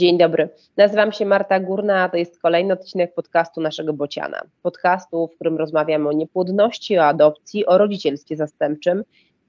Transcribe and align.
Dzień 0.00 0.18
dobry. 0.18 0.48
Nazywam 0.76 1.12
się 1.12 1.26
Marta 1.26 1.60
Górna, 1.60 2.02
a 2.02 2.08
to 2.08 2.16
jest 2.16 2.40
kolejny 2.40 2.74
odcinek 2.74 3.14
podcastu 3.14 3.60
naszego 3.60 3.92
Bociana. 3.92 4.42
Podcastu, 4.62 5.26
w 5.26 5.34
którym 5.34 5.56
rozmawiamy 5.56 6.08
o 6.08 6.12
niepłodności, 6.12 6.98
o 6.98 7.04
adopcji, 7.04 7.66
o 7.66 7.78
rodzicielstwie 7.78 8.36
zastępczym 8.36 9.04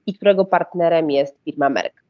i 0.06 0.14
którego 0.14 0.44
partnerem 0.44 1.10
jest 1.10 1.38
firma 1.44 1.68
Merck. 1.68 2.02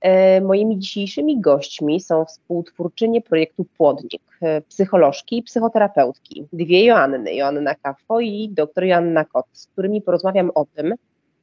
E, 0.00 0.40
moimi 0.40 0.78
dzisiejszymi 0.78 1.40
gośćmi 1.40 2.00
są 2.00 2.24
współtwórczynie 2.24 3.20
projektu 3.20 3.64
Płodnik, 3.76 4.22
e, 4.42 4.60
psycholożki 4.60 5.38
i 5.38 5.42
psychoterapeutki, 5.42 6.46
dwie 6.52 6.84
Joanny, 6.84 7.34
Joanna 7.34 7.74
Kafo 7.74 8.20
i 8.20 8.48
dr 8.48 8.84
Joanna 8.84 9.24
Kot, 9.24 9.46
z 9.52 9.66
którymi 9.66 10.02
porozmawiam 10.02 10.50
o 10.54 10.64
tym, 10.64 10.94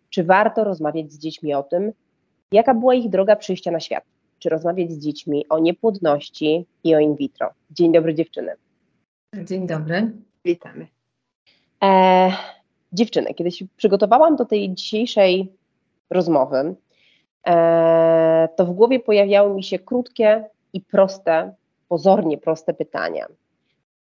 czy 0.09 0.23
warto 0.23 0.63
rozmawiać 0.63 1.11
z 1.11 1.19
dziećmi 1.19 1.53
o 1.53 1.63
tym, 1.63 1.91
jaka 2.51 2.73
była 2.73 2.93
ich 2.93 3.09
droga 3.09 3.35
przyjścia 3.35 3.71
na 3.71 3.79
świat 3.79 4.14
czy 4.39 4.49
rozmawiać 4.49 4.91
z 4.91 4.99
dziećmi 4.99 5.45
o 5.49 5.59
niepłodności 5.59 6.65
i 6.83 6.95
o 6.95 6.99
in 6.99 7.15
vitro. 7.15 7.49
Dzień 7.71 7.91
dobry 7.91 8.15
dziewczyny. 8.15 8.51
Dzień 9.43 9.67
dobry. 9.67 10.11
Witamy. 10.45 10.87
E, 11.83 12.31
dziewczyny, 12.93 13.33
kiedy 13.33 13.51
się 13.51 13.65
przygotowałam 13.77 14.35
do 14.35 14.45
tej 14.45 14.73
dzisiejszej 14.73 15.53
rozmowy, 16.09 16.75
e, 17.47 18.49
to 18.55 18.65
w 18.65 18.71
głowie 18.71 18.99
pojawiały 18.99 19.55
mi 19.55 19.63
się 19.63 19.79
krótkie 19.79 20.49
i 20.73 20.81
proste, 20.81 21.53
pozornie 21.87 22.37
proste 22.37 22.73
pytania. 22.73 23.27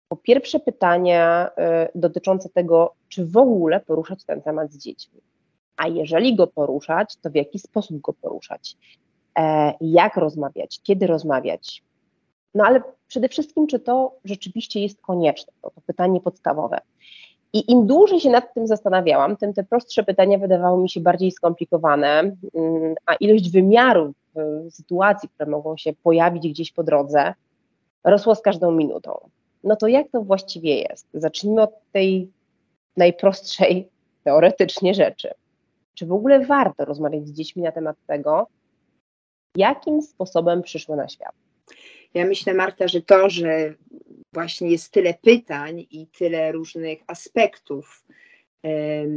Po 0.09 0.17
pierwsze 0.17 0.61
pytania 0.61 1.51
e, 1.57 1.89
dotyczące 1.95 2.49
tego, 2.49 2.95
czy 3.09 3.27
w 3.27 3.37
ogóle 3.37 3.81
poruszać 3.81 4.25
ten 4.25 4.43
temat 4.43 4.73
z 4.73 4.79
dziećmi. 4.79 5.21
A 5.77 5.89
jeżeli 5.89 6.37
go 6.37 6.47
poruszać, 6.47 7.17
to 7.17 7.31
w 7.31 7.35
jaki 7.35 7.59
sposób 7.59 8.01
go 8.01 8.13
poruszać? 8.13 8.77
E, 9.39 9.75
jak 9.81 10.17
rozmawiać, 10.17 10.81
kiedy 10.83 11.07
rozmawiać. 11.07 11.83
No 12.55 12.65
ale 12.65 12.83
przede 13.09 13.29
wszystkim, 13.29 13.67
czy 13.67 13.81
to 13.81 14.17
rzeczywiście 14.25 14.81
jest 14.81 15.01
konieczne? 15.01 15.53
To, 15.63 15.71
to 15.71 15.81
pytanie 15.87 16.21
podstawowe. 16.21 16.79
I 17.53 17.73
im 17.73 17.87
dłużej 17.87 18.21
się 18.21 18.31
nad 18.31 18.55
tym 18.55 18.67
zastanawiałam, 18.67 19.37
tym 19.37 19.53
te 19.53 19.65
prostsze 19.65 20.05
pytania 20.05 20.39
wydawały 20.39 20.83
mi 20.83 20.91
się 20.91 21.01
bardziej 21.01 21.31
skomplikowane, 21.31 22.21
mm, 22.55 22.95
a 23.07 23.15
ilość 23.15 23.51
wymiarów 23.51 24.17
sytuacji, 24.71 25.29
które 25.29 25.51
mogą 25.51 25.77
się 25.77 25.93
pojawić 25.93 26.49
gdzieś 26.49 26.73
po 26.73 26.83
drodze, 26.83 27.35
rosła 28.05 28.35
z 28.35 28.41
każdą 28.41 28.71
minutą. 28.71 29.29
No 29.65 29.77
to 29.77 29.89
jak 29.89 30.09
to 30.09 30.23
właściwie 30.23 30.77
jest? 30.77 31.07
Zacznijmy 31.15 31.63
od 31.63 31.71
tej 31.93 32.31
najprostszej 32.97 33.89
teoretycznie 34.25 34.95
rzeczy. 34.95 35.31
Czy 35.95 36.07
w 36.07 36.13
ogóle 36.13 36.47
warto 36.47 36.85
rozmawiać 36.85 37.29
z 37.29 37.33
dziećmi 37.33 37.63
na 37.63 37.73
temat 37.73 37.97
tego, 38.07 38.47
jakim 39.57 40.03
sposobem 40.03 40.63
przyszły 40.63 40.97
na 40.97 41.09
świat? 41.09 41.35
Ja 42.15 42.25
myślę, 42.27 42.55
Marta, 42.55 42.89
że 42.89 43.03
to, 43.03 43.31
że 43.31 43.75
właśnie 44.33 44.71
jest 44.71 44.93
tyle 44.93 45.15
pytań 45.15 45.87
i 45.91 46.07
tyle 46.07 46.53
różnych 46.53 46.99
aspektów 47.07 48.05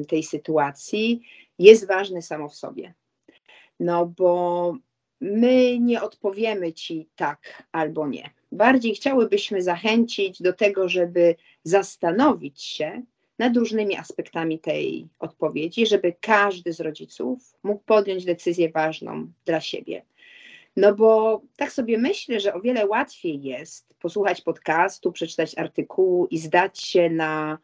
tej 0.08 0.24
sytuacji, 0.24 1.22
jest 1.60 1.88
ważne 1.88 2.22
samo 2.22 2.50
w 2.50 2.56
sobie. 2.56 2.94
No 3.80 4.06
bo 4.06 4.74
my 5.22 5.80
nie 5.80 6.02
odpowiemy 6.02 6.74
ci 6.74 7.08
tak 7.16 7.64
albo 7.72 8.08
nie. 8.08 8.30
Bardziej 8.52 8.96
chciałybyśmy 8.96 9.62
zachęcić 9.62 10.42
do 10.42 10.54
tego, 10.54 10.90
żeby 10.90 11.36
zastanowić 11.64 12.62
się 12.62 13.02
nad 13.40 13.58
różnymi 13.58 13.98
aspektami 13.98 14.60
tej 14.60 15.08
odpowiedzi, 15.20 15.88
żeby 15.88 16.16
każdy 16.22 16.74
z 16.74 16.80
rodziców 16.80 17.58
mógł 17.64 17.84
podjąć 17.84 18.26
decyzję 18.26 18.70
ważną 18.70 19.32
dla 19.46 19.62
siebie. 19.62 20.06
No 20.76 20.96
bo 20.96 21.42
tak 21.58 21.72
sobie 21.72 21.98
myślę, 21.98 22.40
że 22.40 22.54
o 22.54 22.62
wiele 22.62 22.88
łatwiej 22.88 23.44
jest 23.44 23.94
posłuchać 24.00 24.42
podcastu, 24.42 25.12
przeczytać 25.12 25.58
artykułu 25.58 26.26
i 26.26 26.38
zdać 26.38 26.82
się 26.84 27.10
na 27.10 27.58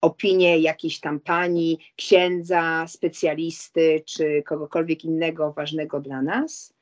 opinię 0.00 0.58
jakiejś 0.58 1.00
tam 1.00 1.20
pani, 1.20 1.78
księdza, 1.96 2.86
specjalisty 2.88 4.02
czy 4.06 4.42
kogokolwiek 4.46 5.04
innego 5.04 5.52
ważnego 5.52 6.00
dla 6.00 6.22
nas, 6.22 6.74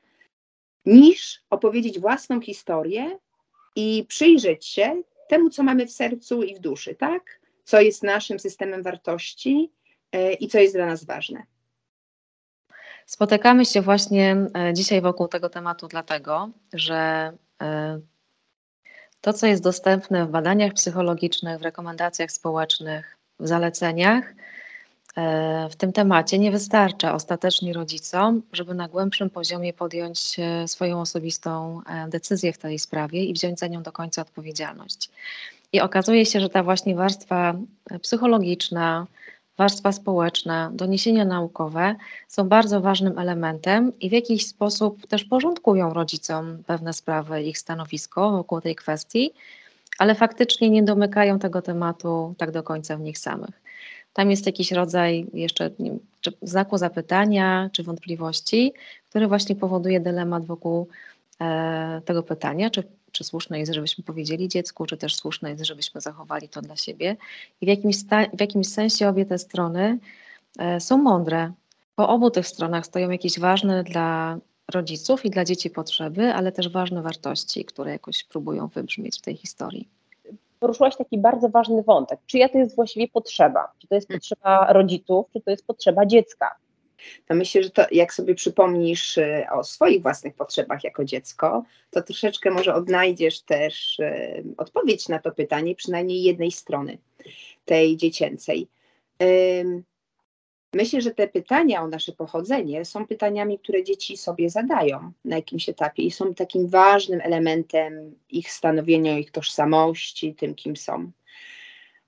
niż 0.87 1.43
opowiedzieć 1.51 2.01
własną 2.01 2.41
historię 2.41 3.19
i 3.77 4.05
przyjrzeć 4.09 4.67
się 4.67 5.03
temu, 5.29 5.51
co 5.51 5.63
mamy 5.63 5.87
w 5.87 5.93
sercu 5.93 6.43
i 6.43 6.55
w 6.55 6.59
duszy, 6.59 6.95
tak? 6.95 7.41
Co 7.65 7.81
jest 7.81 8.03
naszym 8.03 8.39
systemem 8.39 8.83
wartości 8.83 9.71
e, 10.13 10.33
i 10.33 10.49
co 10.49 10.59
jest 10.59 10.75
dla 10.75 10.87
nas 10.87 11.05
ważne. 11.05 11.47
Spotykamy 13.07 13.65
się 13.65 13.83
właśnie 13.83 14.37
e, 14.57 14.75
dzisiaj 14.75 15.01
wokół 15.01 15.29
tego 15.29 15.49
tematu, 15.49 15.89
dlatego 15.89 16.49
że 16.73 17.33
e, 17.63 18.01
to, 19.21 19.33
co 19.33 19.47
jest 19.47 19.63
dostępne 19.63 20.27
w 20.27 20.31
badaniach 20.31 20.73
psychologicznych, 20.73 21.59
w 21.59 21.63
rekomendacjach 21.63 22.33
społecznych, 22.33 23.17
w 23.41 23.49
zaleceniach, 23.49 24.35
e, 25.17 25.69
w 25.71 25.77
tym 25.77 25.93
temacie 25.93 26.39
nie 26.39 26.51
wystarcza 26.51 27.15
ostatecznie 27.15 27.73
rodzicom, 27.73 28.43
żeby 28.53 28.75
na 28.75 28.89
głębszym 28.89 29.31
poziomie 29.31 29.73
podjąć 29.73 30.37
swoją 30.67 31.01
osobistą 31.01 31.81
decyzję 32.09 32.53
w 32.53 32.59
tej 32.59 32.79
sprawie 32.79 33.25
i 33.25 33.33
wziąć 33.33 33.59
za 33.59 33.67
nią 33.67 33.83
do 33.83 33.93
końca 33.93 34.23
odpowiedzialność. 34.23 35.11
I 35.73 35.81
okazuje 35.81 36.27
się, 36.27 36.41
że 36.41 36.49
ta 36.49 36.63
właśnie 36.63 36.95
warstwa 36.95 37.55
psychologiczna, 38.03 39.07
warstwa 39.59 39.93
społeczna, 39.93 40.71
doniesienia 40.75 41.25
naukowe 41.25 41.95
są 42.29 42.49
bardzo 42.49 42.81
ważnym 42.81 43.19
elementem 43.19 43.93
i 44.01 44.09
w 44.09 44.13
jakiś 44.13 44.47
sposób 44.47 45.07
też 45.07 45.25
porządkują 45.25 45.95
rodzicom 45.95 46.63
pewne 46.67 46.93
sprawy, 46.93 47.43
ich 47.43 47.59
stanowisko 47.59 48.31
wokół 48.31 48.61
tej 48.61 48.75
kwestii, 48.75 49.33
ale 49.99 50.15
faktycznie 50.15 50.71
nie 50.71 50.83
domykają 50.83 51.39
tego 51.39 51.63
tematu 51.63 52.35
tak 52.39 52.51
do 52.51 52.63
końca 52.63 52.97
w 52.97 53.01
nich 53.01 53.19
samych. 53.19 53.63
Tam 54.13 54.31
jest 54.31 54.47
jakiś 54.47 54.73
rodzaj 54.73 55.27
jeszcze 55.35 55.71
wiem, 55.79 55.99
znaku 56.43 56.79
zapytania 56.79 57.71
czy 57.73 57.83
wątpliwości, 57.83 58.73
który 59.09 59.29
właśnie 59.29 59.57
powoduje 59.57 60.01
dylemat 60.01 60.45
wokół 60.45 60.89
e, 61.41 62.01
tego 62.05 62.23
pytania, 62.23 62.71
czy 62.71 62.83
czy 63.13 63.25
słuszne 63.25 63.59
jest, 63.59 63.73
żebyśmy 63.73 64.05
powiedzieli 64.05 64.49
dziecku, 64.49 64.87
czy 64.87 64.97
też 64.97 65.17
słuszne 65.17 65.51
jest, 65.51 65.65
żebyśmy 65.65 66.01
zachowali 66.01 66.49
to 66.49 66.63
dla 66.63 66.77
siebie. 66.77 67.17
I 67.61 67.67
w 67.67 67.69
jakimś, 67.69 67.97
w 68.37 68.41
jakimś 68.41 68.69
sensie 68.69 69.09
obie 69.09 69.27
te 69.27 69.39
strony 69.39 69.99
e, 70.59 70.81
są 70.81 70.99
mądre. 70.99 71.53
Po 71.95 72.09
obu 72.09 72.31
tych 72.31 72.47
stronach 72.47 72.87
stoją 72.87 73.11
jakieś 73.11 73.39
ważne 73.41 73.85
dla 73.85 74.39
rodziców 74.73 75.25
i 75.25 75.31
dla 75.31 75.45
dzieci 75.45 75.71
potrzeby, 75.71 76.35
ale 76.35 76.53
też 76.53 76.69
ważne 76.69 77.03
wartości, 77.03 77.65
które 77.65 77.91
jakoś 77.91 78.25
próbują 78.25 78.69
wybrzmieć 78.69 79.19
w 79.19 79.23
tej 79.23 79.37
historii. 79.37 79.89
Poruszyłaś 80.61 80.97
taki 80.97 81.19
bardzo 81.19 81.49
ważny 81.49 81.83
wątek. 81.83 82.21
Czyja 82.27 82.49
to 82.49 82.59
jest 82.59 82.77
właściwie 82.77 83.09
potrzeba? 83.09 83.73
Czy 83.79 83.89
to 83.89 83.95
jest 83.95 84.09
potrzeba 84.09 84.73
rodziców, 84.73 85.27
czy 85.33 85.41
to 85.41 85.51
jest 85.51 85.67
potrzeba 85.67 86.07
dziecka? 86.07 86.51
To 87.27 87.35
myślę, 87.35 87.63
że 87.63 87.71
to 87.71 87.87
jak 87.91 88.15
sobie 88.15 88.35
przypomnisz 88.35 89.19
e, 89.19 89.47
o 89.53 89.65
swoich 89.65 90.03
własnych 90.03 90.35
potrzebach 90.35 90.85
jako 90.85 91.05
dziecko, 91.05 91.65
to 91.91 92.03
troszeczkę 92.03 92.51
może 92.51 92.75
odnajdziesz 92.75 93.41
też 93.41 94.01
e, 94.01 94.43
odpowiedź 94.57 95.09
na 95.09 95.19
to 95.19 95.33
pytanie, 95.33 95.75
przynajmniej 95.75 96.23
jednej 96.23 96.53
strony, 96.53 96.99
tej 97.65 97.97
dziecięcej. 97.97 98.69
Myślę, 100.75 101.01
że 101.01 101.11
te 101.11 101.29
pytania 101.29 101.83
o 101.83 101.89
nasze 101.89 102.13
pochodzenie 102.13 102.85
są 102.85 103.07
pytaniami, 103.07 103.59
które 103.59 103.85
dzieci 103.85 104.17
sobie 104.17 104.51
zadają 104.51 105.13
na 105.25 105.37
jakimś 105.37 105.69
etapie 105.69 106.03
i 106.03 106.11
są 106.11 106.35
takim 106.35 106.69
ważnym 106.69 107.21
elementem 107.21 108.15
ich 108.31 108.53
stanowienia, 108.53 109.19
ich 109.19 109.31
tożsamości, 109.31 110.35
tym, 110.35 110.55
kim 110.55 110.77
są. 110.77 111.11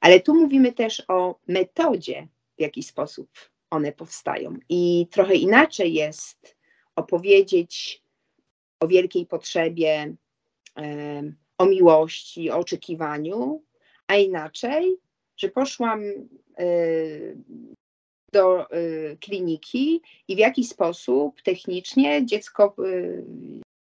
Ale 0.01 0.21
tu 0.21 0.35
mówimy 0.35 0.73
też 0.73 1.03
o 1.09 1.39
metodzie, 1.49 2.29
w 2.59 2.61
jaki 2.61 2.83
sposób 2.83 3.29
one 3.75 3.93
powstają. 3.93 4.57
I 4.69 5.07
trochę 5.11 5.35
inaczej 5.35 5.95
jest 5.95 6.57
opowiedzieć 6.97 8.03
o 8.81 8.89
wielkiej 8.89 9.27
potrzebie, 9.27 10.15
o 11.59 11.67
miłości, 11.67 12.51
o 12.51 12.59
oczekiwaniu, 12.59 13.63
a 14.07 14.17
inaczej, 14.17 14.97
że 15.37 15.49
poszłam 15.49 16.03
e, 16.59 16.67
do 18.33 18.71
e, 18.71 18.77
kliniki 19.17 20.01
i 20.29 20.37
w 20.37 20.39
jaki 20.39 20.65
sposób 20.65 21.43
technicznie 21.43 22.27
dziecko 22.27 22.75
e, 22.79 22.83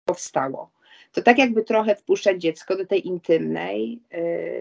powstało. 0.06 0.72
To 1.12 1.22
tak 1.22 1.38
jakby 1.38 1.64
trochę 1.64 1.96
wpuszczać 1.96 2.42
dziecko 2.42 2.78
do 2.78 2.86
tej 2.86 3.08
intymnej 3.08 4.00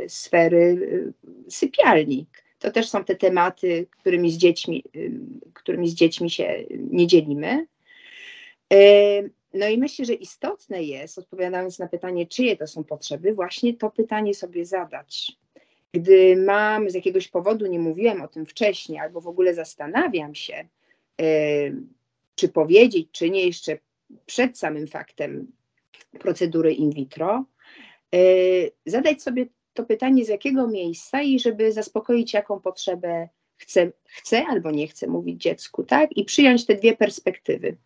sfery 0.08 1.12
sypialni 1.48 2.26
to 2.58 2.70
też 2.70 2.88
są 2.88 3.04
te 3.04 3.14
tematy, 3.14 3.86
którymi 3.90 4.30
z 4.30 4.36
dziećmi, 4.36 4.84
którymi 5.54 5.88
z 5.88 5.94
dziećmi 5.94 6.30
się 6.30 6.64
nie 6.70 7.06
dzielimy. 7.06 7.66
No 9.54 9.68
i 9.68 9.78
myślę, 9.78 10.04
że 10.04 10.14
istotne 10.14 10.82
jest, 10.82 11.18
odpowiadając 11.18 11.78
na 11.78 11.88
pytanie, 11.88 12.26
czyje 12.26 12.56
to 12.56 12.66
są 12.66 12.84
potrzeby, 12.84 13.34
właśnie 13.34 13.74
to 13.74 13.90
pytanie 13.90 14.34
sobie 14.34 14.66
zadać. 14.66 15.32
Gdy 15.92 16.36
mam 16.36 16.90
z 16.90 16.94
jakiegoś 16.94 17.28
powodu, 17.28 17.66
nie 17.66 17.78
mówiłem 17.78 18.22
o 18.22 18.28
tym 18.28 18.46
wcześniej, 18.46 18.98
albo 18.98 19.20
w 19.20 19.28
ogóle 19.28 19.54
zastanawiam 19.54 20.34
się, 20.34 20.68
czy 22.34 22.48
powiedzieć, 22.48 23.08
czy 23.12 23.30
nie 23.30 23.46
jeszcze 23.46 23.78
przed 24.26 24.58
samym 24.58 24.86
faktem 24.86 25.52
procedury 26.18 26.74
in 26.74 26.90
vitro, 26.90 27.44
zadać 28.86 29.22
sobie 29.22 29.46
to 29.78 29.84
pytanie 29.84 30.24
z 30.24 30.28
jakiego 30.28 30.68
miejsca 30.68 31.22
i 31.22 31.40
żeby 31.40 31.72
zaspokoić 31.72 32.34
jaką 32.34 32.60
potrzebę 32.60 33.28
chce, 33.56 33.92
chce 34.04 34.46
albo 34.46 34.70
nie 34.70 34.86
chce 34.88 35.06
mówić 35.06 35.42
dziecku, 35.42 35.84
tak? 35.84 36.16
I 36.16 36.24
przyjąć 36.24 36.66
te 36.66 36.74
dwie 36.74 36.96
perspektywy. 36.96 37.76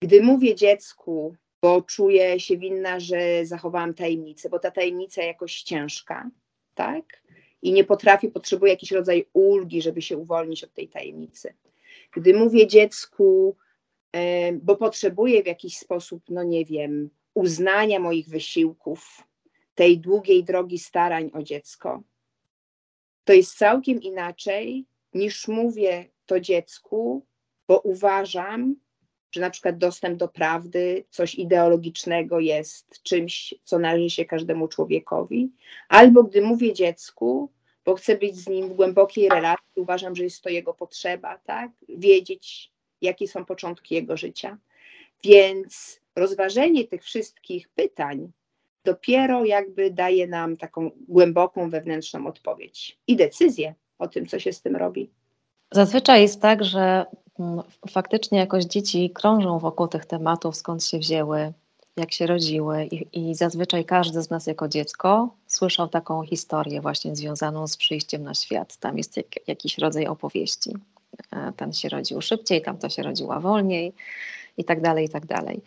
Gdy 0.00 0.22
mówię 0.22 0.54
dziecku, 0.54 1.36
bo 1.62 1.82
czuję 1.82 2.40
się 2.40 2.56
winna, 2.56 3.00
że 3.00 3.46
zachowałam 3.46 3.94
tajemnicę, 3.94 4.48
bo 4.48 4.58
ta 4.58 4.70
tajemnica 4.70 5.22
jakoś 5.22 5.62
ciężka, 5.62 6.30
tak? 6.74 7.22
I 7.62 7.72
nie 7.72 7.84
potrafię, 7.84 8.30
potrzebuję 8.30 8.72
jakiś 8.72 8.90
rodzaj 8.90 9.26
ulgi, 9.32 9.82
żeby 9.82 10.02
się 10.02 10.16
uwolnić 10.16 10.64
od 10.64 10.74
tej 10.74 10.88
tajemnicy. 10.88 11.54
Gdy 12.12 12.34
mówię 12.34 12.66
dziecku, 12.66 13.56
bo 14.62 14.76
potrzebuję 14.76 15.42
w 15.42 15.46
jakiś 15.46 15.76
sposób, 15.78 16.22
no 16.28 16.42
nie 16.42 16.64
wiem, 16.64 17.10
uznania 17.34 17.98
moich 17.98 18.28
wysiłków, 18.28 19.22
tej 19.74 19.98
długiej 19.98 20.44
drogi 20.44 20.78
starań 20.78 21.30
o 21.34 21.42
dziecko, 21.42 22.02
to 23.24 23.32
jest 23.32 23.58
całkiem 23.58 24.02
inaczej 24.02 24.86
niż 25.14 25.48
mówię 25.48 26.04
to 26.26 26.40
dziecku, 26.40 27.26
bo 27.68 27.78
uważam, 27.78 28.76
że 29.32 29.40
na 29.40 29.50
przykład 29.50 29.78
dostęp 29.78 30.18
do 30.18 30.28
prawdy, 30.28 31.04
coś 31.10 31.34
ideologicznego 31.34 32.40
jest 32.40 33.02
czymś, 33.02 33.54
co 33.64 33.78
należy 33.78 34.10
się 34.10 34.24
każdemu 34.24 34.68
człowiekowi, 34.68 35.52
albo 35.88 36.22
gdy 36.22 36.42
mówię 36.42 36.72
dziecku, 36.72 37.52
bo 37.84 37.94
chcę 37.94 38.18
być 38.18 38.36
z 38.36 38.48
nim 38.48 38.68
w 38.68 38.72
głębokiej 38.74 39.28
relacji, 39.28 39.72
uważam, 39.76 40.16
że 40.16 40.24
jest 40.24 40.42
to 40.42 40.48
jego 40.48 40.74
potrzeba, 40.74 41.38
tak? 41.38 41.70
Wiedzieć, 41.88 42.72
jakie 43.00 43.28
są 43.28 43.44
początki 43.44 43.94
jego 43.94 44.16
życia. 44.16 44.58
Więc 45.24 46.00
rozważenie 46.16 46.84
tych 46.84 47.04
wszystkich 47.04 47.68
pytań 47.68 48.32
dopiero 48.84 49.44
jakby 49.44 49.90
daje 49.90 50.26
nam 50.26 50.56
taką 50.56 50.90
głęboką 51.08 51.70
wewnętrzną 51.70 52.26
odpowiedź 52.26 52.98
i 53.06 53.16
decyzję 53.16 53.74
o 53.98 54.08
tym, 54.08 54.26
co 54.26 54.38
się 54.38 54.52
z 54.52 54.62
tym 54.62 54.76
robi. 54.76 55.10
Zazwyczaj 55.72 56.22
jest 56.22 56.40
tak, 56.40 56.64
że 56.64 57.06
mm, 57.38 57.62
faktycznie 57.90 58.38
jakoś 58.38 58.64
dzieci 58.64 59.10
krążą 59.10 59.58
wokół 59.58 59.88
tych 59.88 60.06
tematów, 60.06 60.56
skąd 60.56 60.84
się 60.84 60.98
wzięły, 60.98 61.52
jak 61.96 62.12
się 62.12 62.26
rodziły 62.26 62.84
i, 62.84 63.30
i 63.30 63.34
zazwyczaj 63.34 63.84
każdy 63.84 64.22
z 64.22 64.30
nas 64.30 64.46
jako 64.46 64.68
dziecko 64.68 65.34
słyszał 65.46 65.88
taką 65.88 66.22
historię 66.22 66.80
właśnie 66.80 67.16
związaną 67.16 67.66
z 67.66 67.76
przyjściem 67.76 68.22
na 68.22 68.34
świat. 68.34 68.76
Tam 68.76 68.98
jest 68.98 69.16
jak, 69.16 69.48
jakiś 69.48 69.78
rodzaj 69.78 70.06
opowieści. 70.06 70.70
E, 71.32 71.52
ten 71.56 71.72
się 71.72 71.88
rodził 71.88 72.20
szybciej, 72.20 72.62
tam 72.62 72.78
to 72.78 72.88
się 72.88 73.02
rodziła 73.02 73.40
wolniej 73.40 73.92
i 74.56 74.64
tak 74.64 74.80
dalej, 74.80 75.04
i 75.04 75.08
tak 75.08 75.26
dalej. 75.26 75.60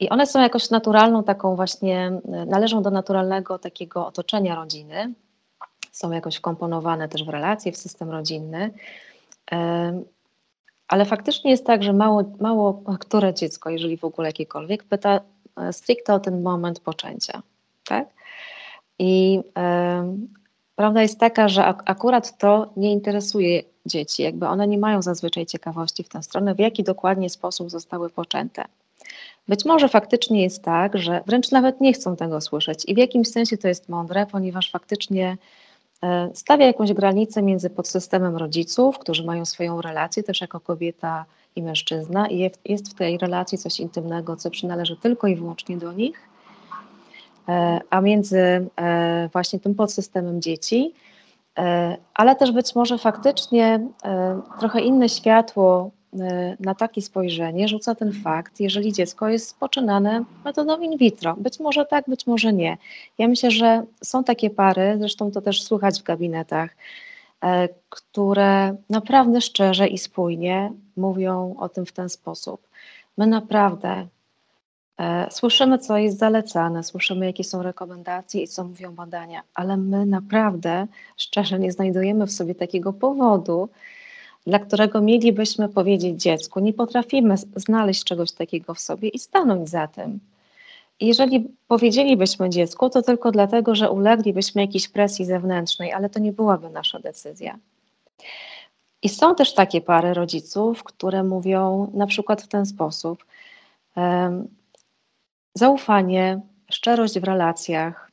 I 0.00 0.08
one 0.08 0.26
są 0.26 0.40
jakoś 0.40 0.70
naturalną 0.70 1.24
taką 1.24 1.56
właśnie, 1.56 2.20
e, 2.32 2.46
należą 2.46 2.82
do 2.82 2.90
naturalnego 2.90 3.58
takiego 3.58 4.06
otoczenia 4.06 4.54
rodziny, 4.54 5.14
są 5.92 6.10
jakoś 6.10 6.36
wkomponowane 6.36 7.08
też 7.08 7.24
w 7.24 7.28
relacje, 7.28 7.72
w 7.72 7.76
system 7.76 8.10
rodzinny. 8.10 8.70
Ale 10.88 11.04
faktycznie 11.04 11.50
jest 11.50 11.66
tak, 11.66 11.82
że 11.82 11.92
mało, 11.92 12.22
mało 12.40 12.82
które 13.00 13.34
dziecko, 13.34 13.70
jeżeli 13.70 13.96
w 13.96 14.04
ogóle 14.04 14.28
jakiekolwiek, 14.28 14.84
pyta 14.84 15.20
e, 15.56 15.72
stricte 15.72 16.14
o 16.14 16.20
ten 16.20 16.42
moment 16.42 16.80
poczęcia. 16.80 17.42
Tak? 17.84 18.08
I 18.98 19.40
prawda 20.76 21.02
jest 21.02 21.20
taka, 21.20 21.48
że 21.48 21.64
ak 21.64 21.82
akurat 21.86 22.38
to 22.38 22.72
nie 22.76 22.92
interesuje 22.92 23.62
dzieci, 23.86 24.22
jakby 24.22 24.46
one 24.46 24.66
nie 24.66 24.78
mają 24.78 25.02
zazwyczaj 25.02 25.46
ciekawości 25.46 26.04
w 26.04 26.08
tę 26.08 26.22
stronę, 26.22 26.54
w 26.54 26.58
jaki 26.58 26.84
dokładnie 26.84 27.30
sposób 27.30 27.70
zostały 27.70 28.10
poczęte. 28.10 28.64
Być 29.48 29.64
może 29.64 29.88
faktycznie 29.88 30.42
jest 30.42 30.62
tak, 30.62 30.98
że 30.98 31.20
wręcz 31.26 31.50
nawet 31.50 31.80
nie 31.80 31.92
chcą 31.92 32.16
tego 32.16 32.40
słyszeć. 32.40 32.84
I 32.86 32.94
w 32.94 32.98
jakimś 32.98 33.28
sensie 33.28 33.56
to 33.56 33.68
jest 33.68 33.88
mądre, 33.88 34.26
ponieważ 34.26 34.70
faktycznie 34.70 35.36
e, 36.02 36.30
stawia 36.34 36.66
jakąś 36.66 36.92
granicę 36.92 37.42
między 37.42 37.70
podsystemem 37.70 38.36
rodziców, 38.36 38.98
którzy 38.98 39.24
mają 39.24 39.44
swoją 39.44 39.80
relację 39.80 40.22
też 40.22 40.40
jako 40.40 40.60
kobieta 40.60 41.24
i 41.56 41.62
mężczyzna 41.62 42.28
i 42.28 42.50
jest 42.64 42.90
w 42.90 42.94
tej 42.94 43.18
relacji 43.18 43.58
coś 43.58 43.80
intymnego, 43.80 44.36
co 44.36 44.50
przynależy 44.50 44.96
tylko 44.96 45.26
i 45.26 45.36
wyłącznie 45.36 45.76
do 45.76 45.92
nich, 45.92 46.28
e, 47.48 47.80
a 47.90 48.00
między 48.00 48.68
e, 48.76 49.28
właśnie 49.32 49.60
tym 49.60 49.74
podsystemem 49.74 50.42
dzieci, 50.42 50.94
ale 52.14 52.36
też 52.36 52.52
być 52.52 52.74
może 52.74 52.98
faktycznie 52.98 53.80
trochę 54.58 54.80
inne 54.80 55.08
światło 55.08 55.90
na 56.60 56.74
takie 56.74 57.02
spojrzenie 57.02 57.68
rzuca 57.68 57.94
ten 57.94 58.12
fakt, 58.12 58.60
jeżeli 58.60 58.92
dziecko 58.92 59.28
jest 59.28 59.48
spoczynane 59.48 60.24
metodą 60.44 60.80
in 60.80 60.98
vitro. 60.98 61.34
Być 61.36 61.60
może 61.60 61.86
tak, 61.86 62.04
być 62.08 62.26
może 62.26 62.52
nie. 62.52 62.76
Ja 63.18 63.28
myślę, 63.28 63.50
że 63.50 63.84
są 64.02 64.24
takie 64.24 64.50
pary, 64.50 64.96
zresztą 64.98 65.30
to 65.30 65.40
też 65.40 65.62
słychać 65.62 66.00
w 66.00 66.02
gabinetach, 66.02 66.76
e, 67.44 67.68
które 67.88 68.76
naprawdę 68.90 69.40
szczerze 69.40 69.88
i 69.88 69.98
spójnie 69.98 70.72
mówią 70.96 71.54
o 71.58 71.68
tym 71.68 71.86
w 71.86 71.92
ten 71.92 72.08
sposób. 72.08 72.68
My 73.18 73.26
naprawdę 73.26 74.06
e, 74.98 75.30
słyszymy, 75.30 75.78
co 75.78 75.98
jest 75.98 76.18
zalecane, 76.18 76.82
słyszymy, 76.82 77.26
jakie 77.26 77.44
są 77.44 77.62
rekomendacje 77.62 78.42
i 78.42 78.48
co 78.48 78.64
mówią 78.64 78.94
badania, 78.94 79.42
ale 79.54 79.76
my 79.76 80.06
naprawdę 80.06 80.86
szczerze 81.16 81.58
nie 81.58 81.72
znajdujemy 81.72 82.26
w 82.26 82.32
sobie 82.32 82.54
takiego 82.54 82.92
powodu, 82.92 83.68
dla 84.46 84.58
którego 84.58 85.00
mielibyśmy 85.00 85.68
powiedzieć 85.68 86.22
dziecku, 86.22 86.60
nie 86.60 86.72
potrafimy 86.72 87.34
znaleźć 87.56 88.04
czegoś 88.04 88.32
takiego 88.32 88.74
w 88.74 88.80
sobie 88.80 89.08
i 89.08 89.18
stanąć 89.18 89.68
za 89.68 89.86
tym. 89.86 90.20
jeżeli 91.00 91.48
powiedzielibyśmy 91.68 92.50
dziecku, 92.50 92.90
to 92.90 93.02
tylko 93.02 93.30
dlatego, 93.30 93.74
że 93.74 93.90
uleglibyśmy 93.90 94.60
jakiejś 94.60 94.88
presji 94.88 95.24
zewnętrznej, 95.24 95.92
ale 95.92 96.10
to 96.10 96.20
nie 96.20 96.32
byłaby 96.32 96.70
nasza 96.70 96.98
decyzja. 96.98 97.58
I 99.02 99.08
są 99.08 99.34
też 99.34 99.54
takie 99.54 99.80
pary 99.80 100.14
rodziców, 100.14 100.84
które 100.84 101.22
mówią 101.22 101.90
na 101.94 102.06
przykład 102.06 102.42
w 102.42 102.48
ten 102.48 102.66
sposób: 102.66 103.24
um, 103.96 104.48
zaufanie, 105.54 106.40
szczerość 106.70 107.20
w 107.20 107.24
relacjach, 107.24 108.03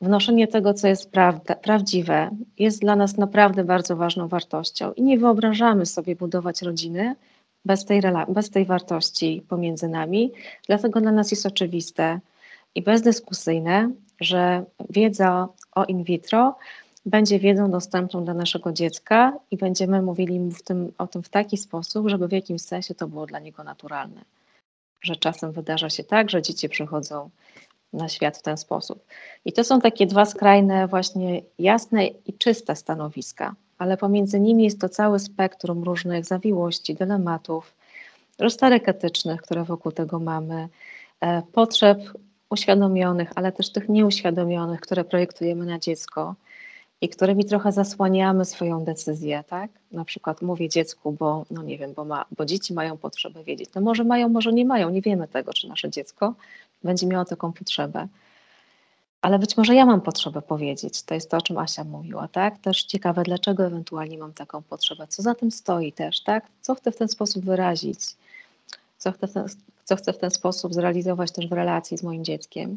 wnoszenie 0.00 0.48
tego, 0.48 0.74
co 0.74 0.88
jest 0.88 1.10
prawda, 1.10 1.54
prawdziwe, 1.54 2.30
jest 2.58 2.80
dla 2.80 2.96
nas 2.96 3.16
naprawdę 3.16 3.64
bardzo 3.64 3.96
ważną 3.96 4.28
wartością 4.28 4.92
i 4.92 5.02
nie 5.02 5.18
wyobrażamy 5.18 5.86
sobie 5.86 6.16
budować 6.16 6.62
rodziny 6.62 7.14
bez 7.64 7.84
tej, 7.84 8.02
bez 8.28 8.50
tej 8.50 8.64
wartości 8.64 9.42
pomiędzy 9.48 9.88
nami. 9.88 10.32
Dlatego 10.66 11.00
dla 11.00 11.12
nas 11.12 11.30
jest 11.30 11.46
oczywiste 11.46 12.20
i 12.74 12.82
bezdyskusyjne, 12.82 13.90
że 14.20 14.64
wiedza 14.90 15.48
o 15.74 15.84
in 15.84 16.04
vitro 16.04 16.56
będzie 17.06 17.38
wiedzą 17.38 17.70
dostępną 17.70 18.24
dla 18.24 18.34
naszego 18.34 18.72
dziecka 18.72 19.32
i 19.50 19.56
będziemy 19.56 20.02
mówili 20.02 20.40
mu 20.40 20.52
tym, 20.64 20.92
o 20.98 21.06
tym 21.06 21.22
w 21.22 21.28
taki 21.28 21.56
sposób, 21.56 22.08
żeby 22.08 22.28
w 22.28 22.32
jakimś 22.32 22.62
sensie 22.62 22.94
to 22.94 23.08
było 23.08 23.26
dla 23.26 23.38
niego 23.38 23.64
naturalne. 23.64 24.20
Że 25.00 25.16
czasem 25.16 25.52
wydarza 25.52 25.90
się 25.90 26.04
tak, 26.04 26.30
że 26.30 26.42
dzieci 26.42 26.68
przychodzą 26.68 27.30
na 27.92 28.08
świat 28.08 28.38
w 28.38 28.42
ten 28.42 28.56
sposób. 28.56 29.04
I 29.44 29.52
to 29.52 29.64
są 29.64 29.80
takie 29.80 30.06
dwa 30.06 30.24
skrajne, 30.24 30.88
właśnie 30.88 31.42
jasne 31.58 32.06
i 32.06 32.32
czyste 32.38 32.76
stanowiska, 32.76 33.54
ale 33.78 33.96
pomiędzy 33.96 34.40
nimi 34.40 34.64
jest 34.64 34.80
to 34.80 34.88
całe 34.88 35.18
spektrum 35.18 35.84
różnych 35.84 36.24
zawiłości, 36.24 36.94
dylematów, 36.94 37.74
rozterek 38.38 38.88
etycznych, 38.88 39.42
które 39.42 39.64
wokół 39.64 39.92
tego 39.92 40.18
mamy, 40.18 40.68
e, 41.20 41.42
potrzeb 41.52 41.98
uświadomionych, 42.50 43.30
ale 43.34 43.52
też 43.52 43.72
tych 43.72 43.88
nieuświadomionych, 43.88 44.80
które 44.80 45.04
projektujemy 45.04 45.66
na 45.66 45.78
dziecko 45.78 46.34
i 47.00 47.08
którymi 47.08 47.44
trochę 47.44 47.72
zasłaniamy 47.72 48.44
swoją 48.44 48.84
decyzję, 48.84 49.44
tak? 49.48 49.70
Na 49.92 50.04
przykład 50.04 50.42
mówię 50.42 50.68
dziecku, 50.68 51.12
bo 51.12 51.44
no 51.50 51.62
nie 51.62 51.78
wiem, 51.78 51.94
bo, 51.94 52.04
ma, 52.04 52.24
bo 52.36 52.44
dzieci 52.44 52.74
mają 52.74 52.96
potrzebę 52.96 53.44
wiedzieć. 53.44 53.70
No 53.74 53.80
może 53.80 54.04
mają, 54.04 54.28
może 54.28 54.52
nie 54.52 54.64
mają, 54.64 54.90
nie 54.90 55.02
wiemy 55.02 55.28
tego, 55.28 55.52
czy 55.52 55.68
nasze 55.68 55.90
dziecko 55.90 56.34
będzie 56.84 57.06
miało 57.06 57.24
taką 57.24 57.52
potrzebę. 57.52 58.08
Ale 59.22 59.38
być 59.38 59.56
może 59.56 59.74
ja 59.74 59.86
mam 59.86 60.00
potrzebę 60.00 60.42
powiedzieć. 60.42 61.02
To 61.02 61.14
jest 61.14 61.30
to, 61.30 61.36
o 61.36 61.42
czym 61.42 61.58
Asia 61.58 61.84
mówiła, 61.84 62.28
tak? 62.28 62.58
Też 62.58 62.82
ciekawe, 62.82 63.22
dlaczego 63.22 63.66
ewentualnie 63.66 64.18
mam 64.18 64.32
taką 64.32 64.62
potrzebę, 64.62 65.06
co 65.06 65.22
za 65.22 65.34
tym 65.34 65.50
stoi 65.50 65.92
też, 65.92 66.20
tak? 66.20 66.46
Co 66.60 66.74
chcę 66.74 66.92
w 66.92 66.96
ten 66.96 67.08
sposób 67.08 67.44
wyrazić, 67.44 68.00
co 68.98 69.12
chcę 69.12 69.26
w 69.26 69.32
ten, 69.32 69.44
co 69.84 69.96
chcę 69.96 70.12
w 70.12 70.18
ten 70.18 70.30
sposób 70.30 70.74
zrealizować 70.74 71.32
też 71.32 71.48
w 71.48 71.52
relacji 71.52 71.98
z 71.98 72.02
moim 72.02 72.24
dzieckiem. 72.24 72.76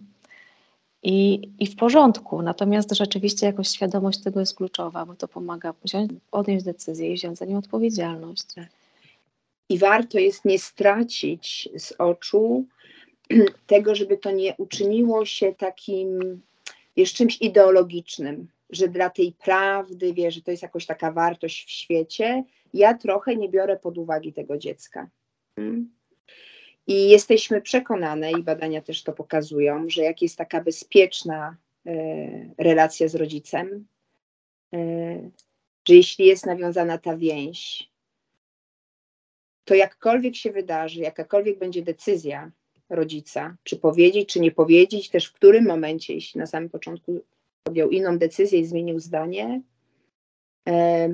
I, 1.04 1.50
I 1.60 1.68
w 1.68 1.76
porządku, 1.76 2.42
natomiast 2.42 2.96
rzeczywiście 2.96 3.46
jakoś 3.46 3.68
świadomość 3.68 4.24
tego 4.24 4.40
jest 4.40 4.56
kluczowa, 4.56 5.06
bo 5.06 5.16
to 5.16 5.28
pomaga 5.28 5.74
wziąć, 5.84 6.12
podjąć 6.32 6.64
decyzję 6.64 7.12
i 7.12 7.16
wziąć 7.16 7.38
za 7.38 7.46
nią 7.46 7.58
odpowiedzialność. 7.58 8.46
I 9.70 9.78
warto 9.78 10.20
jest 10.20 10.46
nie 10.46 10.60
stracić 10.60 11.70
z 11.78 11.92
oczu 11.92 12.66
tego, 13.68 13.96
żeby 13.96 14.18
to 14.18 14.32
nie 14.32 14.56
uczyniło 14.58 15.26
się 15.26 15.54
takim, 15.58 16.42
wiesz, 16.98 17.14
czymś 17.14 17.42
ideologicznym, 17.42 18.48
że 18.70 18.88
dla 18.88 19.10
tej 19.10 19.32
prawdy, 19.32 20.14
wiesz, 20.14 20.36
że 20.36 20.42
to 20.42 20.52
jest 20.52 20.64
jakoś 20.64 20.86
taka 20.86 21.12
wartość 21.12 21.66
w 21.66 21.72
świecie, 21.72 22.44
ja 22.74 22.94
trochę 22.94 23.36
nie 23.36 23.50
biorę 23.50 23.78
pod 23.78 23.98
uwagę 23.98 24.32
tego 24.32 24.58
dziecka. 24.58 25.10
Hmm? 25.56 25.90
I 26.88 27.10
jesteśmy 27.10 27.62
przekonane, 27.62 28.32
i 28.32 28.44
badania 28.44 28.82
też 28.82 29.04
to 29.04 29.14
pokazują, 29.14 29.90
że 29.90 30.02
jak 30.02 30.22
jest 30.22 30.38
taka 30.38 30.64
bezpieczna 30.64 31.58
e, 31.86 31.94
relacja 32.58 33.08
z 33.08 33.16
rodzicem, 33.16 33.88
e, 34.74 34.78
że 35.88 35.96
jeśli 35.96 36.26
jest 36.26 36.46
nawiązana 36.46 36.98
ta 36.98 37.18
więź, 37.18 37.92
to 39.66 39.76
jakkolwiek 39.76 40.36
się 40.36 40.52
wydarzy, 40.52 41.02
jakakolwiek 41.02 41.60
będzie 41.60 41.82
decyzja 41.82 42.52
rodzica, 42.90 43.56
czy 43.64 43.78
powiedzieć, 43.78 44.30
czy 44.30 44.40
nie 44.40 44.52
powiedzieć, 44.52 45.10
też 45.10 45.28
w 45.28 45.34
którym 45.34 45.68
momencie, 45.68 46.14
jeśli 46.14 46.40
na 46.40 46.46
samym 46.46 46.70
początku 46.70 47.22
podjął 47.64 47.90
inną 47.90 48.18
decyzję 48.18 48.60
i 48.60 48.66
zmienił 48.66 49.00
zdanie, 49.00 49.62
e, 50.68 51.10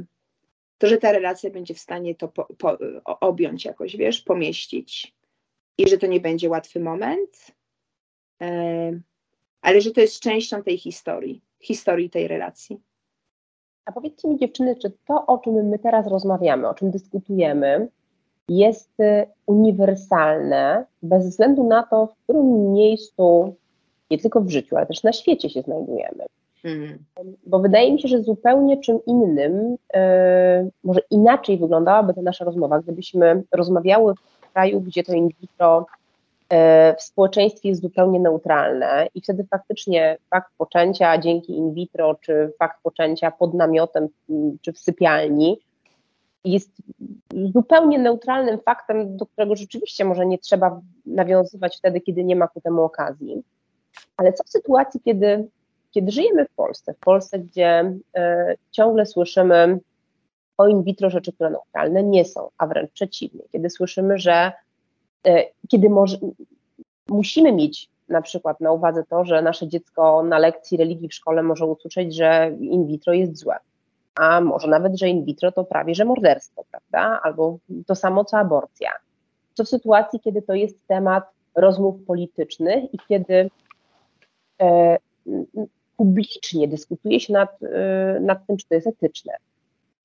to 0.77 0.87
że 0.87 0.97
ta 0.97 1.11
relacja 1.11 1.49
będzie 1.49 1.73
w 1.73 1.79
stanie 1.79 2.15
to 2.15 2.27
po, 2.27 2.45
po, 2.57 2.77
objąć 3.19 3.65
jakoś, 3.65 3.97
wiesz, 3.97 4.21
pomieścić. 4.21 5.16
I 5.77 5.89
że 5.89 5.97
to 5.97 6.07
nie 6.07 6.19
będzie 6.19 6.49
łatwy 6.49 6.79
moment, 6.79 7.51
e, 8.41 8.99
ale 9.61 9.81
że 9.81 9.91
to 9.91 10.01
jest 10.01 10.19
częścią 10.19 10.63
tej 10.63 10.77
historii, 10.77 11.41
historii 11.59 12.09
tej 12.09 12.27
relacji. 12.27 12.79
A 13.85 13.91
powiedzcie 13.91 14.27
mi, 14.27 14.37
dziewczyny, 14.37 14.75
czy 14.75 14.91
to, 15.05 15.25
o 15.25 15.37
czym 15.37 15.53
my 15.53 15.79
teraz 15.79 16.07
rozmawiamy, 16.07 16.69
o 16.69 16.73
czym 16.73 16.91
dyskutujemy, 16.91 17.87
jest 18.49 18.99
y, 18.99 19.25
uniwersalne 19.45 20.85
bez 21.03 21.29
względu 21.29 21.67
na 21.67 21.83
to, 21.83 22.07
w 22.07 22.23
którym 22.23 22.73
miejscu, 22.73 23.55
nie 24.11 24.17
tylko 24.17 24.41
w 24.41 24.49
życiu, 24.49 24.77
ale 24.77 24.85
też 24.85 25.03
na 25.03 25.13
świecie 25.13 25.49
się 25.49 25.61
znajdujemy. 25.61 26.25
Mm. 26.63 26.97
Bo 27.45 27.59
wydaje 27.59 27.93
mi 27.93 28.01
się, 28.01 28.07
że 28.07 28.23
zupełnie 28.23 28.77
czym 28.77 28.99
innym, 29.05 29.77
yy, 29.93 29.99
może 30.83 31.01
inaczej 31.11 31.57
wyglądałaby 31.57 32.13
ta 32.13 32.21
nasza 32.21 32.45
rozmowa, 32.45 32.79
gdybyśmy 32.79 33.43
rozmawiały 33.51 34.13
kraju, 34.57 34.81
gdzie 34.81 35.03
to 35.03 35.13
in 35.13 35.29
vitro 35.41 35.85
yy, 36.51 36.57
w 36.97 37.01
społeczeństwie 37.01 37.69
jest 37.69 37.81
zupełnie 37.81 38.19
neutralne 38.19 39.07
i 39.15 39.21
wtedy 39.21 39.45
faktycznie 39.49 40.17
fakt 40.29 40.51
poczęcia 40.57 41.17
dzięki 41.17 41.57
in 41.57 41.73
vitro, 41.73 42.15
czy 42.21 42.53
fakt 42.59 42.83
poczęcia 42.83 43.31
pod 43.31 43.53
namiotem, 43.53 44.07
czy 44.61 44.73
w 44.73 44.79
sypialni 44.79 45.59
jest 46.45 46.71
zupełnie 47.53 47.99
neutralnym 47.99 48.59
faktem, 48.59 49.17
do 49.17 49.25
którego 49.25 49.55
rzeczywiście 49.55 50.05
może 50.05 50.25
nie 50.25 50.37
trzeba 50.37 50.81
nawiązywać 51.05 51.77
wtedy, 51.77 52.01
kiedy 52.01 52.23
nie 52.23 52.35
ma 52.35 52.47
ku 52.47 52.61
temu 52.61 52.83
okazji. 52.83 53.43
Ale 54.17 54.33
co 54.33 54.43
w 54.43 54.49
sytuacji, 54.49 54.99
kiedy, 55.05 55.47
kiedy 55.91 56.11
żyjemy 56.11 56.45
w 56.45 56.55
Polsce, 56.55 56.93
w 56.93 56.99
Polsce, 56.99 57.39
gdzie 57.39 57.81
y, 57.81 58.57
ciągle 58.71 59.05
słyszymy 59.05 59.79
o 60.57 60.67
in 60.67 60.83
vitro 60.83 61.09
rzeczy, 61.09 61.33
które 61.33 61.49
neutralne 61.49 62.03
nie 62.03 62.25
są, 62.25 62.49
a 62.57 62.67
wręcz 62.67 62.91
przeciwnie, 62.91 63.41
kiedy 63.51 63.69
słyszymy, 63.69 64.17
że 64.17 64.51
y, 65.27 65.45
kiedy 65.67 65.89
może, 65.89 66.17
musimy 67.09 67.51
mieć 67.51 67.89
na 68.09 68.21
przykład 68.21 68.61
na 68.61 68.71
uwadze 68.71 69.03
to, 69.09 69.25
że 69.25 69.41
nasze 69.41 69.67
dziecko 69.67 70.23
na 70.23 70.39
lekcji 70.39 70.77
religii 70.77 71.09
w 71.09 71.13
szkole 71.13 71.43
może 71.43 71.65
usłyszeć, 71.65 72.15
że 72.15 72.51
in 72.59 72.87
vitro 72.87 73.13
jest 73.13 73.37
złe 73.37 73.59
a 74.17 74.41
może 74.41 74.67
nawet, 74.67 74.99
że 74.99 75.09
in 75.09 75.25
vitro 75.25 75.51
to 75.51 75.63
prawie, 75.63 75.95
że 75.95 76.05
morderstwo, 76.05 76.65
prawda? 76.71 77.19
Albo 77.23 77.57
to 77.85 77.95
samo 77.95 78.25
co 78.25 78.37
aborcja. 78.37 78.89
Co 79.53 79.63
w 79.63 79.69
sytuacji, 79.69 80.19
kiedy 80.19 80.41
to 80.41 80.53
jest 80.53 80.87
temat 80.87 81.23
rozmów 81.55 81.95
politycznych 82.07 82.93
i 82.93 82.97
kiedy 83.07 83.49
e, 84.61 84.97
publicznie 85.97 86.67
dyskutuje 86.67 87.19
się 87.19 87.33
nad, 87.33 87.63
e, 87.63 88.19
nad 88.19 88.47
tym, 88.47 88.57
czy 88.57 88.67
to 88.67 88.75
jest 88.75 88.87
etyczne. 88.87 89.33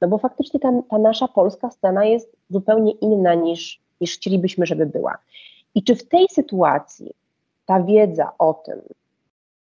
No 0.03 0.09
bo 0.09 0.19
faktycznie 0.19 0.61
ta, 0.61 0.73
ta 0.91 0.99
nasza 0.99 1.29
polska 1.29 1.71
scena 1.71 2.05
jest 2.05 2.37
zupełnie 2.51 2.93
inna 2.93 3.35
niż, 3.35 3.81
niż 4.01 4.15
chcielibyśmy, 4.15 4.67
żeby 4.67 4.87
była. 4.87 5.19
I 5.75 5.83
czy 5.83 5.97
w 5.97 6.09
tej 6.09 6.27
sytuacji 6.29 7.15
ta 7.67 7.83
wiedza 7.83 8.33
o 8.39 8.55
tym, 8.55 8.81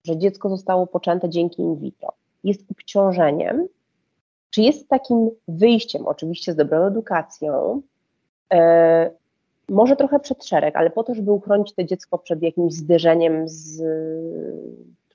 że 0.04 0.18
dziecko 0.18 0.50
zostało 0.50 0.88
poczęte 0.88 1.30
dzięki 1.30 1.62
in 1.62 1.76
vitro, 1.76 2.14
jest 2.44 2.72
obciążeniem, 2.72 3.68
czy 4.50 4.62
jest 4.62 4.88
takim 4.88 5.30
wyjściem, 5.48 6.08
oczywiście 6.08 6.54
z 6.54 6.56
dobrą 6.56 6.88
edukacją, 6.88 7.82
e, 8.54 9.12
może 9.70 9.96
trochę 9.96 10.20
przed 10.20 10.46
szereg, 10.46 10.76
ale 10.76 10.90
po 10.90 11.04
to, 11.04 11.16
żeby 11.16 11.32
uchronić 11.32 11.74
to 11.74 11.84
dziecko 11.84 12.18
przed 12.18 12.42
jakimś 12.42 12.74
zderzeniem 12.74 13.48
z 13.48 13.82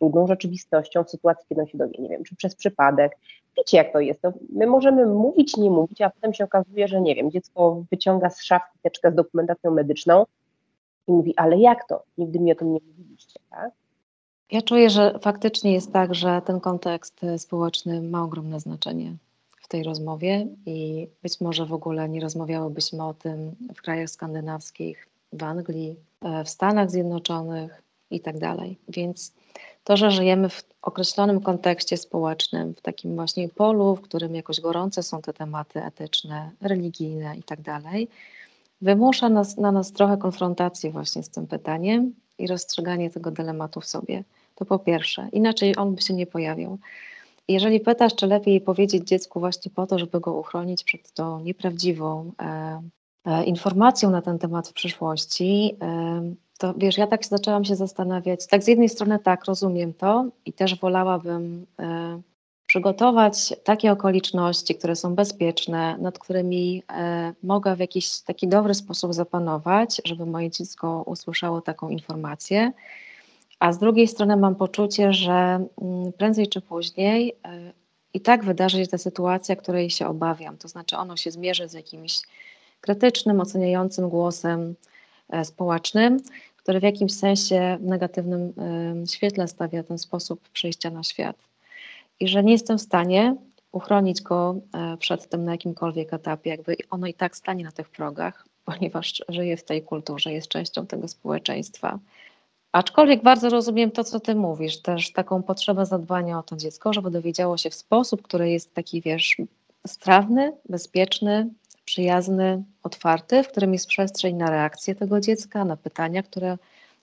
trudną 0.00 0.26
rzeczywistością 0.26 1.04
w 1.04 1.10
sytuacji, 1.10 1.46
kiedy 1.48 1.60
on 1.60 1.66
się 1.66 1.78
dowie, 1.78 1.94
nie 1.98 2.08
wiem, 2.08 2.24
czy 2.24 2.36
przez 2.36 2.54
przypadek. 2.54 3.18
Wiecie, 3.56 3.76
jak 3.76 3.92
to 3.92 4.00
jest. 4.00 4.22
To 4.22 4.32
my 4.52 4.66
możemy 4.66 5.06
mówić, 5.06 5.56
nie 5.56 5.70
mówić, 5.70 6.00
a 6.00 6.10
potem 6.10 6.34
się 6.34 6.44
okazuje, 6.44 6.88
że 6.88 7.00
nie 7.00 7.14
wiem, 7.14 7.30
dziecko 7.30 7.84
wyciąga 7.90 8.30
z 8.30 8.42
szafki 8.42 8.78
teczkę 8.82 9.12
z 9.12 9.14
dokumentacją 9.14 9.70
medyczną 9.70 10.26
i 11.08 11.12
mówi, 11.12 11.34
ale 11.36 11.58
jak 11.58 11.88
to? 11.88 12.02
Nigdy 12.18 12.38
mi 12.38 12.52
o 12.52 12.54
tym 12.54 12.72
nie 12.72 12.80
mówiliście, 12.86 13.40
tak? 13.50 13.70
Ja 14.50 14.62
czuję, 14.62 14.90
że 14.90 15.18
faktycznie 15.22 15.72
jest 15.72 15.92
tak, 15.92 16.14
że 16.14 16.42
ten 16.44 16.60
kontekst 16.60 17.20
społeczny 17.36 18.02
ma 18.02 18.22
ogromne 18.22 18.60
znaczenie 18.60 19.16
tej 19.70 19.82
rozmowie 19.82 20.46
i 20.66 21.08
być 21.22 21.40
może 21.40 21.66
w 21.66 21.72
ogóle 21.72 22.08
nie 22.08 22.20
rozmawiałybyśmy 22.20 23.04
o 23.04 23.14
tym 23.14 23.56
w 23.74 23.82
krajach 23.82 24.10
skandynawskich, 24.10 25.08
w 25.32 25.42
Anglii, 25.42 25.96
e, 26.22 26.44
w 26.44 26.48
Stanach 26.48 26.90
Zjednoczonych 26.90 27.82
i 28.10 28.20
tak 28.20 28.38
dalej. 28.38 28.78
Więc 28.88 29.34
to, 29.90 29.96
że 29.96 30.10
żyjemy 30.10 30.48
w 30.48 30.64
określonym 30.82 31.40
kontekście 31.40 31.96
społecznym, 31.96 32.74
w 32.74 32.80
takim 32.80 33.14
właśnie 33.14 33.48
polu, 33.48 33.96
w 33.96 34.00
którym 34.00 34.34
jakoś 34.34 34.60
gorące 34.60 35.02
są 35.02 35.22
te 35.22 35.32
tematy 35.32 35.84
etyczne, 35.84 36.50
religijne 36.60 37.36
i 37.36 37.42
tak 37.42 37.58
wymusza 38.80 39.28
nas, 39.28 39.56
na 39.56 39.72
nas 39.72 39.92
trochę 39.92 40.16
konfrontacji 40.16 40.90
właśnie 40.90 41.22
z 41.22 41.28
tym 41.28 41.46
pytaniem 41.46 42.14
i 42.38 42.46
rozstrzyganie 42.46 43.10
tego 43.10 43.30
dylematu 43.30 43.80
w 43.80 43.86
sobie. 43.86 44.24
To 44.54 44.64
po 44.64 44.78
pierwsze, 44.78 45.28
inaczej 45.32 45.76
on 45.76 45.94
by 45.94 46.02
się 46.02 46.14
nie 46.14 46.26
pojawił. 46.26 46.78
Jeżeli 47.48 47.80
pytasz, 47.80 48.14
czy 48.14 48.26
lepiej 48.26 48.60
powiedzieć 48.60 49.08
dziecku 49.08 49.40
właśnie 49.40 49.70
po 49.74 49.86
to, 49.86 49.98
żeby 49.98 50.20
go 50.20 50.34
uchronić 50.34 50.84
przed 50.84 51.12
tą 51.12 51.40
nieprawdziwą 51.40 52.32
e, 52.42 52.82
informacją 53.46 54.10
na 54.10 54.22
ten 54.22 54.38
temat 54.38 54.68
w 54.68 54.72
przyszłości, 54.72 55.76
e, 55.82 56.34
to 56.58 56.74
wiesz, 56.76 56.98
ja 56.98 57.06
tak 57.06 57.24
zaczęłam 57.24 57.64
się 57.64 57.76
zastanawiać. 57.76 58.46
Tak, 58.46 58.62
z 58.62 58.68
jednej 58.68 58.88
strony 58.88 59.18
tak, 59.18 59.44
rozumiem 59.44 59.94
to 59.94 60.24
i 60.46 60.52
też 60.52 60.80
wolałabym 60.80 61.66
e, 61.78 62.20
przygotować 62.66 63.54
takie 63.64 63.92
okoliczności, 63.92 64.74
które 64.74 64.96
są 64.96 65.14
bezpieczne, 65.14 65.98
nad 65.98 66.18
którymi 66.18 66.82
e, 66.92 67.32
mogę 67.42 67.76
w 67.76 67.78
jakiś 67.78 68.20
taki 68.20 68.48
dobry 68.48 68.74
sposób 68.74 69.14
zapanować, 69.14 70.00
żeby 70.04 70.26
moje 70.26 70.50
dziecko 70.50 71.02
usłyszało 71.06 71.60
taką 71.60 71.88
informację 71.88 72.72
a 73.60 73.72
z 73.72 73.78
drugiej 73.78 74.08
strony 74.08 74.36
mam 74.36 74.54
poczucie, 74.54 75.12
że 75.12 75.32
mm, 75.82 76.12
prędzej 76.12 76.48
czy 76.48 76.60
później 76.60 77.36
e, 77.44 77.72
i 78.14 78.20
tak 78.20 78.44
wydarzy 78.44 78.84
się 78.84 78.86
ta 78.86 78.98
sytuacja, 78.98 79.56
której 79.56 79.90
się 79.90 80.06
obawiam. 80.06 80.56
To 80.56 80.68
znaczy, 80.68 80.96
ono 80.96 81.16
się 81.16 81.30
zmierzy 81.30 81.68
z 81.68 81.72
jakimś 81.72 82.18
krytycznym, 82.80 83.40
oceniającym 83.40 84.08
głosem 84.08 84.74
e, 85.28 85.44
społecznym, 85.44 86.20
który 86.56 86.80
w 86.80 86.82
jakimś 86.82 87.12
sensie 87.12 87.78
w 87.80 87.84
negatywnym 87.84 88.52
świetle 89.10 89.48
stawia 89.48 89.82
ten 89.82 89.98
sposób 89.98 90.48
przejścia 90.48 90.90
na 90.90 91.02
świat. 91.02 91.36
I 92.20 92.28
że 92.28 92.42
nie 92.42 92.52
jestem 92.52 92.78
w 92.78 92.82
stanie 92.82 93.36
uchronić 93.72 94.22
go 94.22 94.56
e, 94.74 94.96
przed 94.96 95.28
tym 95.28 95.44
na 95.44 95.52
jakimkolwiek 95.52 96.14
etapie, 96.14 96.50
jakby 96.50 96.76
ono 96.90 97.06
i 97.06 97.14
tak 97.14 97.36
stanie 97.36 97.64
na 97.64 97.72
tych 97.72 97.88
progach, 97.88 98.46
ponieważ 98.64 99.22
żyje 99.28 99.56
w 99.56 99.64
tej 99.64 99.82
kulturze, 99.82 100.32
jest 100.32 100.48
częścią 100.48 100.86
tego 100.86 101.08
społeczeństwa. 101.08 101.98
Aczkolwiek 102.72 103.22
bardzo 103.22 103.50
rozumiem 103.50 103.90
to, 103.90 104.04
co 104.04 104.20
ty 104.20 104.34
mówisz, 104.34 104.82
też 104.82 105.12
taką 105.12 105.42
potrzebę 105.42 105.86
zadbania 105.86 106.38
o 106.38 106.42
to 106.42 106.56
dziecko, 106.56 106.92
żeby 106.92 107.10
dowiedziało 107.10 107.56
się 107.56 107.70
w 107.70 107.74
sposób, 107.74 108.22
który 108.22 108.50
jest 108.50 108.74
taki, 108.74 109.00
wiesz, 109.00 109.36
strawny, 109.86 110.52
bezpieczny, 110.68 111.48
przyjazny, 111.90 112.62
otwarty, 112.82 113.42
w 113.42 113.48
którym 113.48 113.72
jest 113.72 113.86
przestrzeń 113.86 114.36
na 114.36 114.50
reakcję 114.50 114.94
tego 114.94 115.20
dziecka, 115.20 115.64
na 115.64 115.76
pytania, 115.76 116.22
które 116.22 116.58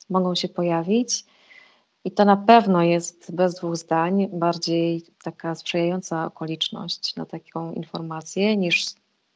mogą 0.10 0.36
się 0.36 0.50
pojawić. 0.50 1.26
I 2.06 2.12
to 2.12 2.26
na 2.26 2.38
pewno 2.38 2.84
jest 2.84 3.36
bez 3.36 3.56
dwóch 3.56 3.76
zdań 3.76 4.28
bardziej 4.34 5.04
taka 5.24 5.56
sprzyjająca 5.56 6.26
okoliczność 6.26 7.16
na 7.16 7.26
taką 7.26 7.74
informację 7.74 8.58
niż 8.58 8.86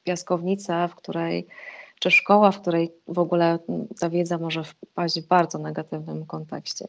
piaskownica, 0.03 0.87
w 0.87 0.95
której 0.95 1.47
czy 1.99 2.11
szkoła, 2.11 2.51
w 2.51 2.61
której 2.61 2.91
w 3.07 3.19
ogóle 3.19 3.59
ta 3.99 4.09
wiedza 4.09 4.37
może 4.37 4.63
wpaść 4.63 5.21
w 5.21 5.27
bardzo 5.27 5.57
negatywnym 5.57 6.25
kontekście. 6.25 6.87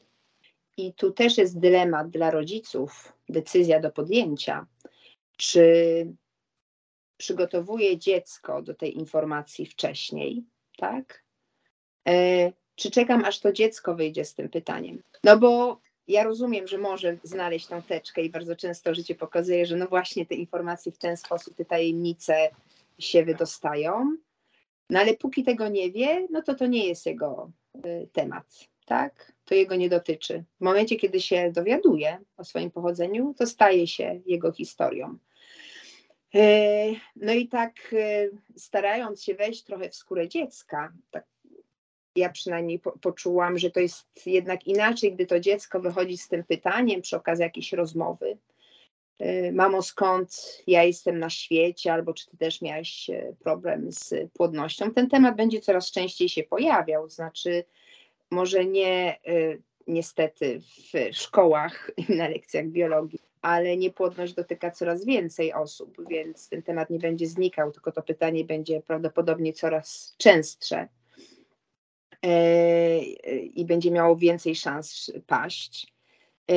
I 0.76 0.92
tu 0.92 1.11
też 1.11 1.38
jest 1.38 1.59
dylemat 1.59 2.11
dla 2.11 2.31
rodziców, 2.31 3.12
decyzja 3.28 3.81
do 3.81 3.90
podjęcia. 3.90 4.66
Czy 5.37 5.62
przygotowuje 7.23 7.99
dziecko 7.99 8.62
do 8.62 8.75
tej 8.75 8.99
informacji 8.99 9.67
wcześniej, 9.67 10.45
tak? 10.79 11.25
E, 12.09 12.52
czy 12.75 12.91
czekam, 12.91 13.25
aż 13.25 13.41
to 13.41 13.52
dziecko 13.52 13.95
wyjdzie 13.95 14.25
z 14.25 14.35
tym 14.35 14.49
pytaniem? 14.49 15.02
No 15.25 15.38
bo 15.38 15.81
ja 16.09 16.25
rozumiem, 16.25 16.67
że 16.67 16.79
może 16.79 17.17
znaleźć 17.23 17.67
tą 17.67 17.83
teczkę 17.83 18.23
i 18.23 18.31
bardzo 18.31 18.57
często 18.57 18.95
życie 18.95 19.14
pokazuje, 19.14 19.67
że 19.67 19.76
no 19.76 19.87
właśnie 19.87 20.26
te 20.26 20.35
informacje 20.35 20.93
w 20.93 20.99
ten 20.99 21.17
sposób, 21.17 21.55
te 21.55 21.64
tajemnice 21.64 22.50
się 22.99 23.25
wydostają, 23.25 24.17
No 24.91 25.00
ale 25.00 25.17
póki 25.17 25.45
tego 25.45 25.69
nie 25.69 25.91
wie, 25.91 26.26
no 26.31 26.43
to 26.43 26.55
to 26.55 26.67
nie 26.67 26.87
jest 26.87 27.07
jego 27.07 27.52
y, 27.87 28.09
temat, 28.12 28.47
tak? 28.87 29.33
To 29.45 29.55
jego 29.55 29.76
nie 29.76 29.88
dotyczy. 29.88 30.45
W 30.61 30.64
momencie, 30.64 30.97
kiedy 30.97 31.21
się 31.21 31.52
dowiaduje 31.52 32.19
o 32.37 32.45
swoim 32.45 32.71
pochodzeniu, 32.71 33.35
to 33.38 33.47
staje 33.47 33.87
się 33.87 34.21
jego 34.26 34.52
historią. 34.52 35.19
Y, 36.35 37.01
no 37.17 37.33
i 37.33 37.49
tak 37.49 37.93
y, 37.93 38.31
starając 38.57 39.23
się 39.25 39.35
wejść 39.35 39.65
trochę 39.65 39.89
w 39.89 39.95
skórę 39.95 40.29
dziecka, 40.29 40.93
tak 41.11 41.25
ja 42.17 42.31
przynajmniej 42.31 42.79
po, 42.79 42.99
poczułam, 42.99 43.59
że 43.59 43.71
to 43.71 43.81
jest 43.81 44.27
jednak 44.27 44.67
inaczej, 44.67 45.12
gdy 45.12 45.27
to 45.27 45.41
dziecko 45.41 45.81
wychodzi 45.81 46.17
z 46.19 46.29
tym 46.29 46.45
pytaniem 46.45 47.03
przy 47.03 47.17
okazji 47.17 47.43
jakiejś 47.43 47.73
rozmowy. 47.73 48.39
Y, 49.23 49.53
mamo, 49.53 49.83
skąd 49.83 50.62
ja 50.67 50.85
jestem 50.85 51.19
na 51.19 51.31
świecie, 51.31 51.93
albo 51.93 52.15
czy 52.15 52.27
ty 52.27 52.37
też 52.37 52.62
miałeś 52.62 53.11
e, 53.11 53.35
problem 53.45 53.93
z 53.93 54.15
płodnością? 54.33 54.91
Ten 54.91 55.09
temat 55.09 55.37
będzie 55.37 55.61
coraz 55.61 55.91
częściej 55.91 56.29
się 56.29 56.43
pojawiał, 56.43 57.09
znaczy 57.09 57.65
może 58.31 58.65
nie 58.65 59.19
niestety 59.87 60.61
w 60.61 61.17
szkołach 61.17 61.91
i 61.97 62.17
na 62.17 62.29
lekcjach 62.29 62.67
biologii, 62.67 63.32
ale 63.43 63.77
niepłodność 63.77 64.35
dotyka 64.35 64.71
coraz 64.71 65.05
więcej 65.05 65.53
osób, 65.53 66.09
więc 66.09 66.49
ten 66.49 66.63
temat 66.63 66.91
nie 66.91 66.99
będzie 66.99 67.27
znikał, 67.27 67.73
tylko 67.73 67.93
to 67.93 68.03
pytanie 68.03 68.45
będzie 68.45 68.81
prawdopodobnie 68.81 69.53
coraz 69.53 70.15
częstsze 70.19 70.89
e, 72.23 72.99
i 73.35 73.65
będzie 73.65 73.91
miało 73.91 74.17
więcej 74.17 74.55
szans 74.55 75.13
paść. 75.27 75.93
E, 76.51 76.55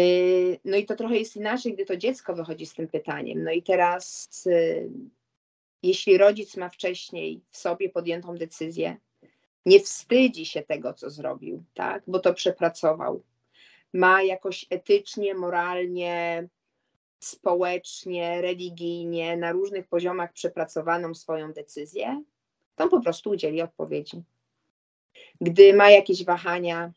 no 0.65 0.77
i 0.77 0.85
to 0.85 0.95
trochę 0.95 1.17
jest 1.17 1.35
inaczej, 1.35 1.73
gdy 1.73 1.85
to 1.85 1.97
dziecko 1.97 2.35
wychodzi 2.35 2.65
z 2.65 2.73
tym 2.73 2.87
pytaniem. 2.87 3.43
No 3.43 3.51
i 3.51 3.63
teraz, 3.63 4.29
e, 4.47 4.81
jeśli 5.83 6.17
rodzic 6.17 6.57
ma 6.57 6.69
wcześniej 6.69 7.41
w 7.49 7.57
sobie 7.57 7.89
podjętą 7.89 8.35
decyzję, 8.35 8.97
nie 9.65 9.79
wstydzi 9.79 10.45
się 10.45 10.61
tego, 10.61 10.93
co 10.93 11.09
zrobił, 11.09 11.63
tak, 11.73 12.03
bo 12.07 12.19
to 12.19 12.33
przepracował, 12.33 13.23
ma 13.93 14.23
jakoś 14.23 14.65
etycznie, 14.69 15.33
moralnie, 15.33 16.47
społecznie, 17.25 18.41
religijnie, 18.41 19.37
na 19.37 19.51
różnych 19.51 19.87
poziomach 19.87 20.33
przepracowaną 20.33 21.13
swoją 21.13 21.53
decyzję, 21.53 22.23
to 22.75 22.83
on 22.83 22.89
po 22.89 23.01
prostu 23.01 23.29
udzieli 23.29 23.61
odpowiedzi. 23.61 24.23
Gdy 25.41 25.73
ma 25.73 25.89
jakieś 25.89 26.25
wahania, 26.25 26.91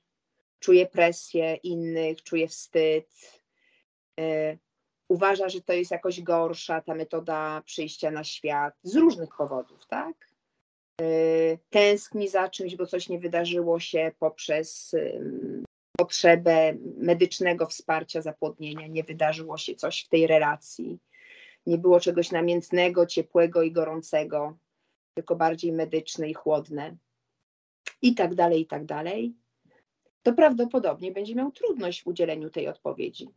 czuje 0.60 0.86
presję 0.86 1.54
innych, 1.54 2.22
czuje 2.22 2.48
wstyd, 2.48 3.40
yy, 4.16 4.58
uważa, 5.08 5.48
że 5.48 5.60
to 5.60 5.72
jest 5.72 5.90
jakoś 5.90 6.22
gorsza 6.22 6.80
ta 6.80 6.94
metoda 6.94 7.62
przyjścia 7.66 8.10
na 8.10 8.24
świat 8.24 8.74
z 8.82 8.96
różnych 8.96 9.36
powodów, 9.36 9.86
tak? 9.86 10.28
Yy, 11.00 11.58
tęskni 11.70 12.28
za 12.28 12.48
czymś, 12.48 12.76
bo 12.76 12.86
coś 12.86 13.08
nie 13.08 13.18
wydarzyło 13.18 13.80
się 13.80 14.12
poprzez 14.18 14.92
yy, 14.92 15.67
potrzebę 15.98 16.74
medycznego 16.96 17.66
wsparcia 17.66 18.22
zapłodnienia, 18.22 18.86
nie 18.86 19.04
wydarzyło 19.04 19.58
się 19.58 19.74
coś 19.74 20.04
w 20.04 20.08
tej 20.08 20.26
relacji, 20.26 20.98
nie 21.66 21.78
było 21.78 22.00
czegoś 22.00 22.30
namiętnego, 22.30 23.06
ciepłego 23.06 23.62
i 23.62 23.72
gorącego, 23.72 24.56
tylko 25.14 25.36
bardziej 25.36 25.72
medyczne 25.72 26.28
i 26.28 26.34
chłodne, 26.34 26.96
i 28.02 28.14
tak 28.14 28.34
dalej, 28.34 28.60
i 28.60 28.66
tak 28.66 28.84
dalej, 28.84 29.34
to 30.22 30.32
prawdopodobnie 30.32 31.12
będzie 31.12 31.34
miał 31.34 31.50
trudność 31.52 32.02
w 32.02 32.06
udzieleniu 32.06 32.50
tej 32.50 32.68
odpowiedzi. 32.68 33.28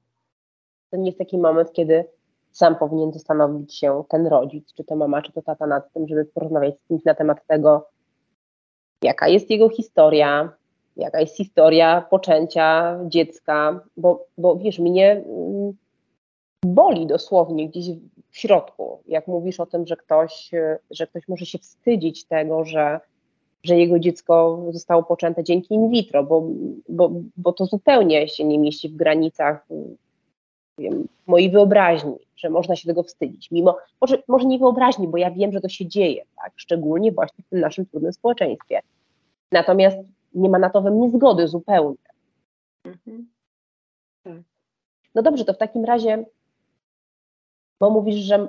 To 0.89 0.97
nie 0.97 1.05
jest 1.05 1.19
taki 1.19 1.37
moment, 1.37 1.73
kiedy 1.73 2.05
sam 2.51 2.75
powinien 2.75 3.13
zastanowić 3.13 3.77
się 3.77 4.03
ten 4.09 4.27
rodzic, 4.27 4.73
czy 4.73 4.83
to 4.83 4.95
mama, 4.95 5.21
czy 5.21 5.31
to 5.31 5.41
tata 5.41 5.67
nad 5.67 5.93
tym, 5.93 6.07
żeby 6.07 6.25
porozmawiać 6.25 6.75
z 6.79 6.87
kimś 6.87 7.03
na 7.03 7.15
temat 7.15 7.47
tego, 7.47 7.89
jaka 9.03 9.27
jest 9.27 9.49
jego 9.49 9.69
historia, 9.69 10.60
jaka 10.97 11.19
jest 11.19 11.37
historia 11.37 12.05
poczęcia 12.09 12.99
dziecka, 13.05 13.79
bo, 13.97 14.25
bo 14.37 14.55
wiesz, 14.55 14.79
mnie 14.79 15.11
mm, 15.11 15.73
boli 16.65 17.07
dosłownie 17.07 17.69
gdzieś 17.69 17.85
w 18.29 18.37
środku, 18.37 18.99
jak 19.07 19.27
mówisz 19.27 19.59
o 19.59 19.65
tym, 19.65 19.87
że 19.87 19.97
ktoś, 19.97 20.51
że 20.91 21.07
ktoś 21.07 21.27
może 21.27 21.45
się 21.45 21.57
wstydzić 21.57 22.25
tego, 22.25 22.65
że, 22.65 22.99
że 23.63 23.77
jego 23.77 23.99
dziecko 23.99 24.65
zostało 24.69 25.03
poczęte 25.03 25.43
dzięki 25.43 25.73
in 25.73 25.89
vitro, 25.89 26.23
bo, 26.23 26.43
bo, 26.89 27.11
bo 27.37 27.53
to 27.53 27.65
zupełnie 27.65 28.27
się 28.27 28.43
nie 28.43 28.59
mieści 28.59 28.89
w 28.89 28.95
granicach 28.95 29.67
wiem, 30.77 31.07
mojej 31.27 31.51
wyobraźni, 31.51 32.15
że 32.35 32.49
można 32.49 32.75
się 32.75 32.87
tego 32.87 33.03
wstydzić. 33.03 33.51
Mimo, 33.51 33.77
może, 34.01 34.23
może 34.27 34.45
nie 34.45 34.59
wyobraźni, 34.59 35.07
bo 35.07 35.17
ja 35.17 35.31
wiem, 35.31 35.51
że 35.51 35.61
to 35.61 35.69
się 35.69 35.85
dzieje, 35.85 36.23
tak? 36.35 36.53
szczególnie 36.55 37.11
właśnie 37.11 37.43
w 37.43 37.49
tym 37.49 37.59
naszym 37.59 37.85
trudnym 37.85 38.13
społeczeństwie. 38.13 38.79
Natomiast 39.51 39.97
nie 40.33 40.49
ma 40.49 40.59
na 40.59 40.69
to 40.69 40.81
we 40.81 40.91
mnie 40.91 41.09
zgody 41.09 41.47
zupełnie. 41.47 41.97
Mhm. 42.85 43.27
Tak. 44.23 44.41
No 45.15 45.21
dobrze, 45.21 45.45
to 45.45 45.53
w 45.53 45.57
takim 45.57 45.85
razie, 45.85 46.25
bo 47.79 47.89
mówisz, 47.89 48.15
że, 48.15 48.47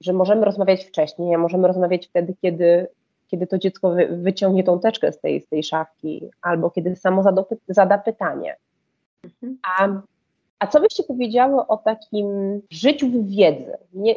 że 0.00 0.12
możemy 0.12 0.44
rozmawiać 0.44 0.84
wcześniej, 0.84 1.34
a 1.34 1.38
możemy 1.38 1.68
rozmawiać 1.68 2.06
wtedy, 2.06 2.34
kiedy, 2.42 2.86
kiedy 3.28 3.46
to 3.46 3.58
dziecko 3.58 3.90
wy, 3.90 4.06
wyciągnie 4.06 4.64
tą 4.64 4.80
teczkę 4.80 5.12
z 5.12 5.20
tej, 5.20 5.40
z 5.40 5.48
tej 5.48 5.62
szafki, 5.62 6.30
albo 6.42 6.70
kiedy 6.70 6.96
samo 6.96 7.22
zada, 7.22 7.44
zada 7.68 7.98
pytanie. 7.98 8.56
Mhm. 9.24 9.58
A, 9.78 9.88
a 10.58 10.66
co 10.66 10.80
byście 10.80 11.02
powiedziały 11.02 11.66
o 11.66 11.76
takim 11.76 12.26
życiu 12.70 13.08
w 13.08 13.26
wiedzy? 13.26 13.76
Nie, 13.92 14.14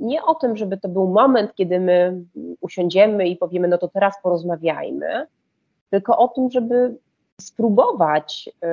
nie 0.00 0.24
o 0.24 0.34
tym, 0.34 0.56
żeby 0.56 0.76
to 0.76 0.88
był 0.88 1.08
moment, 1.08 1.54
kiedy 1.54 1.80
my 1.80 2.24
usiądziemy 2.60 3.28
i 3.28 3.36
powiemy, 3.36 3.68
no 3.68 3.78
to 3.78 3.88
teraz 3.88 4.14
porozmawiajmy, 4.22 5.26
tylko 5.90 6.18
o 6.18 6.28
tym, 6.28 6.50
żeby 6.50 6.96
spróbować 7.40 8.50
yy, 8.62 8.68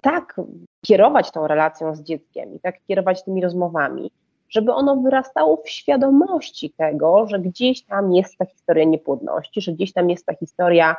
tak 0.00 0.40
kierować 0.86 1.30
tą 1.30 1.46
relacją 1.46 1.94
z 1.94 2.02
dzieckiem 2.02 2.54
i 2.54 2.60
tak 2.60 2.74
kierować 2.88 3.24
tymi 3.24 3.42
rozmowami, 3.42 4.10
żeby 4.48 4.72
ono 4.72 4.96
wyrastało 4.96 5.56
w 5.56 5.68
świadomości 5.68 6.70
tego, 6.70 7.26
że 7.26 7.38
gdzieś 7.38 7.82
tam 7.82 8.12
jest 8.12 8.36
ta 8.38 8.44
historia 8.44 8.84
niepłodności, 8.84 9.60
że 9.60 9.72
gdzieś 9.72 9.92
tam 9.92 10.10
jest 10.10 10.26
ta 10.26 10.34
historia 10.34 10.96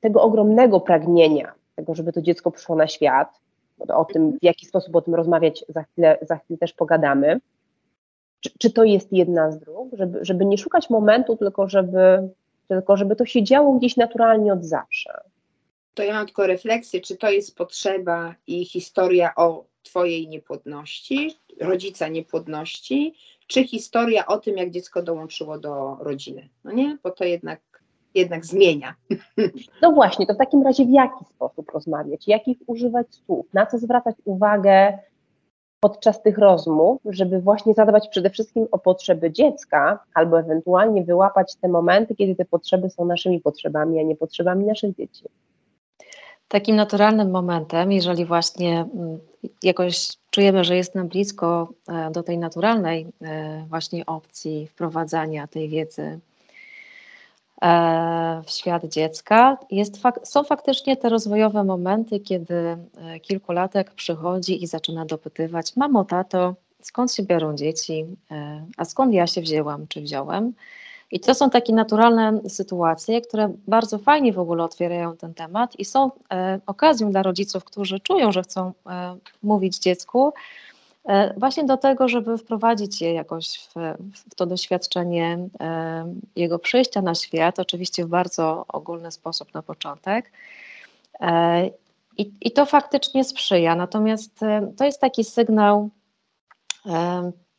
tego 0.00 0.22
ogromnego 0.22 0.80
pragnienia, 0.80 1.52
tego, 1.76 1.94
żeby 1.94 2.12
to 2.12 2.22
dziecko 2.22 2.50
przyszło 2.50 2.76
na 2.76 2.86
świat. 2.86 3.40
O 3.88 4.04
tym, 4.04 4.32
w 4.32 4.44
jaki 4.44 4.66
sposób 4.66 4.96
o 4.96 5.00
tym 5.00 5.14
rozmawiać, 5.14 5.64
za 5.68 5.82
chwilę, 5.82 6.18
za 6.22 6.36
chwilę 6.36 6.58
też 6.58 6.72
pogadamy. 6.72 7.40
Czy, 8.40 8.50
czy 8.58 8.70
to 8.72 8.84
jest 8.84 9.12
jedna 9.12 9.50
z 9.50 9.58
dróg, 9.58 9.88
żeby, 9.92 10.18
żeby 10.22 10.44
nie 10.44 10.58
szukać 10.58 10.90
momentu, 10.90 11.36
tylko 11.36 11.68
żeby 11.68 12.28
tylko 12.70 12.96
żeby 12.96 13.16
to 13.16 13.26
się 13.26 13.42
działo 13.42 13.72
gdzieś 13.72 13.96
naturalnie 13.96 14.52
od 14.52 14.64
zawsze. 14.64 15.20
To 15.94 16.02
ja 16.02 16.14
mam 16.14 16.26
tylko 16.26 16.46
refleksję, 16.46 17.00
czy 17.00 17.16
to 17.16 17.30
jest 17.30 17.56
potrzeba 17.56 18.34
i 18.46 18.64
historia 18.64 19.34
o 19.36 19.64
Twojej 19.82 20.28
niepłodności, 20.28 21.36
rodzica 21.60 22.08
niepłodności, 22.08 23.14
czy 23.46 23.64
historia 23.64 24.26
o 24.26 24.38
tym, 24.38 24.56
jak 24.56 24.70
dziecko 24.70 25.02
dołączyło 25.02 25.58
do 25.58 25.96
rodziny. 26.00 26.48
No 26.64 26.72
nie, 26.72 26.98
bo 27.02 27.10
to 27.10 27.24
jednak, 27.24 27.60
jednak 28.14 28.46
zmienia. 28.46 28.94
No 29.82 29.92
właśnie, 29.92 30.26
to 30.26 30.34
w 30.34 30.38
takim 30.38 30.62
razie 30.62 30.84
w 30.84 30.90
jaki 30.90 31.24
sposób 31.24 31.70
rozmawiać, 31.70 32.28
jakich 32.28 32.58
używać 32.66 33.06
słów, 33.14 33.46
na 33.54 33.66
co 33.66 33.78
zwracać 33.78 34.16
uwagę, 34.24 34.98
podczas 35.80 36.22
tych 36.22 36.38
rozmów, 36.38 37.00
żeby 37.04 37.40
właśnie 37.40 37.74
zadawać 37.74 38.08
przede 38.08 38.30
wszystkim 38.30 38.66
o 38.70 38.78
potrzeby 38.78 39.32
dziecka, 39.32 39.98
albo 40.14 40.40
ewentualnie 40.40 41.04
wyłapać 41.04 41.56
te 41.56 41.68
momenty, 41.68 42.14
kiedy 42.14 42.34
te 42.34 42.44
potrzeby 42.44 42.90
są 42.90 43.04
naszymi 43.04 43.40
potrzebami, 43.40 44.00
a 44.00 44.02
nie 44.02 44.16
potrzebami 44.16 44.66
naszych 44.66 44.96
dzieci. 44.96 45.24
Takim 46.48 46.76
naturalnym 46.76 47.30
momentem, 47.30 47.92
jeżeli 47.92 48.24
właśnie 48.24 48.80
mm, 48.94 49.18
jakoś 49.62 50.08
czujemy, 50.30 50.64
że 50.64 50.76
jest 50.76 50.94
nam 50.94 51.08
blisko 51.08 51.68
e, 51.88 52.10
do 52.10 52.22
tej 52.22 52.38
naturalnej 52.38 53.06
e, 53.22 53.64
właśnie 53.68 54.06
opcji 54.06 54.66
wprowadzania 54.66 55.46
tej 55.46 55.68
wiedzy 55.68 56.20
w 58.44 58.50
świat 58.50 58.84
dziecka. 58.84 59.58
Jest, 59.70 60.00
są 60.22 60.44
faktycznie 60.44 60.96
te 60.96 61.08
rozwojowe 61.08 61.64
momenty, 61.64 62.20
kiedy 62.20 62.54
e, 62.54 62.78
kilkulatek 63.20 63.90
przychodzi 63.90 64.62
i 64.62 64.66
zaczyna 64.66 65.06
dopytywać: 65.06 65.76
Mamo, 65.76 66.04
tato, 66.04 66.54
skąd 66.82 67.14
się 67.14 67.22
biorą 67.22 67.56
dzieci, 67.56 68.06
e, 68.30 68.66
a 68.76 68.84
skąd 68.84 69.14
ja 69.14 69.26
się 69.26 69.40
wzięłam 69.40 69.86
czy 69.88 70.00
wziąłem. 70.00 70.52
I 71.12 71.20
to 71.20 71.34
są 71.34 71.50
takie 71.50 71.72
naturalne 71.72 72.40
sytuacje, 72.48 73.20
które 73.20 73.52
bardzo 73.66 73.98
fajnie 73.98 74.32
w 74.32 74.38
ogóle 74.38 74.64
otwierają 74.64 75.16
ten 75.16 75.34
temat 75.34 75.76
i 75.78 75.84
są 75.84 76.10
okazją 76.66 77.10
dla 77.10 77.22
rodziców, 77.22 77.64
którzy 77.64 78.00
czują, 78.00 78.32
że 78.32 78.42
chcą 78.42 78.72
mówić 79.42 79.78
dziecku, 79.78 80.32
E, 80.32 80.69
właśnie 81.36 81.64
do 81.64 81.76
tego, 81.76 82.08
żeby 82.08 82.38
wprowadzić 82.38 83.00
je 83.00 83.12
jakoś 83.12 83.58
w, 83.58 83.74
w, 84.14 84.34
to 84.34 84.46
doświadczenie 84.46 85.48
e, 85.60 86.14
jego 86.36 86.58
przyjścia 86.58 87.02
na 87.02 87.14
świat, 87.14 87.58
oczywiście 87.58 88.04
w 88.04 88.08
bardzo 88.08 88.64
ogólny 88.68 89.12
sposób 89.12 89.54
na 89.54 89.62
początek. 89.62 90.32
E, 91.20 91.66
I, 92.16 92.32
I 92.40 92.50
to 92.50 92.66
faktycznie 92.66 93.24
sprzyja, 93.24 93.74
natomiast 93.74 94.40
to 94.76 94.84
jest 94.84 95.00
taki 95.00 95.24
sygnał 95.24 95.90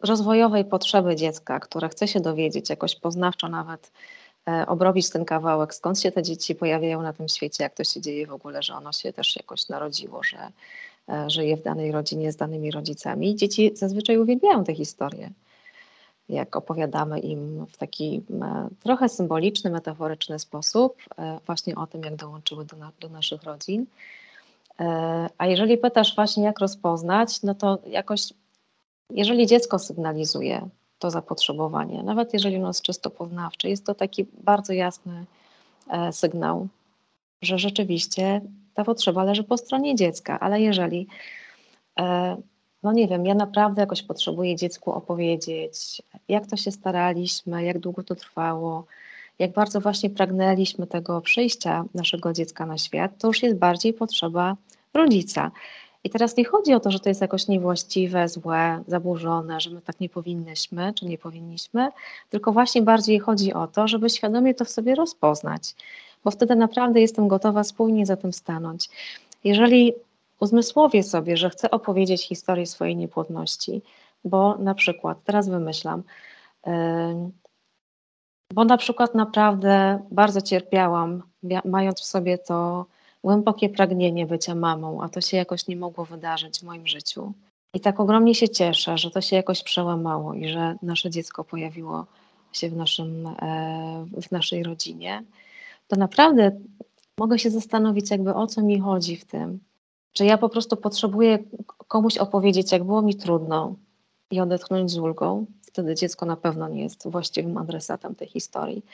rozwojowej 0.03 0.65
potrzeby 0.65 1.15
dziecka, 1.15 1.59
które 1.59 1.89
chce 1.89 2.07
się 2.07 2.19
dowiedzieć 2.19 2.69
jakoś 2.69 2.95
poznawczo 2.95 3.49
nawet 3.49 3.91
e, 4.47 4.65
obrobić 4.67 5.09
ten 5.09 5.25
kawałek, 5.25 5.75
skąd 5.75 5.99
się 5.99 6.11
te 6.11 6.23
dzieci 6.23 6.55
pojawiają 6.55 7.01
na 7.01 7.13
tym 7.13 7.27
świecie, 7.27 7.63
jak 7.63 7.73
to 7.73 7.83
się 7.83 8.01
dzieje 8.01 8.27
w 8.27 8.33
ogóle, 8.33 8.63
że 8.63 8.73
ono 8.73 8.91
się 8.91 9.13
też 9.13 9.35
jakoś 9.35 9.69
narodziło, 9.69 10.23
że 10.23 10.37
e, 10.37 10.51
żyje 11.27 11.57
w 11.57 11.63
danej 11.63 11.91
rodzinie 11.91 12.31
z 12.31 12.35
danymi 12.35 12.71
rodzicami. 12.71 13.35
Dzieci 13.35 13.71
zazwyczaj 13.75 14.17
uwielbiają 14.17 14.63
te 14.63 14.75
historie 14.75 15.31
jak 16.31 16.55
opowiadamy 16.55 17.19
im 17.19 17.65
w 17.65 17.77
taki 17.77 18.21
e, 18.41 18.67
trochę 18.83 19.09
symboliczny, 19.09 19.69
metaforyczny 19.69 20.39
sposób 20.39 20.97
e, 21.17 21.39
właśnie 21.45 21.75
o 21.75 21.87
tym, 21.87 22.01
jak 22.03 22.15
dołączyły 22.15 22.65
do, 22.65 22.77
na, 22.77 22.91
do 22.99 23.09
naszych 23.09 23.43
rodzin. 23.43 23.85
E, 24.79 25.29
a 25.37 25.47
jeżeli 25.47 25.77
pytasz 25.77 26.15
właśnie, 26.15 26.43
jak 26.43 26.59
rozpoznać, 26.59 27.43
no 27.43 27.55
to 27.55 27.79
jakoś, 27.87 28.33
jeżeli 29.09 29.47
dziecko 29.47 29.79
sygnalizuje 29.79 30.69
to 30.99 31.11
zapotrzebowanie, 31.11 32.03
nawet 32.03 32.33
jeżeli 32.33 32.57
ono 32.57 32.67
jest 32.67 32.81
czysto 32.81 33.09
poznawcze, 33.09 33.69
jest 33.69 33.85
to 33.85 33.95
taki 33.95 34.25
bardzo 34.43 34.73
jasny 34.73 35.25
sygnał, 36.11 36.67
że 37.41 37.59
rzeczywiście 37.59 38.41
ta 38.73 38.83
potrzeba 38.83 39.23
leży 39.23 39.43
po 39.43 39.57
stronie 39.57 39.95
dziecka, 39.95 40.39
ale 40.39 40.61
jeżeli 40.61 41.07
no 42.83 42.91
nie 42.91 43.07
wiem, 43.07 43.25
ja 43.25 43.35
naprawdę 43.35 43.81
jakoś 43.81 44.03
potrzebuję 44.03 44.55
dziecku 44.55 44.91
opowiedzieć, 44.91 46.01
jak 46.27 46.47
to 46.47 46.57
się 46.57 46.71
staraliśmy, 46.71 47.63
jak 47.63 47.79
długo 47.79 48.03
to 48.03 48.15
trwało, 48.15 48.85
jak 49.39 49.51
bardzo 49.51 49.81
właśnie 49.81 50.09
pragnęliśmy 50.09 50.87
tego 50.87 51.21
przyjścia 51.21 51.85
naszego 51.93 52.33
dziecka 52.33 52.65
na 52.65 52.77
świat, 52.77 53.11
to 53.17 53.27
już 53.27 53.43
jest 53.43 53.57
bardziej 53.57 53.93
potrzeba 53.93 54.55
rodzica. 54.93 55.51
I 56.03 56.09
teraz 56.09 56.37
nie 56.37 56.45
chodzi 56.45 56.73
o 56.73 56.79
to, 56.79 56.91
że 56.91 56.99
to 56.99 57.09
jest 57.09 57.21
jakoś 57.21 57.47
niewłaściwe, 57.47 58.29
złe, 58.29 58.83
zaburzone, 58.87 59.61
że 59.61 59.69
my 59.69 59.81
tak 59.81 59.99
nie 59.99 60.09
powinnyśmy 60.09 60.93
czy 60.93 61.05
nie 61.05 61.17
powinniśmy, 61.17 61.89
tylko 62.29 62.51
właśnie 62.51 62.81
bardziej 62.81 63.19
chodzi 63.19 63.53
o 63.53 63.67
to, 63.67 63.87
żeby 63.87 64.09
świadomie 64.09 64.53
to 64.53 64.65
w 64.65 64.69
sobie 64.69 64.95
rozpoznać, 64.95 65.75
bo 66.23 66.31
wtedy 66.31 66.55
naprawdę 66.55 67.01
jestem 67.01 67.27
gotowa 67.27 67.63
spójnie 67.63 68.05
za 68.05 68.17
tym 68.17 68.33
stanąć. 68.33 68.89
Jeżeli 69.43 69.93
uzmysłowię 70.39 71.03
sobie, 71.03 71.37
że 71.37 71.49
chcę 71.49 71.71
opowiedzieć 71.71 72.27
historię 72.27 72.65
swojej 72.65 72.95
niepłodności, 72.95 73.81
bo 74.23 74.57
na 74.57 74.75
przykład, 74.75 75.17
teraz 75.23 75.49
wymyślam, 75.49 76.03
bo 78.53 78.65
na 78.65 78.77
przykład 78.77 79.15
naprawdę 79.15 79.99
bardzo 80.11 80.41
cierpiałam, 80.41 81.23
mając 81.65 82.01
w 82.01 82.05
sobie 82.05 82.37
to 82.37 82.85
głębokie 83.23 83.69
pragnienie 83.69 84.25
bycia 84.25 84.55
mamą, 84.55 85.03
a 85.03 85.09
to 85.09 85.21
się 85.21 85.37
jakoś 85.37 85.67
nie 85.67 85.75
mogło 85.75 86.05
wydarzyć 86.05 86.59
w 86.59 86.63
moim 86.63 86.87
życiu. 86.87 87.33
I 87.73 87.79
tak 87.79 87.99
ogromnie 87.99 88.35
się 88.35 88.49
cieszę, 88.49 88.97
że 88.97 89.11
to 89.11 89.21
się 89.21 89.35
jakoś 89.35 89.63
przełamało 89.63 90.33
i 90.33 90.49
że 90.49 90.75
nasze 90.81 91.09
dziecko 91.09 91.43
pojawiło 91.43 92.05
się 92.53 92.69
w, 92.69 92.75
naszym, 92.75 93.27
e, 93.27 94.05
w 94.21 94.31
naszej 94.31 94.63
rodzinie. 94.63 95.23
To 95.91 95.97
naprawdę 95.97 96.51
mogę 97.19 97.39
się 97.39 97.49
zastanowić, 97.49 98.11
jakby 98.11 98.33
o 98.33 98.47
co 98.47 98.61
mi 98.61 98.79
chodzi 98.79 99.15
w 99.15 99.25
tym, 99.25 99.59
czy 100.13 100.25
ja 100.25 100.37
po 100.37 100.49
prostu 100.49 100.77
potrzebuję 100.77 101.39
komuś 101.87 102.17
opowiedzieć, 102.17 102.71
jak 102.71 102.83
było 102.83 103.01
mi 103.01 103.15
trudno 103.15 103.75
i 104.31 104.39
odetchnąć 104.39 104.91
z 104.91 104.97
ulgą? 104.97 105.45
Wtedy 105.61 105.95
dziecko 105.95 106.25
na 106.25 106.35
pewno 106.35 106.67
nie 106.67 106.83
jest 106.83 107.07
właściwym 107.09 107.57
adresatem 107.57 108.15
tej 108.15 108.27
historii. 108.27 108.85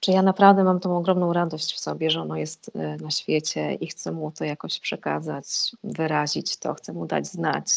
Czy 0.00 0.10
ja 0.10 0.22
naprawdę 0.22 0.64
mam 0.64 0.80
tą 0.80 0.96
ogromną 0.96 1.32
radość 1.32 1.74
w 1.74 1.78
sobie, 1.78 2.10
że 2.10 2.20
ono 2.20 2.36
jest 2.36 2.70
e, 2.74 2.96
na 2.96 3.10
świecie 3.10 3.74
i 3.74 3.86
chcę 3.86 4.12
mu 4.12 4.30
to 4.30 4.44
jakoś 4.44 4.80
przekazać, 4.80 5.46
wyrazić 5.84 6.56
to, 6.56 6.74
chcę 6.74 6.92
mu 6.92 7.06
dać 7.06 7.26
znać. 7.26 7.68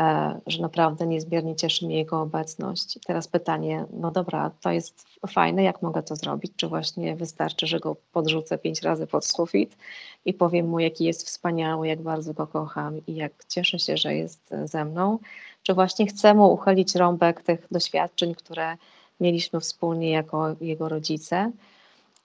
E, 0.00 0.40
że 0.46 0.62
naprawdę 0.62 1.06
niezmiernie 1.06 1.56
cieszy 1.56 1.86
mnie 1.86 1.96
jego 1.96 2.20
obecność. 2.20 2.98
Teraz 3.06 3.28
pytanie, 3.28 3.84
no 3.92 4.10
dobra, 4.10 4.50
to 4.60 4.70
jest 4.70 5.06
fajne, 5.28 5.62
jak 5.62 5.82
mogę 5.82 6.02
to 6.02 6.16
zrobić? 6.16 6.52
Czy 6.56 6.68
właśnie 6.68 7.16
wystarczy, 7.16 7.66
że 7.66 7.80
go 7.80 7.96
podrzucę 8.12 8.58
pięć 8.58 8.82
razy 8.82 9.06
pod 9.06 9.26
sufit 9.26 9.76
i 10.24 10.34
powiem 10.34 10.68
mu, 10.68 10.78
jaki 10.78 11.04
jest 11.04 11.26
wspaniały, 11.26 11.88
jak 11.88 12.02
bardzo 12.02 12.34
go 12.34 12.46
kocham 12.46 13.00
i 13.06 13.14
jak 13.14 13.32
cieszę 13.48 13.78
się, 13.78 13.96
że 13.96 14.14
jest 14.14 14.50
ze 14.64 14.84
mną? 14.84 15.18
Czy 15.62 15.74
właśnie 15.74 16.06
chcę 16.06 16.34
mu 16.34 16.52
uchylić 16.52 16.94
rąbek 16.94 17.42
tych 17.42 17.66
doświadczeń, 17.70 18.34
które 18.34 18.76
mieliśmy 19.20 19.60
wspólnie 19.60 20.10
jako 20.10 20.56
jego 20.60 20.88
rodzice? 20.88 21.52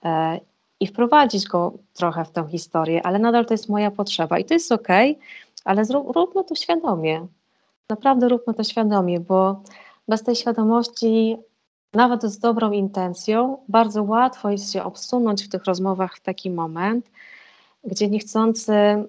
E, 0.04 0.40
I 0.80 0.86
wprowadzić 0.86 1.46
go 1.46 1.72
trochę 1.94 2.24
w 2.24 2.30
tę 2.30 2.48
historię, 2.50 3.06
ale 3.06 3.18
nadal 3.18 3.46
to 3.46 3.54
jest 3.54 3.68
moja 3.68 3.90
potrzeba 3.90 4.38
i 4.38 4.44
to 4.44 4.54
jest 4.54 4.72
ok, 4.72 4.88
ale 5.64 5.84
zróbmy 5.84 6.44
to 6.44 6.54
świadomie 6.54 7.26
naprawdę 7.90 8.28
róbmy 8.28 8.54
to 8.54 8.64
świadomie, 8.64 9.20
bo 9.20 9.62
bez 10.08 10.22
tej 10.22 10.36
świadomości, 10.36 11.36
nawet 11.94 12.22
z 12.22 12.38
dobrą 12.38 12.72
intencją, 12.72 13.58
bardzo 13.68 14.02
łatwo 14.02 14.50
jest 14.50 14.72
się 14.72 14.82
obsunąć 14.84 15.44
w 15.44 15.48
tych 15.48 15.64
rozmowach 15.64 16.16
w 16.16 16.20
taki 16.20 16.50
moment, 16.50 17.10
gdzie 17.84 18.08
niechcący 18.08 18.72
e, 18.72 19.06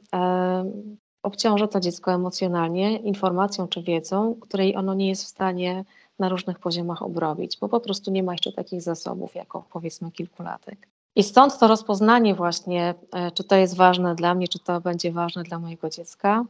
obciąża 1.23 1.67
to 1.67 1.79
dziecko 1.79 2.13
emocjonalnie 2.13 2.97
informacją 2.97 3.67
czy 3.67 3.83
wiedzą, 3.83 4.36
której 4.41 4.75
ono 4.75 4.93
nie 4.93 5.09
jest 5.09 5.23
w 5.23 5.27
stanie 5.27 5.86
na 6.19 6.29
różnych 6.29 6.59
poziomach 6.59 7.01
obrobić, 7.01 7.57
bo 7.62 7.69
po 7.69 7.79
prostu 7.79 8.12
nie 8.12 8.23
ma 8.23 8.31
jeszcze 8.31 8.51
takich 8.51 8.81
zasobów 8.81 9.36
jako 9.36 9.65
powiedzmy 9.73 10.12
kilkulatek. 10.12 10.88
I 11.15 11.23
stąd 11.23 11.59
to 11.59 11.67
rozpoznanie 11.67 12.36
właśnie, 12.36 12.95
e, 13.12 13.31
czy 13.31 13.43
to 13.43 13.55
jest 13.55 13.75
ważne 13.75 14.15
dla 14.15 14.36
mnie, 14.36 14.47
czy 14.47 14.59
to 14.59 14.81
będzie 14.81 15.12
ważne 15.12 15.43
dla 15.43 15.59
mojego 15.59 15.89
dziecka, 15.89 16.45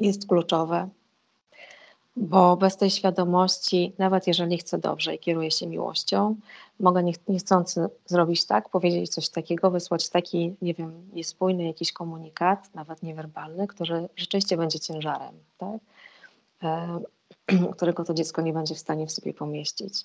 jest 0.00 0.28
kluczowe 0.28 0.88
bo 2.20 2.56
bez 2.56 2.76
tej 2.76 2.90
świadomości, 2.90 3.92
nawet 3.98 4.26
jeżeli 4.26 4.58
chcę 4.58 4.78
dobrze 4.78 5.14
i 5.14 5.18
kieruję 5.18 5.50
się 5.50 5.66
miłością, 5.66 6.36
mogę 6.80 7.12
niechcący 7.28 7.86
zrobić 8.06 8.46
tak, 8.46 8.68
powiedzieć 8.68 9.10
coś 9.10 9.28
takiego, 9.28 9.70
wysłać 9.70 10.08
taki, 10.08 10.54
nie 10.62 10.74
wiem, 10.74 11.10
niespójny 11.12 11.64
jakiś 11.64 11.92
komunikat, 11.92 12.74
nawet 12.74 13.02
niewerbalny, 13.02 13.66
który 13.66 14.08
rzeczywiście 14.16 14.56
będzie 14.56 14.80
ciężarem, 14.80 15.34
tak? 15.58 15.80
E, 16.62 17.00
którego 17.76 18.04
to 18.04 18.14
dziecko 18.14 18.42
nie 18.42 18.52
będzie 18.52 18.74
w 18.74 18.78
stanie 18.78 19.06
w 19.06 19.12
sobie 19.12 19.34
pomieścić. 19.34 20.04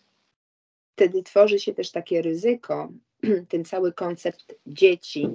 Wtedy 0.95 1.23
tworzy 1.23 1.59
się 1.59 1.73
też 1.73 1.91
takie 1.91 2.21
ryzyko, 2.21 2.89
ten 3.49 3.65
cały 3.65 3.93
koncept 3.93 4.55
dzieci 4.67 5.29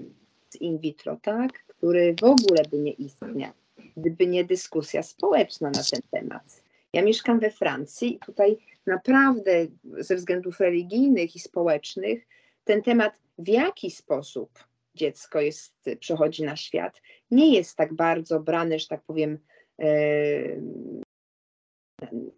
z 0.51 0.57
in 0.61 0.79
vitro, 0.79 1.16
tak? 1.23 1.64
który 1.66 2.14
w 2.21 2.25
ogóle 2.25 2.62
by 2.71 2.79
nie 2.79 2.93
istniał 2.93 3.53
gdyby 3.97 4.27
nie 4.27 4.45
dyskusja 4.45 5.03
społeczna 5.03 5.71
na 5.71 5.83
ten 5.90 6.01
temat. 6.11 6.60
Ja 6.92 7.03
mieszkam 7.03 7.40
we 7.40 7.50
Francji 7.50 8.14
i 8.14 8.18
tutaj 8.18 8.59
naprawdę 8.87 9.66
ze 9.98 10.16
względów 10.16 10.61
religijnych 10.61 11.37
i 11.37 11.38
społecznych 11.38 12.26
ten 12.64 12.83
temat, 12.83 13.12
w 13.38 13.48
jaki 13.48 13.90
sposób 13.90 14.64
dziecko 14.94 15.40
jest, 15.40 15.74
przychodzi 16.00 16.42
na 16.42 16.57
świat, 16.57 17.03
nie 17.31 17.55
jest 17.55 17.76
tak 17.76 17.94
bardzo 17.94 18.40
brany, 18.40 18.79
że 18.79 18.87
tak 18.87 19.03
powiem, 19.03 19.38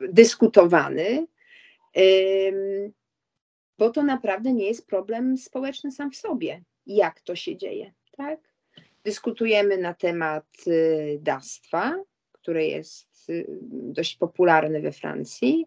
dyskutowany, 0.01 1.27
bo 3.79 3.91
to 3.91 4.03
naprawdę 4.03 4.53
nie 4.53 4.67
jest 4.67 4.87
problem 4.87 5.39
społeczny 5.39 5.93
sam 5.93 6.11
w 6.11 6.17
sobie, 6.17 6.63
jak 6.87 7.21
to 7.21 7.37
się 7.37 7.57
dzieje, 7.57 7.93
tak? 8.17 8.41
Dyskutujemy 9.05 9.79
na 9.79 9.95
temat 9.95 10.47
y, 10.67 11.19
dawstwa, 11.23 12.05
które 12.43 12.67
jest 12.67 13.31
y, 13.31 13.47
dość 13.73 14.17
popularne 14.17 14.81
we 14.81 14.93
Francji, 14.93 15.67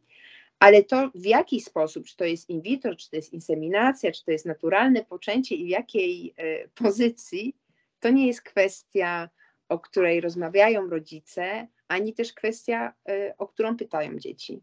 ale 0.60 0.84
to 0.84 1.10
w 1.16 1.26
jaki 1.26 1.62
sposób, 1.62 2.06
czy 2.06 2.18
to 2.18 2.26
jest 2.26 2.50
in 2.50 2.62
vitro, 2.62 2.96
czy 2.96 3.10
to 3.10 3.16
jest 3.16 3.34
inseminacja, 3.34 4.12
czy 4.12 4.26
to 4.26 4.32
jest 4.32 4.46
naturalne 4.46 5.06
poczęcie 5.06 5.56
i 5.56 5.66
w 5.66 5.70
jakiej 5.70 6.34
y, 6.40 6.70
pozycji, 6.76 7.56
to 8.00 8.10
nie 8.10 8.28
jest 8.28 8.42
kwestia, 8.42 9.30
o 9.70 9.80
której 9.80 10.22
rozmawiają 10.22 10.90
rodzice, 10.90 11.68
ani 11.88 12.14
też 12.14 12.34
kwestia, 12.34 12.94
o 13.38 13.48
którą 13.48 13.78
pytają 13.78 14.20
dzieci. 14.20 14.62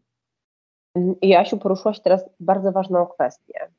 Jasiu, 1.21 1.57
poruszyłaś 1.57 1.99
teraz 1.99 2.29
bardzo 2.39 2.71
ważną 2.71 3.05
kwestię, 3.05 3.69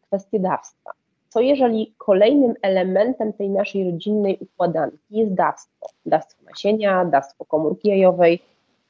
kwestię 0.00 0.40
dawstwa 0.40 0.92
co 1.38 1.42
jeżeli 1.42 1.94
kolejnym 1.98 2.54
elementem 2.62 3.32
tej 3.32 3.50
naszej 3.50 3.90
rodzinnej 3.90 4.38
układanki 4.40 4.98
jest 5.10 5.34
dawstwo? 5.34 5.88
Dawstwo 6.06 6.44
nasienia, 6.44 7.04
dawstwo 7.04 7.44
komórki 7.44 7.88
jajowej, 7.88 8.42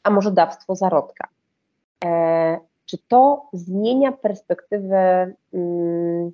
a 0.03 0.11
może 0.11 0.31
dawstwo 0.31 0.75
zarodka. 0.75 1.29
E, 2.05 2.59
czy 2.87 2.99
to 3.09 3.47
zmienia 3.53 4.13
perspektywę 4.13 5.33
mm, 5.55 6.33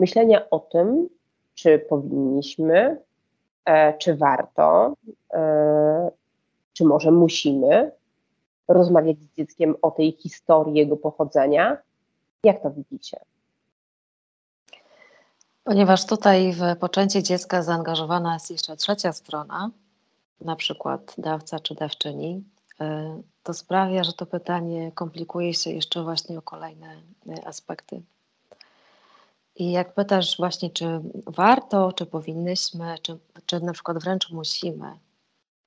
myślenia 0.00 0.50
o 0.50 0.58
tym, 0.58 1.08
czy 1.54 1.78
powinniśmy, 1.78 3.00
e, 3.64 3.98
czy 3.98 4.16
warto, 4.16 4.94
e, 5.32 6.10
czy 6.72 6.84
może 6.84 7.10
musimy 7.10 7.90
rozmawiać 8.68 9.18
z 9.18 9.36
dzieckiem 9.36 9.74
o 9.82 9.90
tej 9.90 10.12
historii 10.12 10.74
jego 10.74 10.96
pochodzenia? 10.96 11.76
Jak 12.44 12.62
to 12.62 12.70
widzicie? 12.70 13.20
Ponieważ 15.64 16.06
tutaj 16.06 16.52
w 16.52 16.76
poczęcie 16.80 17.22
dziecka 17.22 17.62
zaangażowana 17.62 18.34
jest 18.34 18.50
jeszcze 18.50 18.76
trzecia 18.76 19.12
strona, 19.12 19.70
na 20.40 20.56
przykład 20.56 21.14
dawca 21.18 21.60
czy 21.60 21.74
dawczyni, 21.74 22.44
y, 22.80 22.84
to 23.42 23.54
sprawia, 23.54 24.04
że 24.04 24.12
to 24.12 24.26
pytanie 24.26 24.92
komplikuje 24.92 25.54
się 25.54 25.70
jeszcze 25.70 26.02
właśnie 26.02 26.38
o 26.38 26.42
kolejne 26.42 26.96
y, 27.28 27.46
aspekty. 27.46 28.02
I 29.56 29.72
jak 29.72 29.94
pytasz 29.94 30.36
właśnie, 30.36 30.70
czy 30.70 31.00
warto, 31.26 31.92
czy 31.92 32.06
powinnyśmy, 32.06 32.94
czy, 33.02 33.18
czy 33.46 33.60
na 33.60 33.72
przykład 33.72 33.98
wręcz 33.98 34.30
musimy 34.30 34.96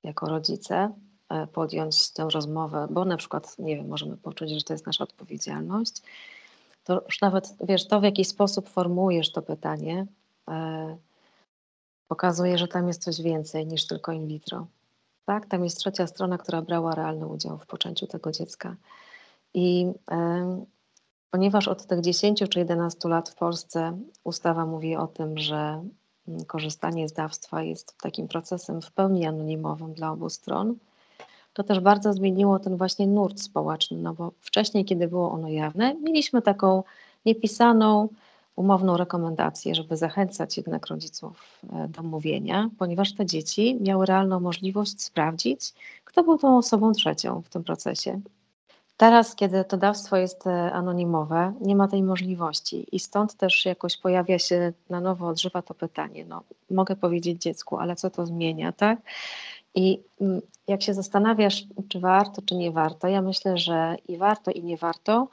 jako 0.02 0.26
rodzice 0.26 0.90
e, 1.28 1.46
podjąć 1.46 2.10
tę 2.10 2.28
rozmowę, 2.34 2.86
bo 2.90 3.04
na 3.04 3.16
przykład, 3.16 3.58
nie 3.58 3.76
wiem, 3.76 3.88
możemy 3.88 4.16
poczuć, 4.16 4.50
że 4.50 4.62
to 4.62 4.72
jest 4.72 4.86
nasza 4.86 5.04
odpowiedzialność, 5.04 6.02
to 6.84 7.02
już 7.06 7.20
nawet, 7.20 7.54
wiesz, 7.60 7.88
to 7.88 8.00
w 8.00 8.04
jaki 8.04 8.24
sposób 8.24 8.68
formułujesz 8.68 9.32
to 9.32 9.42
pytanie, 9.42 10.06
e, 10.48 10.96
pokazuje, 12.08 12.58
że 12.58 12.68
tam 12.68 12.88
jest 12.88 13.02
coś 13.02 13.22
więcej 13.22 13.66
niż 13.66 13.86
tylko 13.86 14.12
in 14.12 14.26
vitro. 14.26 14.66
Tak? 15.26 15.46
Tam 15.46 15.64
jest 15.64 15.78
trzecia 15.78 16.06
strona, 16.06 16.38
która 16.38 16.62
brała 16.62 16.94
realny 16.94 17.26
udział 17.26 17.58
w 17.58 17.66
poczęciu 17.66 18.06
tego 18.06 18.32
dziecka. 18.32 18.76
I 19.54 19.92
e, 20.10 20.64
ponieważ 21.30 21.68
od 21.68 21.86
tych 21.86 22.00
10 22.00 22.44
czy 22.48 22.58
11 22.58 23.08
lat 23.08 23.28
w 23.28 23.34
Polsce 23.34 23.98
ustawa 24.24 24.66
mówi 24.66 24.96
o 24.96 25.06
tym, 25.06 25.38
że 25.38 25.84
mm, 26.28 26.44
korzystanie 26.44 27.08
z 27.08 27.12
dawstwa 27.12 27.62
jest 27.62 27.98
takim 27.98 28.28
procesem 28.28 28.82
w 28.82 28.92
pełni 28.92 29.26
anonimowym 29.26 29.94
dla 29.94 30.10
obu 30.12 30.30
stron, 30.30 30.76
to 31.54 31.64
też 31.64 31.80
bardzo 31.80 32.12
zmieniło 32.12 32.58
ten 32.58 32.76
właśnie 32.76 33.06
nurt 33.06 33.40
społeczny, 33.40 33.98
no 33.98 34.14
bo 34.14 34.32
wcześniej, 34.40 34.84
kiedy 34.84 35.08
było 35.08 35.30
ono 35.30 35.48
jawne, 35.48 35.94
mieliśmy 35.94 36.42
taką 36.42 36.82
niepisaną, 37.26 38.08
umowną 38.56 38.96
rekomendację, 38.96 39.74
żeby 39.74 39.96
zachęcać 39.96 40.56
jednak 40.56 40.86
rodziców 40.86 41.60
e, 41.72 41.88
do 41.88 42.02
mówienia, 42.02 42.70
ponieważ 42.78 43.14
te 43.14 43.26
dzieci 43.26 43.78
miały 43.80 44.06
realną 44.06 44.40
możliwość 44.40 45.02
sprawdzić, 45.02 45.74
kto 46.04 46.24
był 46.24 46.38
tą 46.38 46.58
osobą 46.58 46.92
trzecią 46.92 47.42
w 47.42 47.48
tym 47.48 47.64
procesie. 47.64 48.20
Teraz, 48.96 49.34
kiedy 49.34 49.64
to 49.64 49.76
dawstwo 49.76 50.16
jest 50.16 50.46
e, 50.46 50.72
anonimowe, 50.72 51.52
nie 51.60 51.76
ma 51.76 51.88
tej 51.88 52.02
możliwości 52.02 52.86
i 52.92 53.00
stąd 53.00 53.34
też 53.34 53.64
jakoś 53.66 53.96
pojawia 53.96 54.38
się 54.38 54.72
na 54.90 55.00
nowo, 55.00 55.28
odżywa 55.28 55.62
to 55.62 55.74
pytanie. 55.74 56.24
No, 56.24 56.42
mogę 56.70 56.96
powiedzieć 56.96 57.42
dziecku, 57.42 57.78
ale 57.78 57.96
co 57.96 58.10
to 58.10 58.26
zmienia, 58.26 58.72
tak? 58.72 58.98
I 59.74 60.02
mm, 60.20 60.40
jak 60.68 60.82
się 60.82 60.94
zastanawiasz, 60.94 61.64
czy 61.88 62.00
warto, 62.00 62.42
czy 62.42 62.54
nie 62.54 62.70
warto, 62.70 63.08
ja 63.08 63.22
myślę, 63.22 63.58
że 63.58 63.96
i 64.08 64.16
warto, 64.16 64.50
i 64.50 64.62
nie 64.62 64.76
warto. 64.76 65.28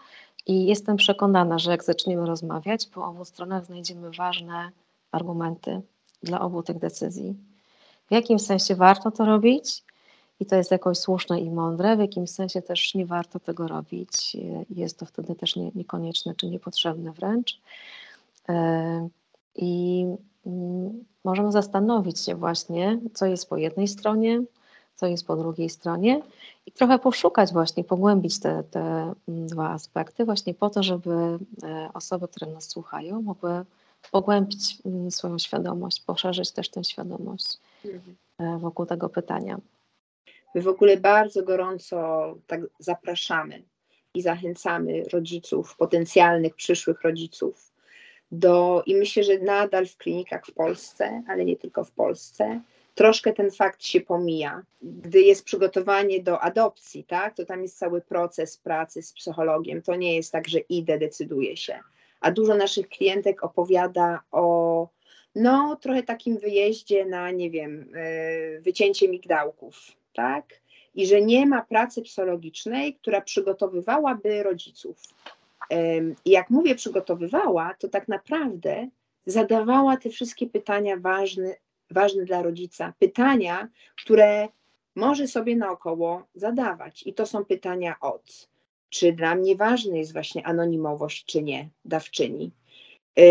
I 0.47 0.65
jestem 0.65 0.97
przekonana, 0.97 1.59
że 1.59 1.71
jak 1.71 1.83
zaczniemy 1.83 2.25
rozmawiać, 2.25 2.85
po 2.87 3.05
obu 3.05 3.25
stronach 3.25 3.65
znajdziemy 3.65 4.11
ważne 4.11 4.71
argumenty 5.11 5.81
dla 6.23 6.41
obu 6.41 6.63
tych 6.63 6.79
decyzji. 6.79 7.35
W 8.07 8.11
jakim 8.11 8.39
sensie 8.39 8.75
warto 8.75 9.11
to 9.11 9.25
robić? 9.25 9.83
i 10.41 10.45
to 10.45 10.55
jest 10.55 10.71
jakoś 10.71 10.97
słuszne 10.97 11.39
i 11.39 11.49
mądre, 11.49 11.97
w 11.97 11.99
jakimś 11.99 12.29
sensie 12.29 12.61
też 12.61 12.95
nie 12.95 13.05
warto 13.05 13.39
tego 13.39 13.67
robić. 13.67 14.37
Jest 14.69 14.99
to 14.99 15.05
wtedy 15.05 15.35
też 15.35 15.55
nie, 15.55 15.71
niekonieczne 15.75 16.35
czy 16.35 16.47
niepotrzebne 16.47 17.11
wręcz. 17.11 17.59
E, 18.49 19.09
I 19.55 20.05
możemy 21.23 21.51
zastanowić 21.51 22.19
się 22.19 22.35
właśnie, 22.35 22.99
co 23.13 23.25
jest 23.25 23.49
po 23.49 23.57
jednej 23.57 23.87
stronie, 23.87 24.41
co 24.95 25.07
jest 25.07 25.27
po 25.27 25.35
drugiej 25.35 25.69
stronie 25.69 26.21
i 26.65 26.71
trochę 26.71 26.99
poszukać 26.99 27.53
właśnie, 27.53 27.83
pogłębić 27.83 28.39
te, 28.39 28.63
te 28.71 28.81
mm, 29.27 29.47
dwa 29.47 29.69
aspekty 29.69 30.25
właśnie 30.25 30.53
po 30.53 30.69
to, 30.69 30.83
żeby 30.83 31.39
e, 31.63 31.89
osoby, 31.93 32.27
które 32.27 32.51
nas 32.51 32.69
słuchają, 32.69 33.21
mogły 33.21 33.65
pogłębić 34.11 34.77
mm, 34.85 35.11
swoją 35.11 35.39
świadomość, 35.39 36.01
poszerzyć 36.01 36.51
też 36.51 36.69
tę 36.69 36.83
świadomość 36.83 37.57
mhm. 37.85 38.15
e, 38.39 38.59
wokół 38.59 38.85
tego 38.85 39.09
pytania. 39.09 39.57
My 40.55 40.61
w 40.61 40.67
ogóle 40.67 40.97
bardzo 40.97 41.43
gorąco 41.43 42.27
tak 42.47 42.61
zapraszamy 42.79 43.63
i 44.13 44.21
zachęcamy 44.21 45.03
rodziców, 45.13 45.77
potencjalnych 45.77 46.55
przyszłych 46.55 47.01
rodziców 47.01 47.70
do, 48.31 48.83
i 48.85 48.95
myślę, 48.95 49.23
że 49.23 49.39
nadal 49.39 49.85
w 49.87 49.97
klinikach 49.97 50.45
w 50.45 50.51
Polsce, 50.51 51.23
ale 51.27 51.45
nie 51.45 51.55
tylko 51.55 51.83
w 51.83 51.91
Polsce, 51.91 52.61
troszkę 52.95 53.33
ten 53.33 53.51
fakt 53.51 53.83
się 53.83 54.01
pomija. 54.01 54.63
Gdy 54.81 55.21
jest 55.21 55.43
przygotowanie 55.45 56.23
do 56.23 56.39
adopcji, 56.39 57.03
tak, 57.03 57.35
to 57.35 57.45
tam 57.45 57.61
jest 57.61 57.77
cały 57.77 58.01
proces 58.01 58.57
pracy 58.57 59.01
z 59.01 59.13
psychologiem. 59.13 59.81
To 59.81 59.95
nie 59.95 60.15
jest 60.15 60.31
tak, 60.31 60.47
że 60.47 60.59
idę, 60.59 60.97
decyduję 60.97 61.57
się. 61.57 61.79
A 62.21 62.31
dużo 62.31 62.55
naszych 62.55 62.89
klientek 62.89 63.43
opowiada 63.43 64.19
o 64.31 64.87
no, 65.35 65.77
trochę 65.81 66.03
takim 66.03 66.37
wyjeździe 66.37 67.05
na, 67.05 67.31
nie 67.31 67.49
wiem, 67.49 67.91
e, 67.95 68.61
wycięcie 68.61 69.09
migdałków, 69.09 69.91
tak? 70.13 70.45
I 70.95 71.07
że 71.07 71.21
nie 71.21 71.45
ma 71.45 71.61
pracy 71.61 72.01
psychologicznej, 72.01 72.93
która 72.93 73.21
przygotowywałaby 73.21 74.43
rodziców. 74.43 74.97
I 76.25 76.31
jak 76.31 76.49
mówię 76.49 76.75
przygotowywała, 76.75 77.73
to 77.79 77.87
tak 77.87 78.07
naprawdę 78.07 78.87
zadawała 79.25 79.97
te 79.97 80.09
wszystkie 80.09 80.47
pytania 80.47 80.97
ważne, 80.97 81.55
ważne 81.91 82.25
dla 82.25 82.41
rodzica. 82.41 82.93
Pytania, 82.99 83.67
które 84.03 84.47
może 84.95 85.27
sobie 85.27 85.55
naokoło 85.55 86.23
zadawać. 86.35 87.03
I 87.07 87.13
to 87.13 87.25
są 87.25 87.45
pytania 87.45 87.95
od, 87.99 88.49
czy 88.89 89.13
dla 89.13 89.35
mnie 89.35 89.55
ważna 89.55 89.97
jest 89.97 90.13
właśnie 90.13 90.45
anonimowość, 90.47 91.25
czy 91.25 91.43
nie, 91.43 91.69
dawczyni. 91.85 92.51
E, 93.17 93.23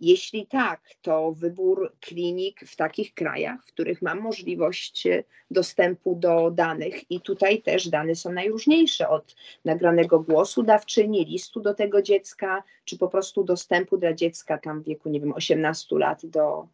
jeśli 0.00 0.46
tak, 0.46 0.80
to 1.02 1.32
wybór 1.32 1.92
klinik 2.00 2.60
w 2.60 2.76
takich 2.76 3.14
krajach, 3.14 3.66
w 3.66 3.72
których 3.72 4.02
mam 4.02 4.20
możliwość 4.20 5.06
e, 5.06 5.24
dostępu 5.50 6.14
do 6.14 6.50
danych, 6.50 7.10
i 7.10 7.20
tutaj 7.20 7.62
też 7.62 7.88
dane 7.88 8.14
są 8.14 8.32
najróżniejsze 8.32 9.08
od 9.08 9.36
nagranego 9.64 10.20
głosu 10.20 10.62
dawczyni, 10.62 11.24
listu 11.24 11.60
do 11.60 11.74
tego 11.74 12.02
dziecka, 12.02 12.62
czy 12.84 12.98
po 12.98 13.08
prostu 13.08 13.44
dostępu 13.44 13.98
dla 13.98 14.12
dziecka 14.12 14.58
tam 14.58 14.82
w 14.82 14.84
wieku, 14.84 15.08
nie 15.08 15.20
wiem, 15.20 15.32
18 15.32 15.96
lat 15.98 16.26
do, 16.26 16.68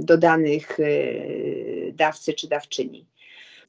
do 0.00 0.18
danych 0.18 0.80
e, 0.80 0.84
dawcy 1.92 2.34
czy 2.34 2.48
dawczyni 2.48 3.06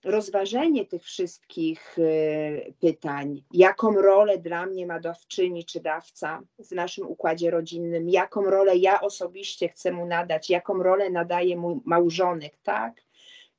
rozważenie 0.03 0.85
tych 0.85 1.03
wszystkich 1.03 1.97
y, 1.99 2.73
pytań, 2.79 3.43
jaką 3.53 3.91
rolę 3.91 4.37
dla 4.37 4.65
mnie 4.65 4.85
ma 4.85 4.99
dawczyni 4.99 5.65
czy 5.65 5.79
dawca 5.79 6.41
w 6.59 6.71
naszym 6.71 7.07
układzie 7.07 7.51
rodzinnym, 7.51 8.09
jaką 8.09 8.43
rolę 8.43 8.77
ja 8.77 9.01
osobiście 9.01 9.69
chcę 9.69 9.91
mu 9.91 10.05
nadać, 10.05 10.49
jaką 10.49 10.83
rolę 10.83 11.09
nadaje 11.09 11.57
mój 11.57 11.79
małżonek, 11.85 12.57
tak? 12.63 13.01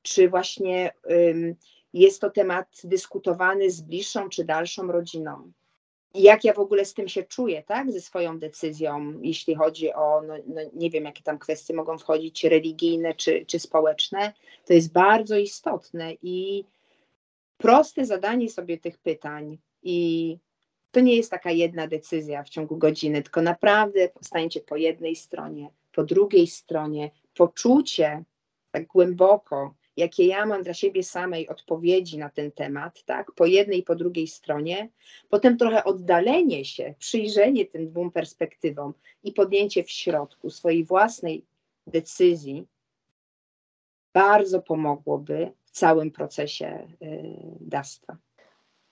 Czy 0.01 0.29
właśnie 0.29 0.91
jest 1.93 2.21
to 2.21 2.29
temat 2.29 2.81
dyskutowany 2.83 3.71
z 3.71 3.81
bliższą 3.81 4.29
czy 4.29 4.43
dalszą 4.43 4.87
rodziną 4.87 5.51
jak 6.13 6.43
ja 6.43 6.53
w 6.53 6.59
ogóle 6.59 6.85
z 6.85 6.93
tym 6.93 7.07
się 7.07 7.23
czuję, 7.23 7.63
tak, 7.63 7.91
ze 7.91 8.01
swoją 8.01 8.39
decyzją, 8.39 9.19
jeśli 9.21 9.55
chodzi 9.55 9.93
o, 9.93 10.21
no, 10.27 10.33
no, 10.47 10.61
nie 10.73 10.89
wiem, 10.89 11.05
jakie 11.05 11.23
tam 11.23 11.39
kwestie 11.39 11.73
mogą 11.73 11.97
wchodzić, 11.97 12.43
religijne 12.43 13.13
czy, 13.13 13.45
czy 13.45 13.59
społeczne, 13.59 14.33
to 14.65 14.73
jest 14.73 14.91
bardzo 14.91 15.37
istotne 15.37 16.13
i 16.21 16.65
proste 17.57 18.05
zadanie 18.05 18.49
sobie 18.49 18.77
tych 18.77 18.97
pytań. 18.97 19.57
I 19.83 20.37
to 20.91 20.99
nie 20.99 21.15
jest 21.15 21.31
taka 21.31 21.51
jedna 21.51 21.87
decyzja 21.87 22.43
w 22.43 22.49
ciągu 22.49 22.77
godziny, 22.77 23.23
tylko 23.23 23.41
naprawdę 23.41 24.09
staniecie 24.21 24.61
po 24.61 24.75
jednej 24.75 25.15
stronie, 25.15 25.69
po 25.91 26.03
drugiej 26.03 26.47
stronie, 26.47 27.11
poczucie 27.35 28.23
tak 28.71 28.87
głęboko, 28.87 29.73
jakie 29.99 30.25
ja 30.25 30.45
mam 30.45 30.63
dla 30.63 30.73
siebie 30.73 31.03
samej 31.03 31.47
odpowiedzi 31.47 32.17
na 32.17 32.29
ten 32.29 32.51
temat, 32.51 33.03
tak, 33.03 33.31
po 33.31 33.45
jednej 33.45 33.79
i 33.79 33.83
po 33.83 33.95
drugiej 33.95 34.27
stronie, 34.27 34.89
potem 35.29 35.57
trochę 35.57 35.83
oddalenie 35.83 36.65
się, 36.65 36.93
przyjrzenie 36.99 37.65
tym 37.65 37.87
dwóm 37.87 38.11
perspektywom 38.11 38.93
i 39.23 39.31
podjęcie 39.31 39.83
w 39.83 39.91
środku 39.91 40.49
swojej 40.49 40.83
własnej 40.83 41.45
decyzji 41.87 42.65
bardzo 44.13 44.61
pomogłoby 44.61 45.51
w 45.65 45.71
całym 45.71 46.11
procesie 46.11 46.87
y, 47.01 47.35
dawstwa. 47.61 48.17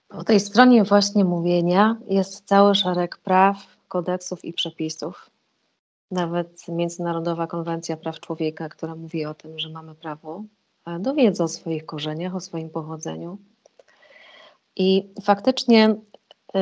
Po 0.07 0.23
tej 0.23 0.39
stronie 0.39 0.83
właśnie 0.83 1.23
mówienia 1.23 1.97
jest 2.07 2.45
cały 2.45 2.75
szereg 2.75 3.17
praw, 3.17 3.77
kodeksów 3.87 4.45
i 4.45 4.53
przepisów. 4.53 5.29
Nawet 6.11 6.67
Międzynarodowa 6.67 7.47
Konwencja 7.47 7.97
Praw 7.97 8.19
Człowieka, 8.19 8.69
która 8.69 8.95
mówi 8.95 9.25
o 9.25 9.33
tym, 9.33 9.59
że 9.59 9.69
mamy 9.69 9.95
prawo 9.95 10.43
dowiedz 10.99 11.41
o 11.41 11.47
swoich 11.47 11.85
korzeniach, 11.85 12.35
o 12.35 12.39
swoim 12.39 12.69
pochodzeniu. 12.69 13.37
I 14.75 15.09
faktycznie, 15.23 15.89
y, 15.89 16.59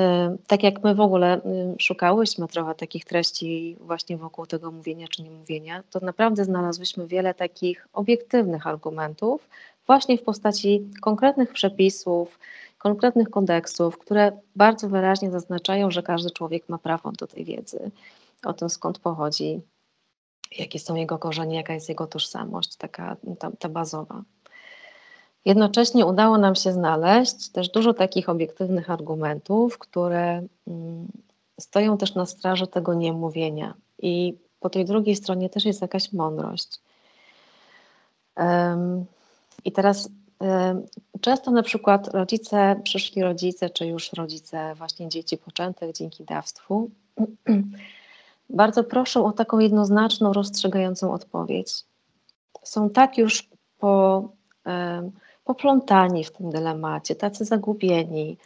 tak 0.48 0.64
jak 0.64 0.84
my 0.84 0.96
w 0.96 1.00
ogóle 1.00 1.38
y, 1.38 1.42
szukałyśmy 1.80 2.48
trochę 2.48 2.76
takich 2.76 3.06
treści 3.06 3.78
właśnie 3.80 4.18
wokół 4.18 4.46
tego 4.46 4.72
mówienia 4.72 5.08
czy 5.08 5.24
nie 5.24 5.32
mówienia, 5.32 5.84
to 5.90 6.00
naprawdę 6.00 6.46
znalazłyśmy 6.46 7.08
wiele 7.08 7.34
takich 7.34 7.88
obiektywnych 7.94 8.68
argumentów, 8.68 9.50
właśnie 9.88 10.18
w 10.18 10.24
postaci 10.24 10.90
konkretnych 11.02 11.54
przepisów, 11.54 12.40
konkretnych 12.78 13.30
kodeksów, 13.30 13.98
które 13.98 14.32
bardzo 14.56 14.90
wyraźnie 14.90 15.32
zaznaczają, 15.32 15.92
że 15.92 16.04
każdy 16.04 16.32
człowiek 16.32 16.70
ma 16.70 16.78
prawo 16.78 17.12
do 17.12 17.28
tej 17.28 17.46
wiedzy 17.46 17.92
o 18.46 18.54
tym, 18.54 18.70
skąd 18.70 19.00
pochodzi, 19.00 19.62
jakie 20.52 20.80
są 20.80 20.96
jego 20.96 21.20
korzenie, 21.20 21.56
jaka 21.56 21.74
jest 21.74 21.90
jego 21.90 22.08
tożsamość, 22.08 22.76
taka 22.76 23.18
ta, 23.40 23.52
ta 23.60 23.70
bazowa. 23.70 24.24
Jednocześnie 25.46 26.06
udało 26.06 26.38
nam 26.38 26.56
się 26.56 26.74
znaleźć 26.74 27.50
też 27.50 27.70
dużo 27.70 27.94
takich 27.94 28.30
obiektywnych 28.30 28.90
argumentów, 28.90 29.78
które 29.78 30.44
mm, 30.68 31.08
stoją 31.60 31.98
też 31.98 32.16
na 32.16 32.26
straży 32.26 32.68
tego 32.68 32.94
niemówienia. 32.94 33.74
i 34.00 34.38
po 34.60 34.70
tej 34.70 34.86
drugiej 34.86 35.16
stronie 35.16 35.50
też 35.50 35.66
jest 35.66 35.82
jakaś 35.82 36.14
mądrość. 36.14 36.82
I 39.66 39.72
teraz 39.72 40.10
często 41.22 41.52
na 41.52 41.64
przykład 41.64 42.08
rodzice, 42.08 42.82
przyszli 42.84 43.22
rodzice, 43.22 43.70
czy 43.70 43.88
już 43.88 44.14
rodzice 44.14 44.76
właśnie 44.76 45.10
dzieci 45.10 45.38
poczętych 45.38 45.92
dzięki 45.92 46.24
dawstwu, 46.24 46.90
bardzo 48.50 48.84
proszą 48.84 49.26
o 49.26 49.32
taką 49.32 49.60
jednoznaczną, 49.60 50.34
rozstrzygającą 50.34 51.14
odpowiedź. 51.14 51.74
Są 52.64 52.90
tak 52.90 53.18
już 53.18 53.50
po, 53.80 54.30
poplątani 55.46 56.24
w 56.24 56.32
tym 56.32 56.50
dylemacie, 56.50 57.16
tacy 57.16 57.46
zagubieni, 57.46 58.38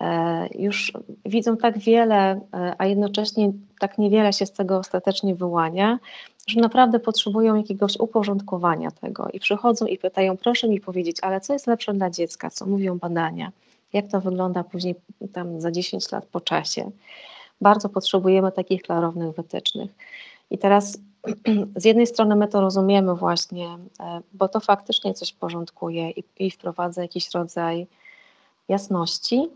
e, 0.00 0.48
już 0.54 0.92
widzą 1.24 1.56
tak 1.56 1.78
wiele, 1.78 2.40
e, 2.54 2.74
a 2.78 2.86
jednocześnie 2.86 3.52
tak 3.80 3.98
niewiele 3.98 4.32
się 4.32 4.46
z 4.46 4.52
tego 4.52 4.78
ostatecznie 4.78 5.34
wyłania, 5.34 5.98
że 6.46 6.60
naprawdę 6.60 7.00
potrzebują 7.00 7.54
jakiegoś 7.54 7.96
uporządkowania 7.96 8.90
tego 8.90 9.28
i 9.32 9.40
przychodzą 9.40 9.86
i 9.86 9.98
pytają, 9.98 10.36
proszę 10.36 10.68
mi 10.68 10.80
powiedzieć, 10.80 11.16
ale 11.22 11.40
co 11.40 11.52
jest 11.52 11.66
lepsze 11.66 11.94
dla 11.94 12.10
dziecka, 12.10 12.50
co 12.50 12.66
mówią 12.66 12.98
badania, 12.98 13.52
jak 13.92 14.08
to 14.08 14.20
wygląda 14.20 14.64
później 14.64 14.94
tam 15.32 15.60
za 15.60 15.70
10 15.70 16.12
lat 16.12 16.26
po 16.26 16.40
czasie. 16.40 16.90
Bardzo 17.60 17.88
potrzebujemy 17.88 18.52
takich 18.52 18.82
klarownych 18.82 19.34
wytycznych. 19.34 19.90
I 20.50 20.58
teraz 20.58 20.98
z 21.76 21.84
jednej 21.84 22.06
strony 22.06 22.36
my 22.36 22.48
to 22.48 22.60
rozumiemy 22.60 23.14
właśnie, 23.14 23.78
e, 24.00 24.20
bo 24.32 24.48
to 24.48 24.60
faktycznie 24.60 25.14
coś 25.14 25.32
porządkuje 25.32 26.10
i, 26.10 26.24
i 26.38 26.50
wprowadza 26.50 27.02
jakiś 27.02 27.30
rodzaj 27.34 27.86
jasności, 28.68 29.48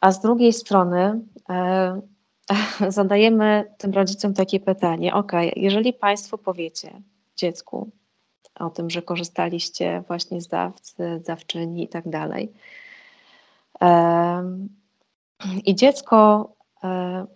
a 0.00 0.12
z 0.12 0.20
drugiej 0.20 0.52
strony 0.52 1.20
e, 1.50 2.00
zadajemy 2.88 3.74
tym 3.78 3.92
rodzicom 3.92 4.34
takie 4.34 4.60
pytanie: 4.60 5.14
OK, 5.14 5.32
jeżeli 5.56 5.92
Państwo 5.92 6.38
powiecie 6.38 7.02
dziecku 7.36 7.90
o 8.54 8.70
tym, 8.70 8.90
że 8.90 9.02
korzystaliście 9.02 10.02
właśnie 10.06 10.40
z 10.40 10.48
dawcy, 10.48 11.22
dawczyni 11.26 11.84
i 11.84 11.88
tak 11.88 12.08
dalej, 12.08 12.52
i 15.64 15.74
dziecko 15.74 16.48
e, 16.84 17.26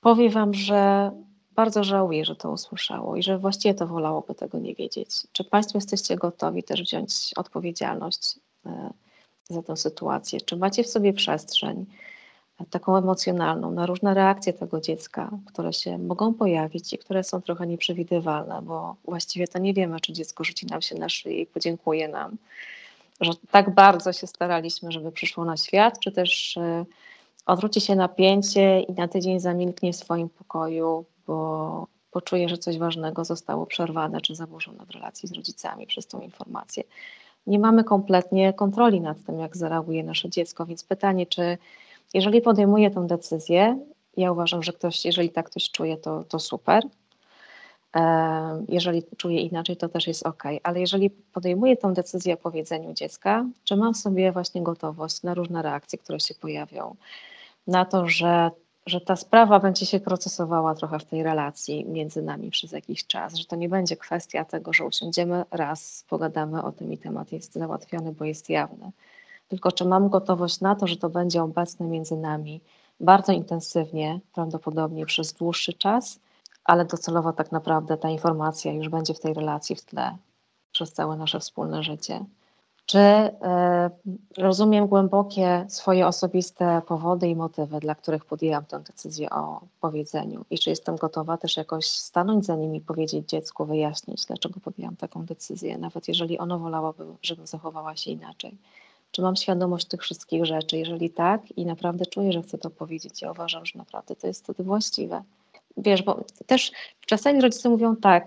powie 0.00 0.30
Wam, 0.30 0.54
że 0.54 1.10
bardzo 1.54 1.84
żałuje, 1.84 2.24
że 2.24 2.36
to 2.36 2.50
usłyszało 2.50 3.16
i 3.16 3.22
że 3.22 3.38
właściwie 3.38 3.74
to 3.74 3.86
wolałoby 3.86 4.34
tego 4.34 4.58
nie 4.58 4.74
wiedzieć. 4.74 5.10
Czy 5.32 5.44
Państwo 5.44 5.78
jesteście 5.78 6.16
gotowi 6.16 6.62
też 6.62 6.82
wziąć 6.82 7.12
odpowiedzialność 7.36 8.38
e, 8.66 8.90
za 9.48 9.62
tę 9.62 9.76
sytuację? 9.76 10.40
Czy 10.40 10.56
macie 10.56 10.84
w 10.84 10.88
sobie 10.88 11.12
przestrzeń 11.12 11.86
e, 12.60 12.64
taką 12.64 12.96
emocjonalną 12.96 13.70
na 13.70 13.86
różne 13.86 14.14
reakcje 14.14 14.52
tego 14.52 14.80
dziecka, 14.80 15.30
które 15.46 15.72
się 15.72 15.98
mogą 15.98 16.34
pojawić 16.34 16.92
i 16.92 16.98
które 16.98 17.24
są 17.24 17.42
trochę 17.42 17.66
nieprzewidywalne, 17.66 18.62
bo 18.62 18.96
właściwie 19.04 19.48
to 19.48 19.58
nie 19.58 19.74
wiemy, 19.74 20.00
czy 20.00 20.12
dziecko 20.12 20.44
rzuci 20.44 20.66
nam 20.66 20.82
się 20.82 20.94
na 20.94 21.08
szyję 21.08 21.40
i 21.40 21.46
podziękuje 21.46 22.08
nam, 22.08 22.36
że 23.20 23.32
tak 23.50 23.74
bardzo 23.74 24.12
się 24.12 24.26
staraliśmy, 24.26 24.92
żeby 24.92 25.12
przyszło 25.12 25.44
na 25.44 25.56
świat, 25.56 26.00
czy 26.00 26.12
też 26.12 26.58
odwróci 27.46 27.80
się 27.80 27.96
napięcie 27.96 28.80
i 28.80 28.92
na 28.92 29.08
tydzień 29.08 29.40
zamilknie 29.40 29.92
w 29.92 29.96
swoim 29.96 30.28
pokoju, 30.28 31.04
bo 31.26 31.86
poczuje, 32.10 32.48
że 32.48 32.58
coś 32.58 32.78
ważnego 32.78 33.24
zostało 33.24 33.66
przerwane 33.66 34.20
czy 34.20 34.34
zaburzone 34.34 34.86
w 34.86 34.90
relacji 34.90 35.28
z 35.28 35.32
rodzicami 35.32 35.86
przez 35.86 36.06
tą 36.06 36.20
informację. 36.20 36.84
Nie 37.46 37.58
mamy 37.58 37.84
kompletnie 37.84 38.52
kontroli 38.52 39.00
nad 39.00 39.24
tym, 39.26 39.38
jak 39.38 39.56
zareaguje 39.56 40.04
nasze 40.04 40.30
dziecko, 40.30 40.66
więc 40.66 40.84
pytanie, 40.84 41.26
czy 41.26 41.58
jeżeli 42.14 42.40
podejmuje 42.40 42.90
tę 42.90 43.06
decyzję, 43.06 43.78
ja 44.16 44.32
uważam, 44.32 44.62
że 44.62 44.72
ktoś, 44.72 45.04
jeżeli 45.04 45.30
tak 45.30 45.46
ktoś 45.46 45.70
czuje, 45.70 45.96
to, 45.96 46.24
to 46.24 46.38
super. 46.38 46.82
Jeżeli 48.68 49.02
czuje 49.16 49.40
inaczej, 49.40 49.76
to 49.76 49.88
też 49.88 50.06
jest 50.06 50.26
ok, 50.26 50.42
ale 50.62 50.80
jeżeli 50.80 51.10
podejmuje 51.10 51.76
tę 51.76 51.92
decyzję 51.92 52.34
o 52.34 52.36
powiedzeniu 52.36 52.92
dziecka, 52.92 53.44
czy 53.64 53.76
mam 53.76 53.94
sobie 53.94 54.32
właśnie 54.32 54.62
gotowość 54.62 55.22
na 55.22 55.34
różne 55.34 55.62
reakcje, 55.62 55.98
które 55.98 56.20
się 56.20 56.34
pojawią, 56.34 56.96
na 57.66 57.84
to, 57.84 58.08
że, 58.08 58.50
że 58.86 59.00
ta 59.00 59.16
sprawa 59.16 59.60
będzie 59.60 59.86
się 59.86 60.00
procesowała 60.00 60.74
trochę 60.74 60.98
w 60.98 61.04
tej 61.04 61.22
relacji 61.22 61.84
między 61.84 62.22
nami 62.22 62.50
przez 62.50 62.72
jakiś 62.72 63.06
czas, 63.06 63.34
że 63.34 63.44
to 63.44 63.56
nie 63.56 63.68
będzie 63.68 63.96
kwestia 63.96 64.44
tego, 64.44 64.72
że 64.72 64.84
usiądziemy 64.84 65.44
raz, 65.50 66.04
pogadamy 66.08 66.62
o 66.62 66.72
tym 66.72 66.92
i 66.92 66.98
temat 66.98 67.32
jest 67.32 67.52
załatwiony, 67.52 68.12
bo 68.12 68.24
jest 68.24 68.50
jawny. 68.50 68.90
Tylko 69.48 69.72
czy 69.72 69.84
mam 69.84 70.08
gotowość 70.08 70.60
na 70.60 70.74
to, 70.74 70.86
że 70.86 70.96
to 70.96 71.10
będzie 71.10 71.42
obecne 71.42 71.86
między 71.86 72.16
nami 72.16 72.60
bardzo 73.00 73.32
intensywnie, 73.32 74.20
prawdopodobnie 74.34 75.06
przez 75.06 75.32
dłuższy 75.32 75.72
czas, 75.72 76.20
ale 76.64 76.84
docelowo 76.84 77.32
tak 77.32 77.52
naprawdę 77.52 77.96
ta 77.96 78.10
informacja 78.10 78.72
już 78.72 78.88
będzie 78.88 79.14
w 79.14 79.20
tej 79.20 79.34
relacji 79.34 79.76
w 79.76 79.84
tle 79.84 80.16
przez 80.72 80.92
całe 80.92 81.16
nasze 81.16 81.40
wspólne 81.40 81.82
życie. 81.82 82.24
Czy 82.86 82.98
e, 82.98 83.90
rozumiem 84.38 84.86
głębokie 84.86 85.66
swoje 85.68 86.06
osobiste 86.06 86.82
powody 86.86 87.28
i 87.28 87.36
motywy, 87.36 87.80
dla 87.80 87.94
których 87.94 88.24
podjęłam 88.24 88.64
tę 88.64 88.80
decyzję 88.80 89.30
o 89.30 89.60
powiedzeniu 89.80 90.44
i 90.50 90.58
czy 90.58 90.70
jestem 90.70 90.96
gotowa 90.96 91.36
też 91.36 91.56
jakoś 91.56 91.86
stanąć 91.86 92.46
za 92.46 92.56
nimi, 92.56 92.80
powiedzieć 92.80 93.28
dziecku, 93.28 93.64
wyjaśnić, 93.64 94.26
dlaczego 94.26 94.60
podjęłam 94.60 94.96
taką 94.96 95.24
decyzję, 95.24 95.78
nawet 95.78 96.08
jeżeli 96.08 96.38
ono 96.38 96.58
wolałoby, 96.58 97.04
żebym 97.22 97.46
zachowała 97.46 97.96
się 97.96 98.10
inaczej. 98.10 98.58
Czy 99.10 99.22
mam 99.22 99.36
świadomość 99.36 99.86
tych 99.86 100.02
wszystkich 100.02 100.46
rzeczy? 100.46 100.78
Jeżeli 100.78 101.10
tak 101.10 101.58
i 101.58 101.66
naprawdę 101.66 102.06
czuję, 102.06 102.32
że 102.32 102.42
chcę 102.42 102.58
to 102.58 102.70
powiedzieć, 102.70 103.22
ja 103.22 103.30
uważam, 103.30 103.66
że 103.66 103.78
naprawdę 103.78 104.16
to 104.16 104.26
jest 104.26 104.44
wtedy 104.44 104.64
właściwe. 104.64 105.22
Wiesz, 105.76 106.02
bo 106.02 106.24
też 106.46 106.72
czasami 107.06 107.40
rodzice 107.40 107.68
mówią 107.68 107.96
tak, 107.96 108.26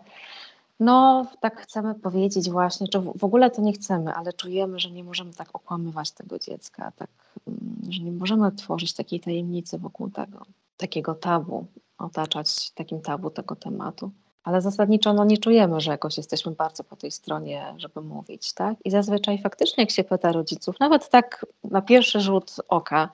no, 0.80 1.26
tak 1.40 1.62
chcemy 1.62 1.96
powiedzieć 1.96 2.50
właśnie, 2.50 2.88
czy 2.88 3.00
w 3.00 3.24
ogóle 3.24 3.52
to 3.52 3.62
nie 3.62 3.74
chcemy, 3.74 4.14
ale 4.14 4.34
czujemy, 4.34 4.80
że 4.80 4.92
nie 4.92 5.04
możemy 5.04 5.34
tak 5.34 5.50
okłamywać 5.54 6.12
tego 6.12 6.40
dziecka, 6.40 6.92
tak, 6.96 7.10
mm, 7.48 7.60
że 7.90 8.04
nie 8.04 8.12
możemy 8.12 8.52
tworzyć 8.52 8.94
takiej 8.94 9.20
tajemnicy 9.20 9.78
wokół 9.78 10.10
tego, 10.10 10.46
takiego 10.78 11.16
tabu, 11.16 11.66
otaczać 11.98 12.72
takim 12.72 13.02
tabu 13.02 13.30
tego 13.30 13.56
tematu. 13.56 14.12
Ale 14.44 14.62
zasadniczo 14.62 15.14
no, 15.14 15.26
nie 15.26 15.38
czujemy, 15.38 15.82
że 15.82 15.92
jakoś 15.92 16.18
jesteśmy 16.18 16.52
bardzo 16.52 16.84
po 16.84 16.96
tej 16.96 17.12
stronie, 17.12 17.74
żeby 17.78 18.02
mówić, 18.02 18.54
tak? 18.54 18.78
I 18.86 18.92
zazwyczaj 18.92 19.42
faktycznie, 19.42 19.84
jak 19.84 19.92
się 19.92 20.04
pyta 20.04 20.32
rodziców, 20.32 20.80
nawet 20.80 21.10
tak 21.10 21.46
na 21.64 21.82
pierwszy 21.82 22.22
rzut 22.22 22.56
oka, 22.68 23.10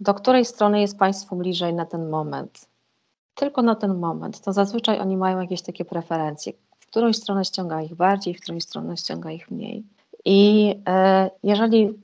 do 0.00 0.14
której 0.14 0.44
strony 0.44 0.80
jest 0.80 0.98
Państwu 0.98 1.36
bliżej 1.36 1.74
na 1.74 1.86
ten 1.86 2.10
moment, 2.10 2.66
tylko 3.34 3.62
na 3.62 3.74
ten 3.74 3.98
moment, 3.98 4.40
to 4.40 4.52
zazwyczaj 4.52 5.00
oni 5.00 5.16
mają 5.16 5.40
jakieś 5.40 5.62
takie 5.62 5.84
preferencje, 5.84 6.52
w 6.78 6.86
którą 6.86 7.12
stronę 7.12 7.44
ściąga 7.44 7.82
ich 7.82 7.94
bardziej, 7.94 8.34
w 8.34 8.40
którą 8.40 8.60
stronę 8.60 8.96
ściąga 8.96 9.30
ich 9.30 9.50
mniej. 9.50 9.84
I 10.24 10.74
e, 10.88 11.30
jeżeli 11.42 11.98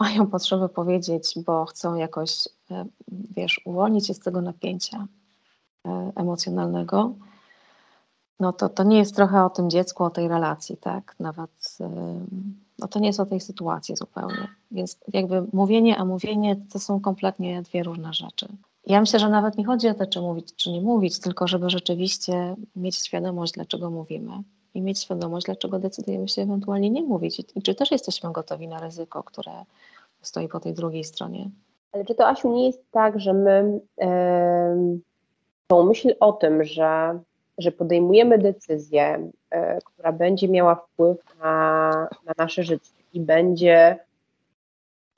mają 0.00 0.26
potrzebę 0.26 0.68
powiedzieć, 0.68 1.34
bo 1.46 1.64
chcą 1.64 1.94
jakoś, 1.94 2.48
e, 2.70 2.84
wiesz, 3.36 3.60
uwolnić 3.64 4.06
się 4.06 4.14
z 4.14 4.20
tego 4.20 4.40
napięcia 4.40 5.06
e, 5.86 6.12
emocjonalnego, 6.16 7.14
no 8.40 8.52
to 8.52 8.68
to 8.68 8.82
nie 8.82 8.98
jest 8.98 9.16
trochę 9.16 9.44
o 9.44 9.50
tym 9.50 9.70
dziecku, 9.70 10.04
o 10.04 10.10
tej 10.10 10.28
relacji, 10.28 10.76
tak? 10.76 11.14
Nawet 11.20 11.78
no 12.78 12.88
to 12.88 12.98
nie 12.98 13.06
jest 13.06 13.20
o 13.20 13.26
tej 13.26 13.40
sytuacji 13.40 13.96
zupełnie. 13.96 14.48
Więc 14.70 14.98
jakby 15.12 15.46
mówienie, 15.52 15.96
a 15.96 16.04
mówienie 16.04 16.56
to 16.72 16.78
są 16.78 17.00
kompletnie 17.00 17.62
dwie 17.62 17.82
różne 17.82 18.14
rzeczy. 18.14 18.48
Ja 18.86 19.00
myślę, 19.00 19.18
że 19.18 19.28
nawet 19.28 19.58
nie 19.58 19.64
chodzi 19.64 19.88
o 19.88 19.94
to, 19.94 20.06
czy 20.06 20.20
mówić, 20.20 20.56
czy 20.56 20.70
nie 20.70 20.80
mówić, 20.80 21.20
tylko 21.20 21.48
żeby 21.48 21.70
rzeczywiście 21.70 22.54
mieć 22.76 22.96
świadomość, 22.96 23.52
dlaczego 23.52 23.90
mówimy 23.90 24.32
i 24.74 24.82
mieć 24.82 25.02
świadomość, 25.02 25.46
dlaczego 25.46 25.78
decydujemy 25.78 26.28
się 26.28 26.42
ewentualnie 26.42 26.90
nie 26.90 27.02
mówić 27.02 27.42
i 27.54 27.62
czy 27.62 27.74
też 27.74 27.90
jesteśmy 27.90 28.32
gotowi 28.32 28.68
na 28.68 28.80
ryzyko, 28.80 29.22
które 29.22 29.52
stoi 30.22 30.48
po 30.48 30.60
tej 30.60 30.74
drugiej 30.74 31.04
stronie. 31.04 31.50
Ale 31.92 32.04
czy 32.04 32.14
to, 32.14 32.28
Asiu, 32.28 32.52
nie 32.52 32.66
jest 32.66 32.90
tak, 32.90 33.20
że 33.20 33.32
my 33.32 33.80
yy, 33.98 34.06
tą 35.66 35.82
myśl 35.82 36.14
o 36.20 36.32
tym, 36.32 36.64
że, 36.64 37.18
że 37.58 37.72
podejmujemy 37.72 38.38
decyzję, 38.38 39.30
yy, 39.52 39.58
która 39.84 40.12
będzie 40.12 40.48
miała 40.48 40.74
wpływ 40.74 41.18
na, 41.42 41.90
na 42.24 42.32
nasze 42.38 42.62
życie 42.62 42.92
i 43.12 43.20
będzie 43.20 43.98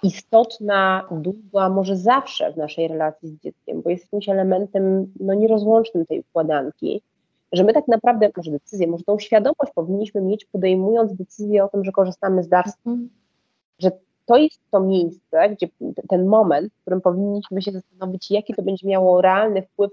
istotna, 0.05 1.09
długa, 1.11 1.69
może 1.69 1.97
zawsze 1.97 2.53
w 2.53 2.57
naszej 2.57 2.89
relacji 2.89 3.29
z 3.29 3.33
dzieckiem, 3.33 3.83
bo 3.83 3.91
jest 3.91 4.05
jakimś 4.05 4.29
elementem 4.29 5.13
no, 5.21 5.35
nierozłącznym 5.35 6.07
tej 6.07 6.21
układanki, 6.21 7.03
że 7.53 7.65
my 7.65 7.73
tak 7.73 7.89
naprawdę, 7.89 8.31
może 8.37 8.51
decyzję, 8.51 8.87
może 8.87 9.05
tą 9.05 9.19
świadomość 9.19 9.73
powinniśmy 9.75 10.21
mieć, 10.21 10.45
podejmując 10.45 11.15
decyzję 11.15 11.65
o 11.65 11.69
tym, 11.69 11.85
że 11.85 11.93
korzystamy 11.93 12.43
z 12.43 12.49
darstwa, 12.49 12.91
mm. 12.91 13.09
że 13.79 13.91
to 14.27 14.37
jest 14.37 14.61
to 14.71 14.81
miejsce, 14.81 15.49
gdzie 15.51 15.69
ten 16.09 16.27
moment, 16.27 16.73
w 16.73 16.81
którym 16.81 17.01
powinniśmy 17.01 17.63
się 17.63 17.73
zastanowić, 17.73 18.31
jaki 18.31 18.55
to 18.55 18.63
będzie 18.63 18.89
miało 18.89 19.21
realny 19.21 19.63
wpływ 19.63 19.91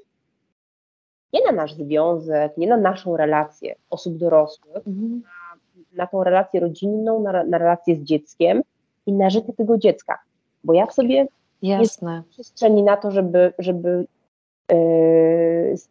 nie 1.33 1.45
na 1.45 1.51
nasz 1.51 1.73
związek, 1.73 2.57
nie 2.57 2.67
na 2.67 2.77
naszą 2.77 3.17
relację 3.17 3.75
osób 3.89 4.17
dorosłych, 4.17 4.87
mm. 4.87 5.21
na, 5.21 5.77
na 5.97 6.07
tą 6.07 6.23
relację 6.23 6.59
rodzinną, 6.59 7.23
na, 7.23 7.43
na 7.43 7.57
relację 7.57 7.95
z 7.95 7.99
dzieckiem, 7.99 8.61
i 9.05 9.13
na 9.13 9.29
życie 9.29 9.53
tego 9.53 9.77
dziecka. 9.77 10.19
Bo 10.63 10.73
ja 10.73 10.85
w 10.85 10.93
sobie 10.93 11.27
Jasne. 11.61 12.23
przestrzeni 12.29 12.83
na 12.83 12.97
to, 12.97 13.11
żeby, 13.11 13.53
żeby 13.59 14.05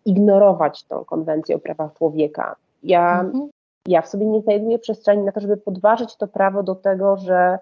zignorować 0.06 0.84
tą 0.84 1.04
konwencję 1.04 1.56
o 1.56 1.58
prawach 1.58 1.92
człowieka. 1.94 2.56
Ja, 2.82 3.20
mhm. 3.20 3.48
ja 3.86 4.02
w 4.02 4.08
sobie 4.08 4.26
nie 4.26 4.40
znajduję 4.40 4.78
przestrzeni 4.78 5.22
na 5.22 5.32
to, 5.32 5.40
żeby 5.40 5.56
podważyć 5.56 6.16
to 6.16 6.26
prawo 6.26 6.62
do 6.62 6.74
tego, 6.74 7.16
że, 7.16 7.58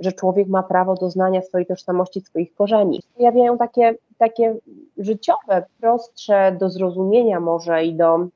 że 0.00 0.12
człowiek 0.12 0.48
ma 0.48 0.62
prawo 0.62 0.94
do 0.94 1.10
znania 1.10 1.42
swojej 1.42 1.66
tożsamości, 1.66 2.20
swoich 2.20 2.54
korzeni. 2.54 3.02
Pojawiają 3.16 3.58
takie, 3.58 3.94
takie 4.18 4.56
życiowe, 4.98 5.64
prostsze 5.80 6.56
do 6.60 6.70
zrozumienia 6.70 7.40
może 7.40 7.84
i 7.84 7.94
do 7.94 8.26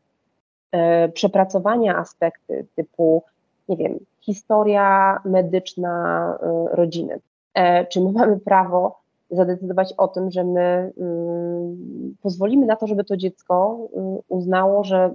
e, 0.72 1.08
przepracowania 1.08 1.96
aspekty 1.96 2.66
typu, 2.74 3.22
nie 3.68 3.76
wiem, 3.76 3.98
historia 4.26 5.18
medyczna 5.24 6.38
y, 6.72 6.76
rodziny. 6.76 7.20
E, 7.54 7.86
czy 7.86 8.00
my 8.00 8.12
mamy 8.12 8.40
prawo 8.40 8.98
zadecydować 9.30 9.92
o 9.92 10.08
tym, 10.08 10.30
że 10.30 10.44
my 10.44 10.92
y, 10.98 12.22
pozwolimy 12.22 12.66
na 12.66 12.76
to, 12.76 12.86
żeby 12.86 13.04
to 13.04 13.16
dziecko 13.16 13.78
y, 14.18 14.22
uznało, 14.28 14.84
że, 14.84 15.14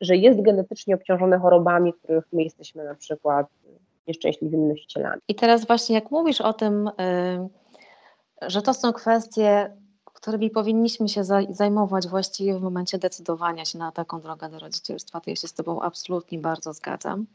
że 0.00 0.16
jest 0.16 0.42
genetycznie 0.42 0.94
obciążone 0.94 1.38
chorobami, 1.38 1.92
których 1.92 2.24
my 2.32 2.42
jesteśmy 2.42 2.84
na 2.84 2.94
przykład 2.94 3.46
nieszczęśliwymi 4.08 4.66
nosicielami. 4.66 5.20
I 5.28 5.34
teraz 5.34 5.66
właśnie 5.66 5.94
jak 5.94 6.10
mówisz 6.10 6.40
o 6.40 6.52
tym, 6.52 6.90
że 8.42 8.62
to 8.62 8.74
są 8.74 8.92
kwestie, 8.92 9.70
którymi 10.04 10.50
powinniśmy 10.50 11.08
się 11.08 11.24
zajmować 11.50 12.08
właściwie 12.08 12.58
w 12.58 12.62
momencie 12.62 12.98
decydowania 12.98 13.64
się 13.64 13.78
na 13.78 13.92
taką 13.92 14.20
drogę 14.20 14.48
do 14.48 14.58
rodzicielstwa, 14.58 15.20
to 15.20 15.30
ja 15.30 15.36
się 15.36 15.48
z 15.48 15.54
Tobą 15.54 15.82
absolutnie 15.82 16.38
bardzo 16.38 16.72
zgadzam. 16.72 17.26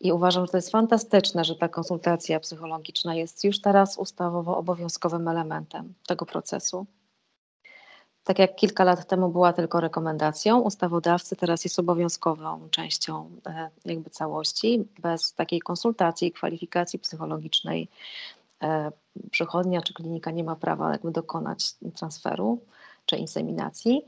I 0.00 0.12
uważam, 0.12 0.46
że 0.46 0.52
to 0.52 0.58
jest 0.58 0.70
fantastyczne, 0.70 1.44
że 1.44 1.56
ta 1.56 1.68
konsultacja 1.68 2.40
psychologiczna 2.40 3.14
jest 3.14 3.44
już 3.44 3.60
teraz 3.60 3.98
ustawowo 3.98 4.56
obowiązkowym 4.56 5.28
elementem 5.28 5.94
tego 6.06 6.26
procesu. 6.26 6.86
Tak 8.24 8.38
jak 8.38 8.56
kilka 8.56 8.84
lat 8.84 9.08
temu 9.08 9.28
była 9.28 9.52
tylko 9.52 9.80
rekomendacją, 9.80 10.60
ustawodawcy 10.60 11.36
teraz 11.36 11.64
jest 11.64 11.78
obowiązkową 11.78 12.68
częścią 12.70 13.30
e, 13.46 13.70
jakby 13.84 14.10
całości. 14.10 14.84
Bez 14.98 15.34
takiej 15.34 15.60
konsultacji 15.60 16.28
i 16.28 16.32
kwalifikacji 16.32 16.98
psychologicznej 16.98 17.88
e, 18.62 18.92
przychodnia 19.30 19.82
czy 19.82 19.94
klinika 19.94 20.30
nie 20.30 20.44
ma 20.44 20.56
prawa 20.56 20.92
jakby 20.92 21.10
dokonać 21.10 21.74
transferu 21.96 22.60
czy 23.06 23.16
inseminacji. 23.16 24.04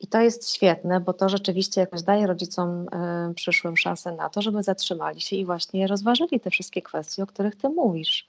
I 0.00 0.06
to 0.06 0.20
jest 0.20 0.50
świetne, 0.54 1.00
bo 1.00 1.12
to 1.12 1.28
rzeczywiście 1.28 1.80
jakoś 1.80 2.02
daje 2.02 2.26
rodzicom 2.26 2.86
y, 3.30 3.34
przyszłym 3.34 3.76
szansę 3.76 4.12
na 4.12 4.28
to, 4.28 4.42
żeby 4.42 4.62
zatrzymali 4.62 5.20
się 5.20 5.36
i 5.36 5.44
właśnie 5.44 5.86
rozważyli 5.86 6.40
te 6.40 6.50
wszystkie 6.50 6.82
kwestie, 6.82 7.22
o 7.22 7.26
których 7.26 7.56
ty 7.56 7.68
mówisz. 7.68 8.28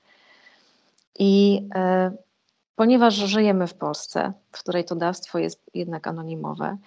I 1.19 1.61
y, 2.11 2.17
ponieważ 2.75 3.13
żyjemy 3.13 3.67
w 3.67 3.73
Polsce, 3.73 4.33
w 4.51 4.59
której 4.59 4.85
to 4.85 4.95
dawstwo 4.95 5.39
jest 5.39 5.61
jednak 5.73 6.07
anonimowe, 6.07 6.77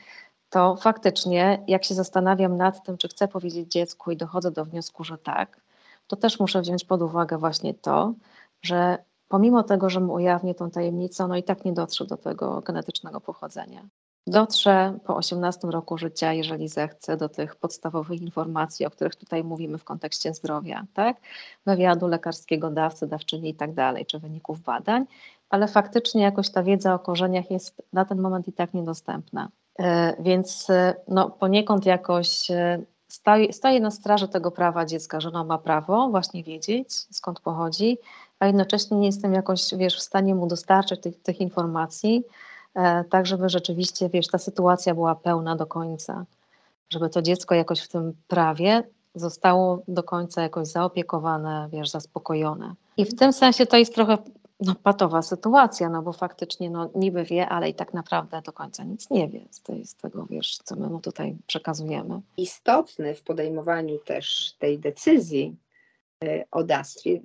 to 0.50 0.76
faktycznie, 0.76 1.64
jak 1.68 1.84
się 1.84 1.94
zastanawiam 1.94 2.56
nad 2.56 2.84
tym, 2.84 2.98
czy 2.98 3.08
chcę 3.08 3.28
powiedzieć 3.28 3.72
dziecku 3.72 4.10
i 4.10 4.16
dochodzę 4.16 4.50
do 4.50 4.64
wniosku, 4.64 5.04
że 5.04 5.18
tak, 5.18 5.60
to 6.06 6.16
też 6.16 6.40
muszę 6.40 6.60
wziąć 6.60 6.84
pod 6.84 7.02
uwagę 7.02 7.38
właśnie 7.38 7.74
to, 7.74 8.14
że 8.62 8.98
pomimo 9.28 9.62
tego, 9.62 9.90
że 9.90 10.00
mu 10.00 10.12
ujawnię 10.12 10.54
tą 10.54 10.70
tajemnicę, 10.70 11.28
no 11.28 11.36
i 11.36 11.42
tak 11.42 11.64
nie 11.64 11.72
dotrze 11.72 12.04
do 12.04 12.16
tego 12.16 12.60
genetycznego 12.60 13.20
pochodzenia 13.20 13.88
dotrze 14.26 14.98
po 15.04 15.16
18 15.16 15.68
roku 15.68 15.98
życia, 15.98 16.32
jeżeli 16.32 16.68
zechce, 16.68 17.16
do 17.16 17.28
tych 17.28 17.56
podstawowych 17.56 18.22
informacji, 18.22 18.86
o 18.86 18.90
których 18.90 19.16
tutaj 19.16 19.44
mówimy 19.44 19.78
w 19.78 19.84
kontekście 19.84 20.34
zdrowia, 20.34 20.84
tak? 20.94 21.16
Wywiadu 21.66 22.08
lekarskiego 22.08 22.70
dawcy, 22.70 23.06
dawczyni 23.06 23.50
i 23.50 23.54
tak 23.54 23.74
dalej, 23.74 24.06
czy 24.06 24.18
wyników 24.18 24.60
badań, 24.60 25.04
ale 25.50 25.68
faktycznie 25.68 26.22
jakoś 26.22 26.50
ta 26.50 26.62
wiedza 26.62 26.94
o 26.94 26.98
korzeniach 26.98 27.50
jest 27.50 27.82
na 27.92 28.04
ten 28.04 28.20
moment 28.20 28.48
i 28.48 28.52
tak 28.52 28.74
niedostępna. 28.74 29.48
E, 29.78 30.16
więc 30.22 30.70
e, 30.70 30.94
no, 31.08 31.30
poniekąd 31.30 31.86
jakoś 31.86 32.50
e, 32.50 32.82
staje 33.52 33.80
na 33.80 33.90
straży 33.90 34.28
tego 34.28 34.50
prawa 34.50 34.84
dziecka, 34.84 35.20
że 35.20 35.30
ma 35.30 35.58
prawo 35.58 36.08
właśnie 36.08 36.44
wiedzieć, 36.44 36.94
skąd 36.94 37.40
pochodzi, 37.40 37.98
a 38.38 38.46
jednocześnie 38.46 38.96
nie 38.96 39.06
jestem 39.06 39.34
jakoś, 39.34 39.74
wiesz, 39.76 39.96
w 39.96 40.02
stanie 40.02 40.34
mu 40.34 40.46
dostarczyć 40.46 41.00
tych, 41.00 41.22
tych 41.22 41.40
informacji, 41.40 42.24
tak 43.10 43.26
żeby 43.26 43.48
rzeczywiście, 43.48 44.08
wiesz, 44.08 44.26
ta 44.26 44.38
sytuacja 44.38 44.94
była 44.94 45.14
pełna 45.14 45.56
do 45.56 45.66
końca, 45.66 46.24
żeby 46.90 47.08
to 47.08 47.22
dziecko 47.22 47.54
jakoś 47.54 47.80
w 47.80 47.88
tym 47.88 48.12
prawie 48.28 48.82
zostało 49.14 49.82
do 49.88 50.02
końca 50.02 50.42
jakoś 50.42 50.68
zaopiekowane, 50.68 51.68
wiesz, 51.72 51.90
zaspokojone. 51.90 52.74
I 52.96 53.04
w 53.04 53.14
tym 53.14 53.32
sensie 53.32 53.66
to 53.66 53.76
jest 53.76 53.94
trochę 53.94 54.18
no, 54.60 54.74
patowa 54.74 55.22
sytuacja, 55.22 55.88
no 55.88 56.02
bo 56.02 56.12
faktycznie 56.12 56.70
no, 56.70 56.90
niby 56.94 57.24
wie, 57.24 57.48
ale 57.48 57.68
i 57.68 57.74
tak 57.74 57.94
naprawdę 57.94 58.42
do 58.42 58.52
końca 58.52 58.84
nic 58.84 59.10
nie 59.10 59.28
wie 59.28 59.40
z, 59.50 59.62
tej, 59.62 59.86
z 59.86 59.94
tego, 59.94 60.26
wiesz, 60.30 60.58
co 60.64 60.76
my 60.76 60.88
mu 60.88 61.00
tutaj 61.00 61.36
przekazujemy. 61.46 62.20
Istotny 62.36 63.14
w 63.14 63.22
podejmowaniu 63.22 63.98
też 63.98 64.54
tej 64.58 64.78
decyzji 64.78 65.56
e, 66.24 66.44
o 66.50 66.64
dawstwie 66.64 67.20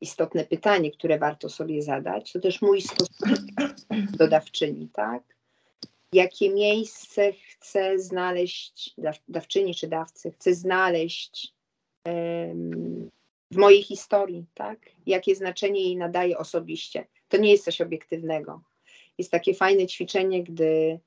istotne 0.00 0.44
pytanie, 0.44 0.90
które 0.90 1.18
warto 1.18 1.48
sobie 1.48 1.82
zadać, 1.82 2.32
to 2.32 2.40
też 2.40 2.62
mój 2.62 2.82
stosunek 2.82 3.40
do 4.18 4.28
dawczyni, 4.28 4.88
tak? 4.92 5.22
Jakie 6.12 6.50
miejsce 6.50 7.32
chcę 7.32 7.98
znaleźć, 7.98 8.94
dawczyni 9.28 9.74
czy 9.74 9.88
dawcy, 9.88 10.30
chcę 10.30 10.54
znaleźć 10.54 11.54
um, 12.04 13.10
w 13.50 13.56
mojej 13.56 13.82
historii, 13.82 14.44
tak? 14.54 14.78
Jakie 15.06 15.34
znaczenie 15.34 15.80
jej 15.80 15.96
nadaje 15.96 16.38
osobiście. 16.38 17.06
To 17.28 17.36
nie 17.36 17.50
jest 17.50 17.64
coś 17.64 17.80
obiektywnego. 17.80 18.62
Jest 19.18 19.30
takie 19.30 19.54
fajne 19.54 19.86
ćwiczenie, 19.86 20.44
gdy 20.44 21.00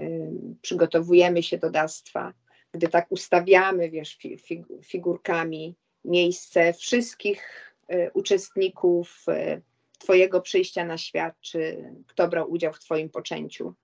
um, 0.00 0.56
przygotowujemy 0.62 1.42
się 1.42 1.58
do 1.58 1.70
dawstwa, 1.70 2.32
gdy 2.72 2.88
tak 2.88 3.12
ustawiamy, 3.12 3.90
wiesz, 3.90 4.18
figurkami 4.82 5.74
miejsce 6.04 6.72
wszystkich 6.72 7.69
uczestników 8.14 9.24
y, 9.28 9.62
Twojego 9.98 10.40
przyjścia 10.40 10.84
na 10.84 10.98
świat, 10.98 11.34
czy 11.40 11.84
kto 12.06 12.28
brał 12.28 12.50
udział 12.50 12.72
w 12.72 12.78
Twoim 12.78 13.10
poczęciu. 13.10 13.74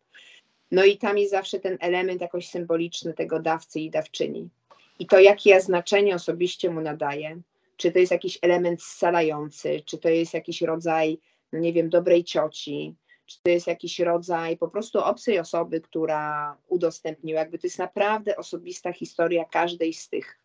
No 0.70 0.84
i 0.84 0.98
tam 0.98 1.18
jest 1.18 1.30
zawsze 1.30 1.61
ten 1.61 1.78
element 1.80 2.20
jakoś 2.20 2.48
symboliczny 2.48 3.14
tego 3.14 3.40
dawcy 3.40 3.80
i 3.80 3.90
dawczyni. 3.90 4.48
I 4.98 5.07
to, 5.07 5.20
jakie 5.20 5.50
ja 5.50 5.61
znaczenie 5.61 6.14
osobiście 6.14 6.70
mu 6.70 6.80
nadaję, 6.80 7.40
czy 7.76 7.92
to 7.92 7.98
jest 7.98 8.12
jakiś 8.12 8.38
element 8.42 8.82
scalający, 8.82 9.82
czy 9.84 9.98
to 9.98 10.09
jest 10.09 10.34
jakiś 10.34 10.62
rodzaj, 10.62 11.18
no 11.52 11.59
nie 11.59 11.72
wiem, 11.72 11.90
dobrej 11.90 12.24
cioci, 12.24 12.94
czy 13.26 13.42
to 13.42 13.50
jest 13.50 13.66
jakiś 13.66 13.98
rodzaj 13.98 14.57
po 14.57 14.68
prostu 14.68 14.98
obcej 14.98 15.38
osoby, 15.38 15.80
która 15.80 16.57
udostępniła. 16.68 17.40
Jakby 17.40 17.59
to 17.59 17.66
jest 17.66 17.78
naprawdę 17.78 18.36
osobista 18.36 18.92
historia 18.92 19.44
każdej 19.44 19.92
z 19.92 20.09
tych 20.09 20.38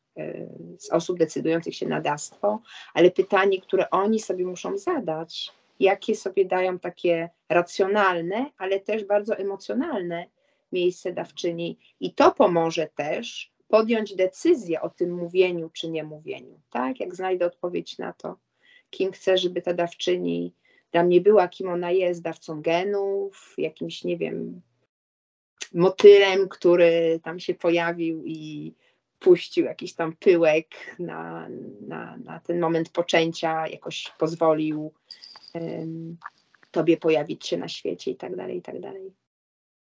z 0.77 0.89
osób 0.91 1.19
decydujących 1.19 1.75
się 1.75 1.87
na 1.87 2.01
dawstwo, 2.01 2.61
ale 2.93 3.11
pytanie, 3.11 3.61
które 3.61 3.89
oni 3.89 4.19
sobie 4.19 4.45
muszą 4.45 4.77
zadać, 4.77 5.51
jakie 5.79 6.15
sobie 6.15 6.45
dają 6.45 6.79
takie 6.79 7.29
racjonalne, 7.49 8.51
ale 8.57 8.79
też 8.79 9.03
bardzo 9.05 9.37
emocjonalne 9.37 10.25
miejsce 10.71 11.13
dawczyni, 11.13 11.77
i 11.99 12.13
to 12.13 12.31
pomoże 12.31 12.89
też 12.95 13.51
podjąć 13.67 14.15
decyzję 14.15 14.81
o 14.81 14.89
tym 14.89 15.13
mówieniu 15.13 15.69
czy 15.73 15.89
nie 15.89 16.03
mówieniu. 16.03 16.59
Tak, 16.69 16.99
jak 16.99 17.15
znajdę 17.15 17.45
odpowiedź 17.45 17.97
na 17.97 18.13
to, 18.13 18.37
kim 18.89 19.11
chcę, 19.11 19.37
żeby 19.37 19.61
ta 19.61 19.73
dawczyni 19.73 20.53
dla 20.91 21.03
mnie 21.03 21.21
była, 21.21 21.47
kim 21.47 21.69
ona 21.69 21.91
jest, 21.91 22.21
dawcą 22.21 22.61
genów, 22.61 23.53
jakimś, 23.57 24.03
nie 24.03 24.17
wiem, 24.17 24.61
motylem, 25.73 26.49
który 26.49 27.19
tam 27.23 27.39
się 27.39 27.53
pojawił 27.53 28.23
i 28.25 28.73
puścił 29.21 29.65
jakiś 29.65 29.93
tam 29.93 30.15
pyłek 30.19 30.67
na, 30.99 31.47
na, 31.87 32.17
na 32.17 32.39
ten 32.39 32.59
moment 32.59 32.89
poczęcia, 32.89 33.67
jakoś 33.67 34.13
pozwolił 34.19 34.91
um, 35.53 36.17
tobie 36.71 36.97
pojawić 36.97 37.47
się 37.47 37.57
na 37.57 37.67
świecie 37.67 38.11
i 38.11 38.15
tak 38.15 38.35
dalej, 38.35 38.57
i 38.57 38.61
tak 38.61 38.79
dalej. 38.79 39.11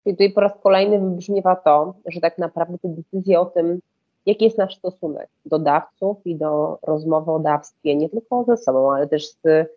I 0.06 0.10
tutaj 0.10 0.32
po 0.32 0.40
raz 0.40 0.52
kolejny 0.62 1.00
wybrzmiewa 1.00 1.56
to, 1.56 1.94
że 2.06 2.20
tak 2.20 2.38
naprawdę 2.38 2.78
te 2.78 2.88
decyzje 2.88 3.40
o 3.40 3.46
tym, 3.46 3.80
jaki 4.26 4.44
jest 4.44 4.58
nasz 4.58 4.76
stosunek 4.76 5.28
do 5.46 5.58
dawców 5.58 6.16
i 6.26 6.36
do 6.36 6.78
rozmowy 6.82 7.32
o 7.32 7.38
dawstwie, 7.38 7.96
nie 7.96 8.08
tylko 8.08 8.44
ze 8.44 8.56
sobą, 8.56 8.92
ale 8.92 9.08
też 9.08 9.28
z 9.28 9.68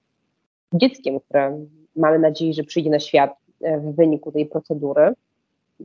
dzieckiem, 0.74 1.20
które 1.20 1.66
mamy 1.95 2.20
nadzieję, 2.20 2.53
że 2.53 2.64
przyjdzie 2.64 2.89
na 2.89 2.99
świat 2.99 3.36
e, 3.62 3.80
w 3.80 3.95
wyniku 3.95 4.32
tej 4.32 4.45
procedury, 4.45 5.14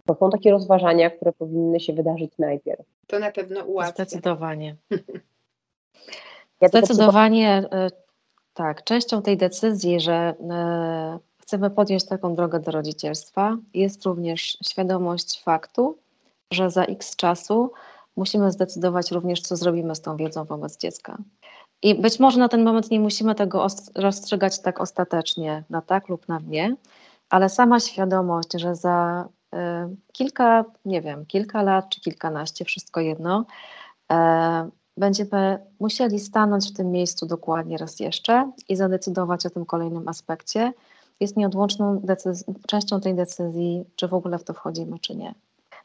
to 0.04 0.14
są 0.14 0.30
takie 0.30 0.50
rozważania, 0.50 1.10
które 1.10 1.32
powinny 1.32 1.80
się 1.80 1.92
wydarzyć 1.92 2.32
najpierw. 2.38 2.82
To 3.06 3.18
na 3.18 3.32
pewno 3.32 3.64
ułatwia. 3.64 4.04
Zdecydowanie. 4.04 4.76
Ja 6.60 6.68
Zdecydowanie 6.68 7.64
e, 7.72 7.88
tak. 8.54 8.84
Częścią 8.84 9.22
tej 9.22 9.36
decyzji, 9.36 10.00
że 10.00 10.12
e, 10.50 11.18
chcemy 11.42 11.70
podjąć 11.70 12.04
taką 12.04 12.34
drogę 12.34 12.60
do 12.60 12.70
rodzicielstwa, 12.70 13.56
jest 13.74 14.04
również 14.04 14.58
świadomość 14.68 15.42
faktu, 15.42 15.98
że 16.52 16.70
za 16.70 16.84
x 16.84 17.16
czasu 17.16 17.72
musimy 18.16 18.52
zdecydować 18.52 19.10
również, 19.10 19.40
co 19.40 19.56
zrobimy 19.56 19.94
z 19.94 20.00
tą 20.00 20.16
wiedzą 20.16 20.44
wobec 20.44 20.78
dziecka. 20.78 21.18
I 21.82 21.94
być 21.94 22.20
może 22.20 22.38
na 22.38 22.48
ten 22.48 22.64
moment 22.64 22.90
nie 22.90 23.00
musimy 23.00 23.34
tego 23.34 23.66
rozstrzygać 23.94 24.62
tak 24.62 24.80
ostatecznie, 24.80 25.64
na 25.70 25.82
tak 25.82 26.08
lub 26.08 26.28
na 26.28 26.40
nie, 26.46 26.76
ale 27.30 27.48
sama 27.48 27.80
świadomość, 27.80 28.48
że 28.54 28.74
za 28.74 29.28
kilka, 30.12 30.64
nie 30.84 31.02
wiem, 31.02 31.26
kilka 31.26 31.62
lat 31.62 31.88
czy 31.88 32.00
kilkanaście, 32.00 32.64
wszystko 32.64 33.00
jedno, 33.00 33.44
będziemy 34.96 35.58
musieli 35.80 36.20
stanąć 36.20 36.70
w 36.70 36.76
tym 36.76 36.90
miejscu 36.90 37.26
dokładnie 37.26 37.78
raz 37.78 38.00
jeszcze 38.00 38.52
i 38.68 38.76
zadecydować 38.76 39.46
o 39.46 39.50
tym 39.50 39.66
kolejnym 39.66 40.08
aspekcie. 40.08 40.72
Jest 41.20 41.36
nieodłączną 41.36 42.02
częścią 42.66 43.00
tej 43.00 43.14
decyzji, 43.14 43.84
czy 43.96 44.08
w 44.08 44.14
ogóle 44.14 44.38
w 44.38 44.44
to 44.44 44.54
wchodzimy, 44.54 44.98
czy 44.98 45.16
nie. 45.16 45.34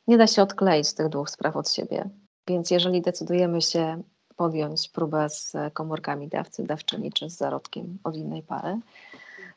Nie 0.08 0.18
da 0.18 0.28
się 0.28 0.42
odkleić 0.42 0.94
tych 0.94 1.10
dwóch 1.10 1.30
spraw 1.30 1.56
od 1.56 1.70
siebie. 1.70 2.10
Więc 2.48 2.72
jeżeli 2.72 3.02
decydujemy 3.02 3.62
się 3.62 4.02
podjąć 4.36 4.90
próbę 4.90 5.30
z 5.30 5.54
komórkami 5.74 6.28
dawcy, 6.28 6.64
dawczyni 6.64 7.12
czy 7.12 7.30
z 7.30 7.38
zarodkiem 7.38 7.98
od 8.04 8.16
innej 8.16 8.44
pary, 8.44 8.80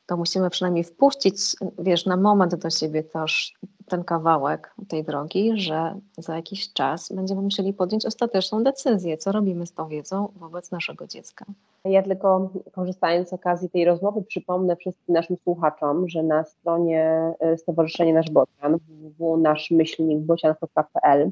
to 0.07 0.17
musimy 0.17 0.51
przynajmniej 0.51 0.85
wpuścić, 0.85 1.37
wiesz, 1.79 2.07
na 2.07 2.17
moment 2.17 2.55
do 2.55 2.71
siebie 2.71 3.03
też 3.03 3.55
ten 3.89 4.05
kawałek 4.05 4.75
tej 4.89 5.05
drogi, 5.05 5.53
że 5.55 5.95
za 6.19 6.37
jakiś 6.37 6.73
czas 6.73 7.13
będziemy 7.13 7.43
musieli 7.43 7.73
podjąć 7.73 8.07
ostateczną 8.07 8.65
decyzję, 8.65 9.17
co 9.17 9.33
robimy 9.33 9.67
z 9.67 9.73
tą 9.73 9.89
wiedzą 9.89 10.29
wobec 10.37 10.71
naszego 10.71 11.07
dziecka. 11.07 11.45
Ja 11.85 12.03
tylko 12.03 12.51
korzystając 12.73 13.29
z 13.29 13.33
okazji 13.33 13.71
tej 13.71 13.85
rozmowy 13.85 14.23
przypomnę 14.23 14.77
wszystkim 14.77 15.15
naszym 15.15 15.37
słuchaczom, 15.37 16.09
że 16.09 16.23
na 16.23 16.45
stronie 16.45 17.33
e, 17.41 17.59
Stowarzyszenia 17.59 18.15
Nasz 18.15 18.31
Bocian 18.31 18.79
www.naszmyślnikbocian.pl 19.19 21.31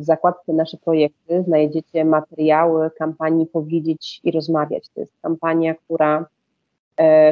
w 0.00 0.04
zakładce 0.04 0.52
Nasze 0.52 0.76
Projekty 0.76 1.42
znajdziecie 1.42 2.04
materiały 2.04 2.90
kampanii 2.90 3.46
Powiedzieć 3.46 4.20
i 4.24 4.30
Rozmawiać. 4.30 4.88
To 4.88 5.00
jest 5.00 5.12
kampania, 5.22 5.74
która 5.74 6.26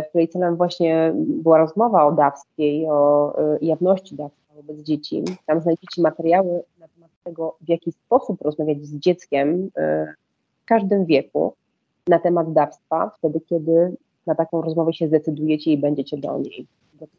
której 0.08 0.28
celem 0.28 0.56
właśnie 0.56 1.12
była 1.16 1.58
rozmowa 1.58 2.06
o 2.06 2.12
dawstwie 2.12 2.78
i 2.78 2.86
o 2.86 3.34
e, 3.38 3.58
jawności 3.60 4.14
dawstwa 4.14 4.54
wobec 4.54 4.78
dzieci. 4.78 5.24
Tam 5.46 5.60
znajdziecie 5.60 6.02
materiały 6.02 6.62
na 6.78 6.88
temat 6.88 7.10
tego, 7.24 7.56
w 7.60 7.68
jaki 7.68 7.92
sposób 7.92 8.42
rozmawiać 8.42 8.84
z 8.84 8.94
dzieckiem 8.94 9.70
e, 9.76 10.14
w 10.62 10.64
każdym 10.64 11.04
wieku 11.04 11.54
na 12.08 12.18
temat 12.18 12.52
dawstwa, 12.52 13.10
wtedy 13.18 13.40
kiedy 13.40 13.96
na 14.26 14.34
taką 14.34 14.62
rozmowę 14.62 14.92
się 14.92 15.08
zdecydujecie 15.08 15.72
i 15.72 15.78
będziecie 15.78 16.16
do 16.16 16.38
niej. 16.38 16.66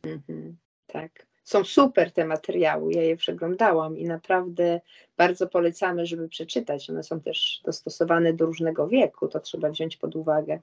Mhm, 0.04 0.56
tak. 0.88 1.28
Są 1.44 1.64
super 1.64 2.12
te 2.12 2.26
materiały, 2.26 2.94
ja 2.94 3.02
je 3.04 3.18
przeglądałam 3.18 3.98
i 3.98 4.06
naprawdę 4.06 4.82
bardzo 5.18 5.48
polecamy, 5.48 6.06
żeby 6.06 6.30
przeczytać. 6.30 6.90
One 6.90 7.04
są 7.04 7.20
też 7.20 7.62
dostosowane 7.66 8.34
do 8.34 8.46
różnego 8.46 8.88
wieku, 8.88 9.28
to 9.28 9.40
trzeba 9.40 9.70
wziąć 9.70 9.98
pod 9.98 10.16
uwagę. 10.16 10.60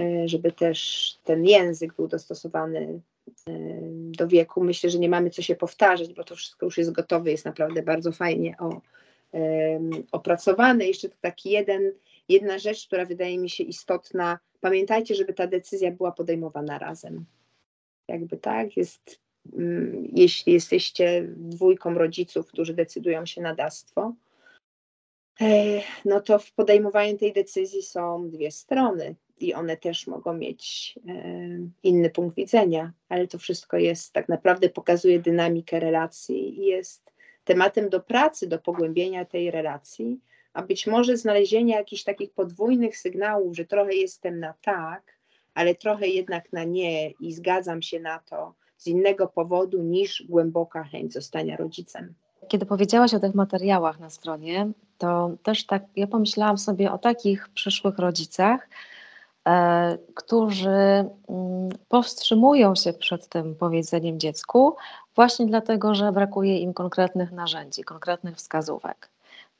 E, 0.00 0.28
żeby 0.28 0.52
też 0.52 1.12
ten 1.24 1.44
język 1.44 1.94
był 1.94 2.08
dostosowany 2.08 3.00
e, 3.48 3.52
do 3.92 4.28
wieku. 4.28 4.64
Myślę, 4.64 4.90
że 4.90 4.98
nie 4.98 5.08
mamy 5.08 5.30
co 5.30 5.42
się 5.42 5.56
powtarzać, 5.56 6.14
bo 6.14 6.24
to 6.24 6.36
wszystko 6.36 6.66
już 6.66 6.78
jest 6.78 6.92
gotowe, 6.92 7.30
jest 7.30 7.44
naprawdę 7.44 7.82
bardzo 7.82 8.12
fajnie 8.12 8.56
opracowane. 10.12 10.86
Jeszcze 10.86 11.08
taki 11.08 11.50
jeden, 11.50 11.92
jedna 12.28 12.58
rzecz, 12.58 12.86
która 12.86 13.04
wydaje 13.04 13.38
mi 13.38 13.50
się 13.50 13.64
istotna. 13.64 14.38
Pamiętajcie, 14.60 15.14
żeby 15.14 15.34
ta 15.34 15.46
decyzja 15.46 15.90
była 15.90 16.12
podejmowana 16.12 16.78
razem. 16.78 17.24
Jakby 18.08 18.36
tak, 18.36 18.76
jest, 18.76 19.20
mm, 19.52 20.08
jeśli 20.12 20.52
jesteście 20.52 21.28
dwójką 21.36 21.94
rodziców, 21.94 22.46
którzy 22.46 22.74
decydują 22.74 23.26
się 23.26 23.40
na 23.40 23.54
dastwo, 23.54 24.14
e, 25.40 25.80
no 26.04 26.20
to 26.20 26.38
w 26.38 26.52
podejmowaniu 26.52 27.18
tej 27.18 27.32
decyzji 27.32 27.82
są 27.82 28.30
dwie 28.30 28.50
strony 28.50 29.14
i 29.40 29.54
one 29.54 29.76
też 29.76 30.06
mogą 30.06 30.34
mieć 30.34 30.94
inny 31.82 32.10
punkt 32.10 32.36
widzenia, 32.36 32.92
ale 33.08 33.26
to 33.26 33.38
wszystko 33.38 33.76
jest 33.76 34.12
tak 34.12 34.28
naprawdę 34.28 34.68
pokazuje 34.68 35.20
dynamikę 35.20 35.80
relacji 35.80 36.60
i 36.60 36.66
jest 36.66 37.12
tematem 37.44 37.88
do 37.88 38.00
pracy, 38.00 38.46
do 38.46 38.58
pogłębienia 38.58 39.24
tej 39.24 39.50
relacji, 39.50 40.20
a 40.52 40.62
być 40.62 40.86
może 40.86 41.16
znalezienia 41.16 41.76
jakichś 41.76 42.04
takich 42.04 42.32
podwójnych 42.32 42.98
sygnałów, 42.98 43.56
że 43.56 43.64
trochę 43.64 43.94
jestem 43.94 44.40
na 44.40 44.54
tak, 44.62 45.02
ale 45.54 45.74
trochę 45.74 46.08
jednak 46.08 46.52
na 46.52 46.64
nie 46.64 47.10
i 47.10 47.32
zgadzam 47.32 47.82
się 47.82 48.00
na 48.00 48.18
to 48.18 48.54
z 48.76 48.86
innego 48.86 49.26
powodu 49.26 49.82
niż 49.82 50.24
głęboka 50.28 50.84
chęć 50.84 51.12
zostania 51.12 51.56
rodzicem. 51.56 52.14
Kiedy 52.48 52.66
powiedziałaś 52.66 53.14
o 53.14 53.20
tych 53.20 53.34
materiałach 53.34 54.00
na 54.00 54.10
stronie, 54.10 54.70
to 54.98 55.30
też 55.42 55.66
tak, 55.66 55.82
ja 55.96 56.06
pomyślałam 56.06 56.58
sobie 56.58 56.92
o 56.92 56.98
takich 56.98 57.48
przyszłych 57.48 57.98
rodzicach, 57.98 58.68
E, 58.68 58.97
którzy 60.14 60.68
mm, 60.68 61.08
powstrzymują 61.88 62.74
się 62.74 62.92
przed 62.92 63.28
tym 63.28 63.54
powiedzeniem 63.54 64.20
dziecku, 64.20 64.76
właśnie 65.14 65.46
dlatego, 65.46 65.94
że 65.94 66.12
brakuje 66.12 66.58
im 66.58 66.74
konkretnych 66.74 67.32
narzędzi, 67.32 67.84
konkretnych 67.84 68.36
wskazówek. 68.36 69.10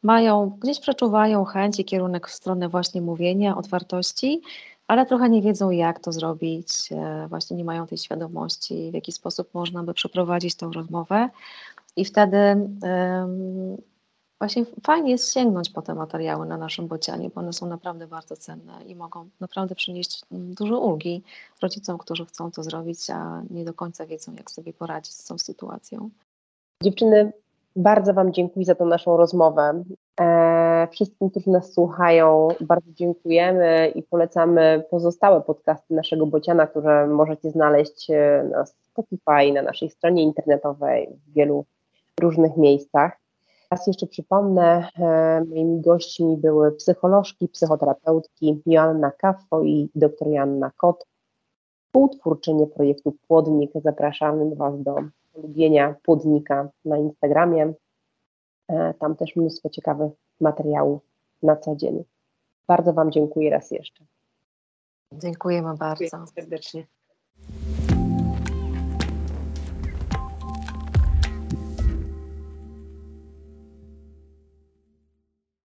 Mają, 0.02 0.56
gdzieś 0.60 0.80
przeczuwają 0.80 1.44
chęć 1.44 1.80
i 1.80 1.84
kierunek 1.84 2.28
w 2.28 2.32
stronę 2.32 2.68
właśnie 2.68 3.00
mówienia, 3.00 3.56
otwartości, 3.56 4.42
ale 4.86 5.06
trochę 5.06 5.28
nie 5.28 5.42
wiedzą, 5.42 5.70
jak 5.70 6.00
to 6.00 6.12
zrobić, 6.12 6.68
e, 6.92 7.26
właśnie 7.28 7.56
nie 7.56 7.64
mają 7.64 7.86
tej 7.86 7.98
świadomości, 7.98 8.90
w 8.90 8.94
jaki 8.94 9.12
sposób 9.12 9.54
można 9.54 9.82
by 9.82 9.94
przeprowadzić 9.94 10.54
tą 10.54 10.72
rozmowę. 10.72 11.28
I 11.96 12.04
wtedy 12.04 12.36
właśnie 14.38 14.64
fajnie 14.86 15.10
jest 15.10 15.32
sięgnąć 15.34 15.70
po 15.70 15.82
te 15.82 15.94
materiały 15.94 16.46
na 16.46 16.56
naszym 16.56 16.86
bocianie, 16.86 17.30
bo 17.34 17.40
one 17.40 17.52
są 17.52 17.66
naprawdę 17.66 18.06
bardzo 18.06 18.36
cenne 18.36 18.72
i 18.86 18.94
mogą 18.94 19.28
naprawdę 19.40 19.74
przynieść 19.74 20.22
dużo 20.30 20.78
ulgi 20.78 21.22
rodzicom, 21.62 21.98
którzy 21.98 22.26
chcą 22.26 22.50
to 22.50 22.62
zrobić, 22.62 23.10
a 23.10 23.42
nie 23.50 23.64
do 23.64 23.74
końca 23.74 24.06
wiedzą, 24.06 24.34
jak 24.34 24.50
sobie 24.50 24.72
poradzić 24.72 25.14
z 25.14 25.24
tą 25.24 25.38
sytuacją. 25.38 26.10
Dziewczyny, 26.82 27.32
bardzo 27.76 28.14
Wam 28.14 28.32
dziękuję 28.32 28.66
za 28.66 28.74
tą 28.74 28.86
naszą 28.86 29.16
rozmowę. 29.16 29.82
E, 30.20 30.88
wszystkim, 30.90 31.30
którzy 31.30 31.50
nas 31.50 31.72
słuchają, 31.72 32.48
bardzo 32.60 32.92
dziękujemy 32.92 33.92
i 33.94 34.02
polecamy 34.02 34.84
pozostałe 34.90 35.40
podcasty 35.40 35.94
naszego 35.94 36.26
bociana, 36.26 36.66
które 36.66 37.06
możecie 37.06 37.50
znaleźć 37.50 38.10
e, 38.10 38.48
na 38.50 38.66
Spotify, 38.66 39.52
na 39.54 39.62
naszej 39.62 39.90
stronie 39.90 40.22
internetowej, 40.22 41.08
w 41.26 41.32
wielu 41.32 41.64
różnych 42.20 42.56
miejscach. 42.56 43.27
Raz 43.70 43.86
jeszcze 43.86 44.06
przypomnę, 44.06 44.88
e, 44.98 45.44
moimi 45.44 45.80
gośćmi 45.80 46.36
były 46.36 46.72
psycholożki, 46.72 47.48
psychoterapeutki 47.48 48.62
Joanna 48.66 49.10
Kaffo 49.10 49.62
i 49.62 49.90
dr 49.94 50.28
Joanna 50.28 50.70
Kot, 50.76 51.06
współtwórczynie 51.86 52.66
projektu 52.66 53.16
Płodnik. 53.28 53.70
Zapraszamy 53.74 54.56
Was 54.56 54.82
do 54.82 54.96
polubienia 55.32 55.94
Płodnika 56.02 56.68
na 56.84 56.98
Instagramie. 56.98 57.72
E, 58.68 58.94
tam 58.94 59.16
też 59.16 59.36
mnóstwo 59.36 59.70
ciekawych 59.70 60.12
materiałów 60.40 61.02
na 61.42 61.56
co 61.56 61.76
dzień. 61.76 62.04
Bardzo 62.68 62.92
Wam 62.92 63.12
dziękuję 63.12 63.50
raz 63.50 63.70
jeszcze. 63.70 64.04
Dziękujemy 65.12 65.74
bardzo. 65.76 66.04
Dziękuję 66.04 66.26
serdecznie. 66.34 66.86